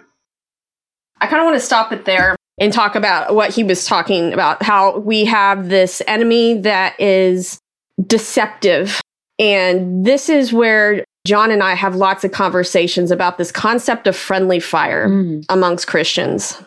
I 1.21 1.27
kind 1.27 1.41
of 1.41 1.47
want 1.47 1.57
to 1.57 1.65
stop 1.65 1.93
it 1.93 2.05
there 2.05 2.37
and 2.59 2.73
talk 2.73 2.95
about 2.95 3.35
what 3.35 3.55
he 3.55 3.65
was 3.65 3.87
talking 3.87 4.33
about 4.33 4.63
how 4.63 4.99
we 4.99 5.25
have 5.27 5.69
this 5.69 6.03
enemy 6.07 6.61
that 6.61 6.99
is 7.01 7.59
deceptive. 8.07 9.01
And 9.39 10.05
this 10.05 10.29
is 10.29 10.53
where 10.53 11.05
John 11.27 11.51
and 11.51 11.63
I 11.63 11.75
have 11.75 11.97
lots 11.97 12.25
of 12.25 12.33
conversations 12.33 13.11
about 13.11 13.39
this 13.39 13.53
concept 13.53 14.07
of 14.07 14.17
friendly 14.17 14.61
fire 14.61 15.09
mm. 15.09 15.45
amongst 15.49 15.87
Christians. 15.87 16.63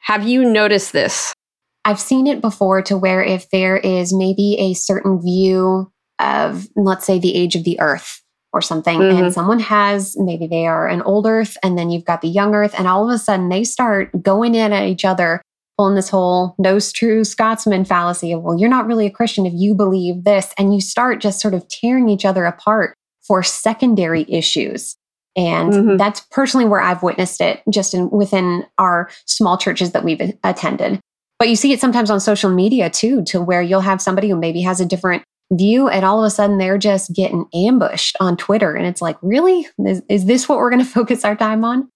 Have 0.00 0.26
you 0.26 0.44
noticed 0.44 0.92
this? 0.92 1.32
I've 1.84 2.00
seen 2.00 2.26
it 2.26 2.40
before 2.40 2.82
to 2.82 2.96
where 2.96 3.22
if 3.22 3.48
there 3.50 3.76
is 3.76 4.12
maybe 4.14 4.56
a 4.58 4.74
certain 4.74 5.20
view 5.20 5.91
of, 6.22 6.68
let's 6.76 7.04
say, 7.04 7.18
the 7.18 7.34
age 7.34 7.56
of 7.56 7.64
the 7.64 7.80
earth 7.80 8.22
or 8.52 8.60
something, 8.60 8.98
mm-hmm. 8.98 9.24
and 9.24 9.32
someone 9.32 9.60
has 9.60 10.14
maybe 10.18 10.46
they 10.46 10.66
are 10.66 10.86
an 10.86 11.02
old 11.02 11.26
earth, 11.26 11.56
and 11.62 11.76
then 11.76 11.90
you've 11.90 12.04
got 12.04 12.20
the 12.20 12.28
young 12.28 12.54
earth, 12.54 12.74
and 12.78 12.86
all 12.86 13.08
of 13.08 13.14
a 13.14 13.18
sudden 13.18 13.48
they 13.48 13.64
start 13.64 14.22
going 14.22 14.54
in 14.54 14.72
at 14.72 14.86
each 14.86 15.04
other, 15.04 15.42
pulling 15.78 15.94
this 15.94 16.10
whole 16.10 16.54
no 16.58 16.78
true 16.78 17.24
Scotsman 17.24 17.84
fallacy 17.84 18.30
of, 18.32 18.42
well, 18.42 18.58
you're 18.58 18.68
not 18.68 18.86
really 18.86 19.06
a 19.06 19.10
Christian 19.10 19.46
if 19.46 19.54
you 19.54 19.74
believe 19.74 20.24
this. 20.24 20.52
And 20.58 20.74
you 20.74 20.80
start 20.80 21.20
just 21.20 21.40
sort 21.40 21.54
of 21.54 21.66
tearing 21.68 22.08
each 22.08 22.24
other 22.24 22.44
apart 22.44 22.94
for 23.22 23.42
secondary 23.42 24.26
issues. 24.28 24.96
And 25.34 25.72
mm-hmm. 25.72 25.96
that's 25.96 26.20
personally 26.30 26.66
where 26.66 26.80
I've 26.80 27.02
witnessed 27.02 27.40
it 27.40 27.62
just 27.70 27.94
in 27.94 28.10
within 28.10 28.66
our 28.76 29.08
small 29.24 29.56
churches 29.56 29.92
that 29.92 30.04
we've 30.04 30.20
attended. 30.44 31.00
But 31.38 31.48
you 31.48 31.56
see 31.56 31.72
it 31.72 31.80
sometimes 31.80 32.10
on 32.10 32.20
social 32.20 32.50
media 32.50 32.90
too, 32.90 33.24
to 33.24 33.40
where 33.40 33.62
you'll 33.62 33.80
have 33.80 34.02
somebody 34.02 34.28
who 34.28 34.36
maybe 34.36 34.60
has 34.60 34.78
a 34.78 34.86
different 34.86 35.22
view 35.56 35.88
and 35.88 36.04
all 36.04 36.22
of 36.22 36.26
a 36.26 36.30
sudden 36.30 36.58
they're 36.58 36.78
just 36.78 37.14
getting 37.14 37.46
ambushed 37.54 38.16
on 38.20 38.36
Twitter. 38.36 38.74
And 38.74 38.86
it's 38.86 39.02
like, 39.02 39.16
really? 39.22 39.66
Is, 39.84 40.02
is 40.08 40.26
this 40.26 40.48
what 40.48 40.58
we're 40.58 40.70
going 40.70 40.84
to 40.84 40.90
focus 40.90 41.24
our 41.24 41.36
time 41.36 41.64
on? 41.64 41.88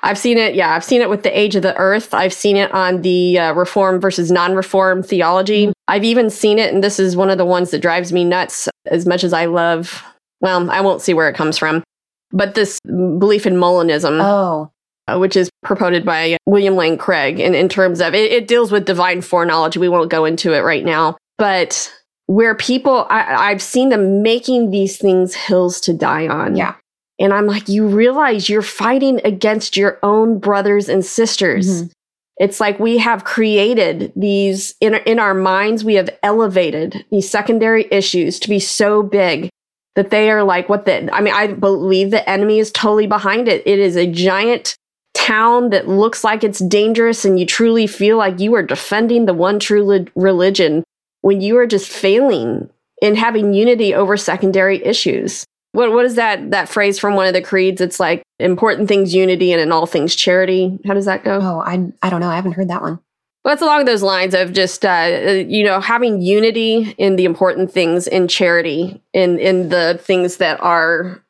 I've 0.00 0.18
seen 0.18 0.38
it. 0.38 0.54
Yeah, 0.54 0.74
I've 0.74 0.84
seen 0.84 1.00
it 1.00 1.10
with 1.10 1.24
the 1.24 1.38
age 1.38 1.56
of 1.56 1.62
the 1.62 1.76
earth. 1.76 2.14
I've 2.14 2.32
seen 2.32 2.56
it 2.56 2.70
on 2.72 3.02
the 3.02 3.38
uh, 3.38 3.52
reform 3.54 4.00
versus 4.00 4.30
non 4.30 4.54
reform 4.54 5.02
theology. 5.02 5.66
Mm-hmm. 5.66 5.72
I've 5.88 6.04
even 6.04 6.30
seen 6.30 6.58
it, 6.58 6.72
and 6.72 6.84
this 6.84 7.00
is 7.00 7.16
one 7.16 7.30
of 7.30 7.38
the 7.38 7.44
ones 7.44 7.72
that 7.72 7.82
drives 7.82 8.12
me 8.12 8.24
nuts 8.24 8.68
as 8.86 9.06
much 9.06 9.24
as 9.24 9.32
I 9.32 9.46
love. 9.46 10.04
Well, 10.40 10.70
I 10.70 10.82
won't 10.82 11.02
see 11.02 11.14
where 11.14 11.28
it 11.28 11.34
comes 11.34 11.58
from, 11.58 11.82
but 12.30 12.54
this 12.54 12.78
belief 12.84 13.44
in 13.46 13.54
Molinism. 13.54 14.20
Oh. 14.22 14.70
Uh, 15.08 15.18
which 15.18 15.36
is 15.36 15.48
promoted 15.62 16.04
by 16.04 16.36
William 16.44 16.76
Lane 16.76 16.98
Craig. 16.98 17.40
And 17.40 17.56
in 17.56 17.70
terms 17.70 18.02
of 18.02 18.12
it, 18.12 18.30
it 18.30 18.46
deals 18.46 18.70
with 18.70 18.84
divine 18.84 19.22
foreknowledge. 19.22 19.78
We 19.78 19.88
won't 19.88 20.10
go 20.10 20.26
into 20.26 20.52
it 20.52 20.60
right 20.60 20.84
now. 20.84 21.16
But 21.38 21.90
where 22.28 22.54
people, 22.54 23.06
I, 23.08 23.50
I've 23.50 23.62
seen 23.62 23.88
them 23.88 24.22
making 24.22 24.70
these 24.70 24.98
things 24.98 25.34
hills 25.34 25.80
to 25.80 25.94
die 25.94 26.28
on. 26.28 26.56
Yeah. 26.56 26.74
And 27.18 27.32
I'm 27.32 27.46
like, 27.46 27.68
you 27.70 27.86
realize 27.86 28.50
you're 28.50 28.60
fighting 28.60 29.20
against 29.24 29.78
your 29.78 29.98
own 30.02 30.38
brothers 30.38 30.90
and 30.90 31.04
sisters. 31.04 31.82
Mm-hmm. 31.82 31.88
It's 32.36 32.60
like 32.60 32.78
we 32.78 32.98
have 32.98 33.24
created 33.24 34.12
these 34.14 34.74
in, 34.80 34.94
in 34.94 35.18
our 35.18 35.32
minds, 35.32 35.84
we 35.84 35.94
have 35.94 36.10
elevated 36.22 37.04
these 37.10 37.28
secondary 37.28 37.86
issues 37.90 38.38
to 38.40 38.48
be 38.48 38.60
so 38.60 39.02
big 39.02 39.48
that 39.96 40.10
they 40.10 40.30
are 40.30 40.44
like 40.44 40.68
what 40.68 40.84
the, 40.84 41.12
I 41.12 41.22
mean, 41.22 41.34
I 41.34 41.48
believe 41.48 42.10
the 42.10 42.28
enemy 42.28 42.58
is 42.58 42.70
totally 42.70 43.06
behind 43.06 43.48
it. 43.48 43.66
It 43.66 43.78
is 43.78 43.96
a 43.96 44.06
giant 44.06 44.76
town 45.14 45.70
that 45.70 45.88
looks 45.88 46.22
like 46.22 46.44
it's 46.44 46.60
dangerous 46.60 47.24
and 47.24 47.40
you 47.40 47.46
truly 47.46 47.86
feel 47.86 48.18
like 48.18 48.38
you 48.38 48.54
are 48.54 48.62
defending 48.62 49.24
the 49.24 49.34
one 49.34 49.58
true 49.58 50.06
religion 50.14 50.84
when 51.28 51.42
you 51.42 51.58
are 51.58 51.66
just 51.66 51.90
failing 51.90 52.70
in 53.02 53.14
having 53.14 53.52
unity 53.52 53.94
over 53.94 54.16
secondary 54.16 54.82
issues. 54.82 55.44
What 55.72 55.92
what 55.92 56.06
is 56.06 56.14
that 56.14 56.52
that 56.52 56.70
phrase 56.70 56.98
from 56.98 57.16
one 57.16 57.26
of 57.26 57.34
the 57.34 57.42
creeds? 57.42 57.82
It's 57.82 58.00
like 58.00 58.22
important 58.38 58.88
things 58.88 59.14
unity 59.14 59.52
and 59.52 59.60
in 59.60 59.70
all 59.70 59.84
things 59.84 60.16
charity. 60.16 60.78
How 60.86 60.94
does 60.94 61.04
that 61.04 61.24
go? 61.24 61.38
Oh, 61.42 61.60
I 61.60 61.92
I 62.00 62.08
don't 62.08 62.20
know. 62.20 62.30
I 62.30 62.36
haven't 62.36 62.52
heard 62.52 62.70
that 62.70 62.80
one. 62.80 62.98
Well, 63.44 63.52
it's 63.52 63.62
along 63.62 63.84
those 63.84 64.02
lines 64.02 64.32
of 64.32 64.54
just 64.54 64.86
uh, 64.86 65.44
you 65.46 65.64
know 65.64 65.80
having 65.80 66.22
unity 66.22 66.94
in 66.96 67.16
the 67.16 67.26
important 67.26 67.70
things 67.70 68.06
in 68.06 68.26
charity 68.26 69.02
in 69.12 69.38
in 69.38 69.68
the 69.68 70.00
things 70.02 70.38
that 70.38 70.58
are 70.62 71.22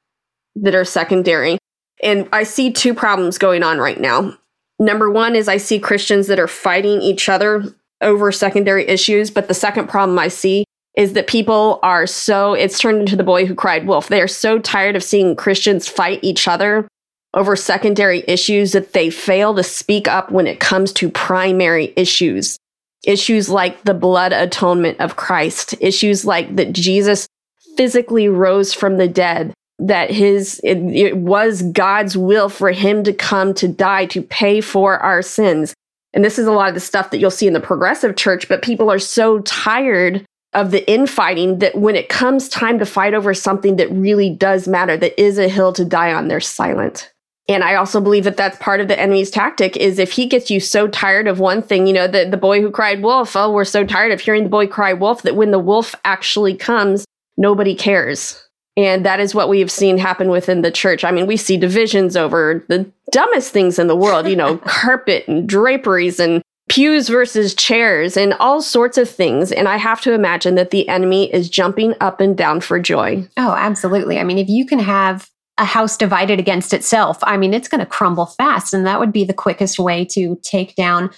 that 0.55 0.77
are 0.77 0.85
secondary. 0.85 1.59
And 2.05 2.29
I 2.33 2.45
see 2.45 2.73
two 2.73 2.95
problems 2.95 3.37
going 3.37 3.65
on 3.65 3.79
right 3.79 4.01
now. 4.01 4.39
Number 4.79 5.11
one 5.11 5.35
is 5.35 5.49
I 5.49 5.57
see 5.57 5.81
Christians 5.81 6.29
that 6.29 6.39
are 6.39 6.47
fighting 6.47 7.03
each 7.03 7.29
other 7.29 7.65
over 8.01 8.33
secondary 8.33 8.87
issues. 8.89 9.31
But 9.31 9.49
the 9.49 9.55
second 9.55 9.89
problem 9.89 10.19
I 10.19 10.29
see 10.29 10.65
is 10.97 11.13
that 11.13 11.27
people 11.27 11.79
are 11.83 12.07
so, 12.07 12.55
it's 12.55 12.79
turned 12.79 13.01
into 13.01 13.17
the 13.17 13.23
boy 13.23 13.47
who 13.47 13.55
cried 13.55 13.87
wolf. 13.87 14.09
They 14.09 14.21
are 14.21 14.29
so 14.29 14.59
tired 14.59 14.97
of 14.97 15.05
seeing 15.05 15.37
Christians 15.37 15.89
fight 15.89 16.21
each 16.23 16.49
other 16.49 16.89
over 17.35 17.55
secondary 17.55 18.25
issues 18.27 18.73
that 18.73 18.95
they 18.95 19.11
fail 19.11 19.55
to 19.55 19.63
speak 19.63 20.09
up 20.09 20.33
when 20.33 20.47
it 20.47 20.61
comes 20.61 20.93
to 20.95 21.11
primary 21.11 21.93
issues. 21.97 22.59
Issues 23.05 23.49
like 23.49 23.85
the 23.85 23.95
blood 23.95 24.33
atonement 24.33 24.99
of 25.01 25.17
Christ, 25.17 25.75
issues 25.81 26.25
like 26.25 26.57
that 26.57 26.73
Jesus 26.73 27.29
physically 27.77 28.29
rose 28.29 28.75
from 28.75 28.97
the 28.97 29.07
dead, 29.07 29.55
that 29.79 30.11
his 30.11 30.61
it, 30.65 30.79
it 30.79 31.17
was 31.17 31.63
God's 31.63 32.17
will 32.17 32.49
for 32.49 32.73
him 32.73 33.05
to 33.05 33.13
come 33.13 33.55
to 33.55 33.69
die 33.69 34.07
to 34.07 34.21
pay 34.21 34.61
for 34.61 34.99
our 34.99 35.23
sins. 35.23 35.75
And 36.19 36.25
this 36.25 36.37
is 36.37 36.49
a 36.49 36.53
lot 36.53 36.67
of 36.67 36.75
the 36.75 36.81
stuff 36.81 37.13
that 37.13 37.19
you'll 37.19 37.31
see 37.31 37.47
in 37.47 37.53
the 37.53 37.61
progressive 37.61 38.17
church, 38.17 38.49
but 38.49 38.61
people 38.61 38.91
are 38.91 38.99
so 38.99 39.39
tired 39.43 40.27
of 40.53 40.73
the 40.73 40.85
infighting 40.91 41.61
that 41.61 41.79
when 41.79 41.95
it 41.95 42.09
comes 42.09 42.49
time 42.49 42.81
to 42.81 42.87
fight 42.87 43.15
over 43.15 43.33
something 43.33 43.77
that 43.77 43.89
really 43.93 44.29
does 44.29 44.67
matter, 44.67 44.97
that 44.97 45.17
is 45.17 45.39
a 45.39 45.47
hill 45.49 45.73
to 45.75 45.85
die 45.85 46.13
on, 46.13 46.27
they're 46.27 46.41
silent. 46.41 47.13
And 47.49 47.63
I 47.63 47.77
also 47.77 48.01
believe 48.01 48.25
that 48.25 48.37
that's 48.37 48.59
part 48.59 48.81
of 48.81 48.89
the 48.89 48.99
enemy's 48.99 49.31
tactic 49.31 49.77
is 49.77 50.01
if 50.01 50.11
he 50.11 50.27
gets 50.27 50.51
you 50.51 50.59
so 50.59 50.89
tired 50.89 51.29
of 51.29 51.39
one 51.39 51.63
thing, 51.63 51.87
you 51.87 51.93
know, 51.93 52.09
the, 52.09 52.29
the 52.29 52.37
boy 52.37 52.61
who 52.63 52.73
cried 52.73 53.01
wolf, 53.01 53.37
oh, 53.37 53.53
we're 53.53 53.65
so 53.65 53.87
tired 53.87 54.11
of 54.11 54.21
hearing 54.21 54.43
the 54.43 54.51
boy 54.51 54.67
cry 54.67 54.95
wolf 54.95 55.23
that 55.23 55.37
when 55.37 55.53
the 55.53 55.61
wolf 55.61 55.95
actually 56.05 56.57
comes, 56.57 57.05
nobody 57.37 57.77
cares. 57.77 58.43
And 58.79 59.05
that 59.05 59.19
is 59.19 59.35
what 59.35 59.49
we 59.49 59.59
have 59.59 59.73
seen 59.73 59.99
happen 59.99 60.29
within 60.29 60.63
the 60.63 60.71
church. 60.71 61.03
I 61.03 61.11
mean, 61.11 61.27
we 61.27 61.37
see 61.37 61.57
divisions 61.57 62.17
over 62.17 62.65
the 62.69 62.89
dumbest 63.11 63.53
things 63.53 63.77
in 63.77 63.89
the 63.89 63.97
world, 63.97 64.29
you 64.29 64.37
know, 64.37 64.59
carpet 64.67 65.27
and 65.27 65.49
draperies 65.49 66.21
and 66.21 66.43
pews 66.69 67.09
versus 67.09 67.55
chairs 67.55 68.17
and 68.17 68.35
all 68.35 68.63
sorts 68.63 68.97
of 68.97 69.11
things. 69.11 69.51
And 69.51 69.67
I 69.67 69.79
have 69.79 70.01
to 70.03 70.13
imagine 70.13 70.55
that 70.55 70.71
the 70.71 70.89
enemy 70.89 71.33
is 71.35 71.51
jumping 71.51 71.95
up 72.01 72.21
and 72.21 72.37
down 72.37 72.61
for 72.61 72.79
joy. 72.79 73.29
Oh, 73.37 73.53
absolutely. 73.53 74.21
I 74.21 74.23
mean, 74.23 74.39
if 74.39 74.49
you 74.49 74.65
can 74.65 74.79
have 74.79 75.29
a 75.57 75.65
house 75.65 75.97
divided 75.97 76.39
against 76.39 76.73
itself, 76.73 77.19
I 77.23 77.37
mean, 77.37 77.55
it's 77.55 77.67
going 77.67 77.81
to 77.81 77.87
crumble 77.87 78.27
fast. 78.27 78.73
And 78.73 78.87
that 78.87 79.01
would 79.01 79.13
be 79.13 79.25
the 79.25 79.35
quickest 79.35 79.81
way 79.81 80.05
to 80.13 80.39
take 80.45 80.77
down 80.77 81.11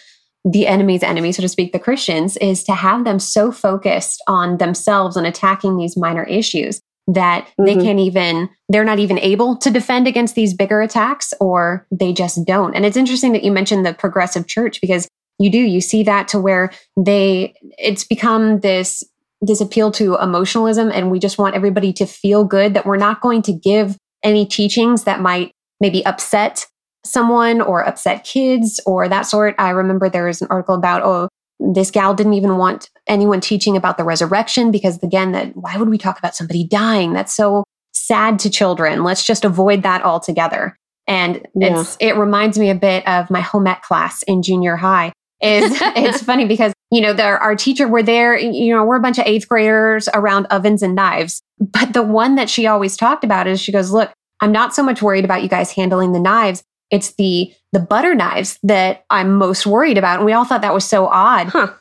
the 0.50 0.66
enemy's 0.66 1.02
enemy, 1.02 1.32
so 1.32 1.42
to 1.42 1.48
speak, 1.48 1.74
the 1.74 1.78
Christians, 1.78 2.38
is 2.38 2.64
to 2.64 2.72
have 2.72 3.04
them 3.04 3.18
so 3.18 3.52
focused 3.52 4.22
on 4.26 4.56
themselves 4.56 5.14
and 5.14 5.26
attacking 5.26 5.76
these 5.76 5.98
minor 5.98 6.24
issues 6.24 6.80
that 7.06 7.46
mm-hmm. 7.46 7.64
they 7.64 7.74
can't 7.74 7.98
even, 7.98 8.48
they're 8.68 8.84
not 8.84 8.98
even 8.98 9.18
able 9.18 9.56
to 9.56 9.70
defend 9.70 10.06
against 10.06 10.34
these 10.34 10.54
bigger 10.54 10.80
attacks 10.80 11.32
or 11.40 11.86
they 11.90 12.12
just 12.12 12.44
don't. 12.46 12.74
And 12.74 12.84
it's 12.84 12.96
interesting 12.96 13.32
that 13.32 13.44
you 13.44 13.52
mentioned 13.52 13.84
the 13.84 13.94
progressive 13.94 14.46
church 14.46 14.80
because 14.80 15.08
you 15.38 15.50
do, 15.50 15.58
you 15.58 15.80
see 15.80 16.02
that 16.04 16.28
to 16.28 16.38
where 16.38 16.70
they, 16.96 17.54
it's 17.78 18.04
become 18.04 18.60
this 18.60 19.02
this 19.42 19.60
appeal 19.60 19.90
to 19.90 20.16
emotionalism 20.16 20.90
and 20.92 21.10
we 21.10 21.18
just 21.18 21.38
want 21.38 21.54
everybody 21.54 21.92
to 21.94 22.04
feel 22.04 22.44
good 22.44 22.74
that 22.74 22.84
we're 22.84 22.98
not 22.98 23.22
going 23.22 23.40
to 23.40 23.52
give 23.52 23.96
any 24.22 24.44
teachings 24.44 25.04
that 25.04 25.20
might 25.20 25.52
maybe 25.80 26.04
upset 26.04 26.66
someone 27.04 27.60
or 27.60 27.82
upset 27.86 28.24
kids 28.24 28.80
or 28.84 29.08
that 29.08 29.22
sort. 29.22 29.54
I 29.58 29.70
remember 29.70 30.08
there 30.08 30.26
was 30.26 30.42
an 30.42 30.48
article 30.50 30.74
about, 30.74 31.02
oh, 31.02 31.28
this 31.60 31.90
gal 31.90 32.14
didn't 32.14 32.34
even 32.34 32.56
want 32.56 32.90
anyone 33.06 33.40
teaching 33.40 33.76
about 33.76 33.98
the 33.98 34.04
resurrection 34.04 34.70
because 34.70 35.02
again, 35.02 35.32
that 35.32 35.56
why 35.56 35.76
would 35.76 35.88
we 35.88 35.98
talk 35.98 36.18
about 36.18 36.34
somebody 36.34 36.66
dying? 36.66 37.12
That's 37.12 37.34
so 37.34 37.64
sad 37.92 38.38
to 38.40 38.50
children. 38.50 39.04
Let's 39.04 39.24
just 39.24 39.44
avoid 39.44 39.82
that 39.82 40.02
altogether. 40.02 40.76
And 41.06 41.46
yeah. 41.54 41.80
it's 41.80 41.96
it 42.00 42.16
reminds 42.16 42.58
me 42.58 42.70
a 42.70 42.74
bit 42.74 43.06
of 43.06 43.30
my 43.30 43.40
home 43.40 43.66
ec 43.66 43.82
class 43.82 44.22
in 44.24 44.42
junior 44.42 44.76
high. 44.76 45.12
Is 45.42 45.72
it's 45.80 46.22
funny 46.22 46.46
because 46.46 46.72
you 46.90 47.00
know 47.00 47.12
there 47.12 47.38
our 47.38 47.56
teacher 47.56 47.88
were 47.88 48.02
there 48.02 48.36
you 48.38 48.74
know 48.74 48.84
we're 48.84 48.96
a 48.96 49.00
bunch 49.00 49.18
of 49.18 49.26
eighth 49.26 49.48
graders 49.48 50.08
around 50.12 50.46
ovens 50.46 50.82
and 50.82 50.94
knives 50.94 51.40
but 51.58 51.92
the 51.92 52.02
one 52.02 52.34
that 52.34 52.50
she 52.50 52.66
always 52.66 52.96
talked 52.96 53.24
about 53.24 53.46
is 53.46 53.60
she 53.60 53.72
goes 53.72 53.90
look 53.90 54.10
i'm 54.40 54.52
not 54.52 54.74
so 54.74 54.82
much 54.82 55.00
worried 55.00 55.24
about 55.24 55.42
you 55.42 55.48
guys 55.48 55.72
handling 55.72 56.12
the 56.12 56.20
knives 56.20 56.62
it's 56.90 57.14
the 57.14 57.52
the 57.72 57.80
butter 57.80 58.14
knives 58.14 58.58
that 58.62 59.04
i'm 59.10 59.34
most 59.34 59.66
worried 59.66 59.98
about 59.98 60.18
and 60.18 60.26
we 60.26 60.32
all 60.32 60.44
thought 60.44 60.62
that 60.62 60.74
was 60.74 60.84
so 60.84 61.06
odd 61.06 61.48
huh. 61.48 61.72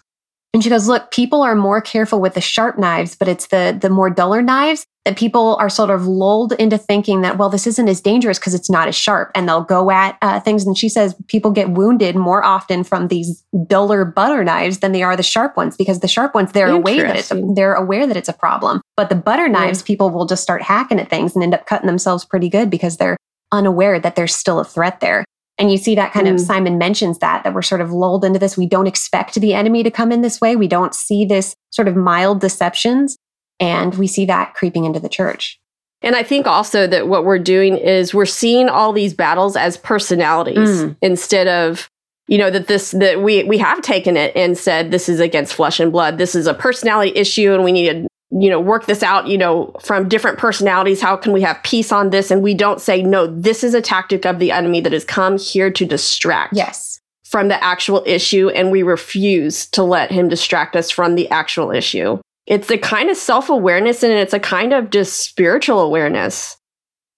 and 0.53 0.63
she 0.63 0.69
goes 0.69 0.87
look 0.87 1.11
people 1.11 1.41
are 1.41 1.55
more 1.55 1.81
careful 1.81 2.19
with 2.19 2.33
the 2.33 2.41
sharp 2.41 2.77
knives 2.77 3.15
but 3.15 3.27
it's 3.27 3.47
the 3.47 3.77
the 3.79 3.89
more 3.89 4.09
duller 4.09 4.41
knives 4.41 4.85
that 5.09 5.17
people 5.17 5.55
are 5.55 5.69
sort 5.69 5.89
of 5.89 6.05
lulled 6.05 6.53
into 6.53 6.77
thinking 6.77 7.21
that, 7.21 7.39
well, 7.39 7.49
this 7.49 7.65
isn't 7.65 7.87
as 7.87 7.99
dangerous 7.99 8.37
because 8.37 8.53
it's 8.53 8.69
not 8.69 8.87
as 8.87 8.95
sharp. 8.95 9.31
And 9.33 9.49
they'll 9.49 9.63
go 9.63 9.89
at 9.89 10.17
uh, 10.21 10.39
things. 10.39 10.67
And 10.67 10.77
she 10.77 10.87
says 10.87 11.15
people 11.27 11.49
get 11.49 11.71
wounded 11.71 12.15
more 12.15 12.43
often 12.43 12.83
from 12.83 13.07
these 13.07 13.43
duller 13.65 14.05
butter 14.05 14.43
knives 14.43 14.79
than 14.79 14.91
they 14.91 15.01
are 15.01 15.15
the 15.15 15.23
sharp 15.23 15.57
ones 15.57 15.75
because 15.77 16.01
the 16.01 16.07
sharp 16.07 16.35
ones, 16.35 16.51
they're 16.51 16.67
aware 16.67 17.07
that 17.07 17.15
it's 17.15 17.31
a, 17.31 17.41
they're 17.55 17.73
aware 17.73 18.05
that 18.05 18.17
it's 18.17 18.29
a 18.29 18.33
problem. 18.33 18.81
But 18.95 19.09
the 19.09 19.15
butter 19.15 19.47
knives, 19.49 19.81
yeah. 19.81 19.87
people 19.87 20.11
will 20.11 20.27
just 20.27 20.43
start 20.43 20.61
hacking 20.61 20.99
at 20.99 21.09
things 21.09 21.33
and 21.33 21.43
end 21.43 21.55
up 21.55 21.65
cutting 21.65 21.87
themselves 21.87 22.23
pretty 22.23 22.49
good 22.49 22.69
because 22.69 22.97
they're 22.97 23.17
unaware 23.51 23.99
that 23.99 24.15
there's 24.15 24.35
still 24.35 24.59
a 24.59 24.65
threat 24.65 24.99
there. 24.99 25.25
And 25.57 25.71
you 25.71 25.77
see 25.77 25.95
that 25.95 26.13
kind 26.13 26.27
mm. 26.27 26.33
of 26.33 26.39
Simon 26.39 26.77
mentions 26.77 27.19
that, 27.19 27.43
that 27.43 27.53
we're 27.53 27.61
sort 27.61 27.81
of 27.81 27.91
lulled 27.91 28.23
into 28.23 28.39
this. 28.39 28.57
We 28.57 28.65
don't 28.65 28.87
expect 28.87 29.35
the 29.35 29.53
enemy 29.53 29.83
to 29.83 29.91
come 29.91 30.11
in 30.11 30.21
this 30.21 30.39
way. 30.39 30.55
We 30.55 30.69
don't 30.69 30.95
see 30.95 31.25
this 31.25 31.53
sort 31.71 31.87
of 31.87 31.97
mild 31.97 32.39
deceptions. 32.39 33.17
And 33.59 33.93
we 33.95 34.07
see 34.07 34.25
that 34.25 34.53
creeping 34.53 34.85
into 34.85 35.01
the 35.01 35.09
church. 35.09 35.59
And 36.01 36.15
I 36.15 36.23
think 36.23 36.47
also 36.47 36.87
that 36.87 37.09
what 37.09 37.25
we're 37.25 37.39
doing 37.39 37.75
is 37.75 38.13
we're 38.13 38.25
seeing 38.25 38.69
all 38.69 38.93
these 38.93 39.13
battles 39.13 39.57
as 39.57 39.75
personalities 39.75 40.83
mm. 40.83 40.95
instead 41.01 41.47
of 41.47 41.89
you 42.27 42.37
know 42.37 42.51
that 42.51 42.67
this 42.67 42.91
that 42.91 43.21
we 43.21 43.43
we 43.43 43.57
have 43.57 43.81
taken 43.81 44.15
it 44.15 44.33
and 44.35 44.57
said 44.57 44.91
this 44.91 45.09
is 45.09 45.19
against 45.19 45.53
flesh 45.53 45.79
and 45.79 45.91
blood. 45.91 46.17
This 46.17 46.35
is 46.35 46.47
a 46.47 46.53
personality 46.53 47.11
issue 47.15 47.53
and 47.53 47.63
we 47.63 47.71
need 47.71 47.89
to 47.89 48.07
you 48.31 48.49
know 48.49 48.59
work 48.59 48.85
this 48.85 49.01
out 49.01 49.27
you 49.27 49.37
know 49.37 49.75
from 49.81 50.07
different 50.07 50.37
personalities 50.37 51.01
how 51.01 51.17
can 51.17 51.33
we 51.33 51.41
have 51.41 51.61
peace 51.63 51.91
on 51.91 52.11
this 52.11 52.29
and 52.29 52.43
we 52.43 52.53
don't 52.53 52.79
say 52.79 53.01
no 53.01 53.25
this 53.25 53.63
is 53.63 53.73
a 53.73 53.81
tactic 53.81 54.25
of 54.25 54.39
the 54.39 54.51
enemy 54.51 54.81
that 54.81 54.93
has 54.93 55.03
come 55.03 55.37
here 55.37 55.71
to 55.71 55.85
distract 55.85 56.53
yes 56.53 56.99
from 57.23 57.47
the 57.47 57.63
actual 57.63 58.03
issue 58.05 58.49
and 58.49 58.71
we 58.71 58.83
refuse 58.83 59.65
to 59.67 59.83
let 59.83 60.11
him 60.11 60.27
distract 60.27 60.75
us 60.75 60.91
from 60.91 61.15
the 61.15 61.27
actual 61.29 61.71
issue 61.71 62.19
it's 62.45 62.69
a 62.69 62.77
kind 62.77 63.09
of 63.09 63.17
self 63.17 63.49
awareness 63.49 64.03
and 64.03 64.13
it's 64.13 64.33
a 64.33 64.39
kind 64.39 64.73
of 64.73 64.89
just 64.89 65.23
spiritual 65.23 65.79
awareness 65.79 66.57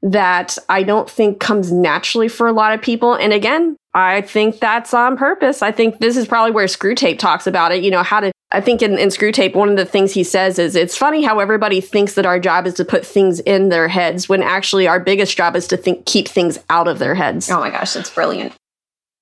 that 0.01 0.57
I 0.67 0.83
don't 0.83 1.09
think 1.09 1.39
comes 1.39 1.71
naturally 1.71 2.27
for 2.27 2.47
a 2.47 2.51
lot 2.51 2.73
of 2.73 2.81
people. 2.81 3.13
And 3.13 3.33
again, 3.33 3.77
I 3.93 4.21
think 4.21 4.59
that's 4.59 4.93
on 4.93 5.17
purpose. 5.17 5.61
I 5.61 5.71
think 5.71 5.99
this 5.99 6.17
is 6.17 6.27
probably 6.27 6.51
where 6.51 6.65
Screwtape 6.65 7.19
talks 7.19 7.45
about 7.45 7.71
it. 7.71 7.83
You 7.83 7.91
know, 7.91 8.03
how 8.03 8.19
to, 8.19 8.31
I 8.51 8.59
think 8.59 8.81
in, 8.81 8.97
in 8.97 9.09
Screwtape, 9.09 9.55
one 9.55 9.69
of 9.69 9.77
the 9.77 9.85
things 9.85 10.11
he 10.11 10.23
says 10.23 10.59
is 10.59 10.75
it's 10.75 10.97
funny 10.97 11.23
how 11.23 11.39
everybody 11.39 11.79
thinks 11.79 12.15
that 12.15 12.25
our 12.25 12.39
job 12.39 12.67
is 12.67 12.73
to 12.75 12.85
put 12.85 13.05
things 13.05 13.39
in 13.41 13.69
their 13.69 13.87
heads 13.87 14.27
when 14.27 14.43
actually 14.43 14.87
our 14.87 14.99
biggest 14.99 15.37
job 15.37 15.55
is 15.55 15.67
to 15.67 15.77
think, 15.77 16.05
keep 16.05 16.27
things 16.27 16.59
out 16.69 16.87
of 16.87 16.99
their 16.99 17.15
heads. 17.15 17.49
Oh 17.49 17.59
my 17.59 17.69
gosh, 17.69 17.93
that's 17.93 18.09
brilliant. 18.09 18.53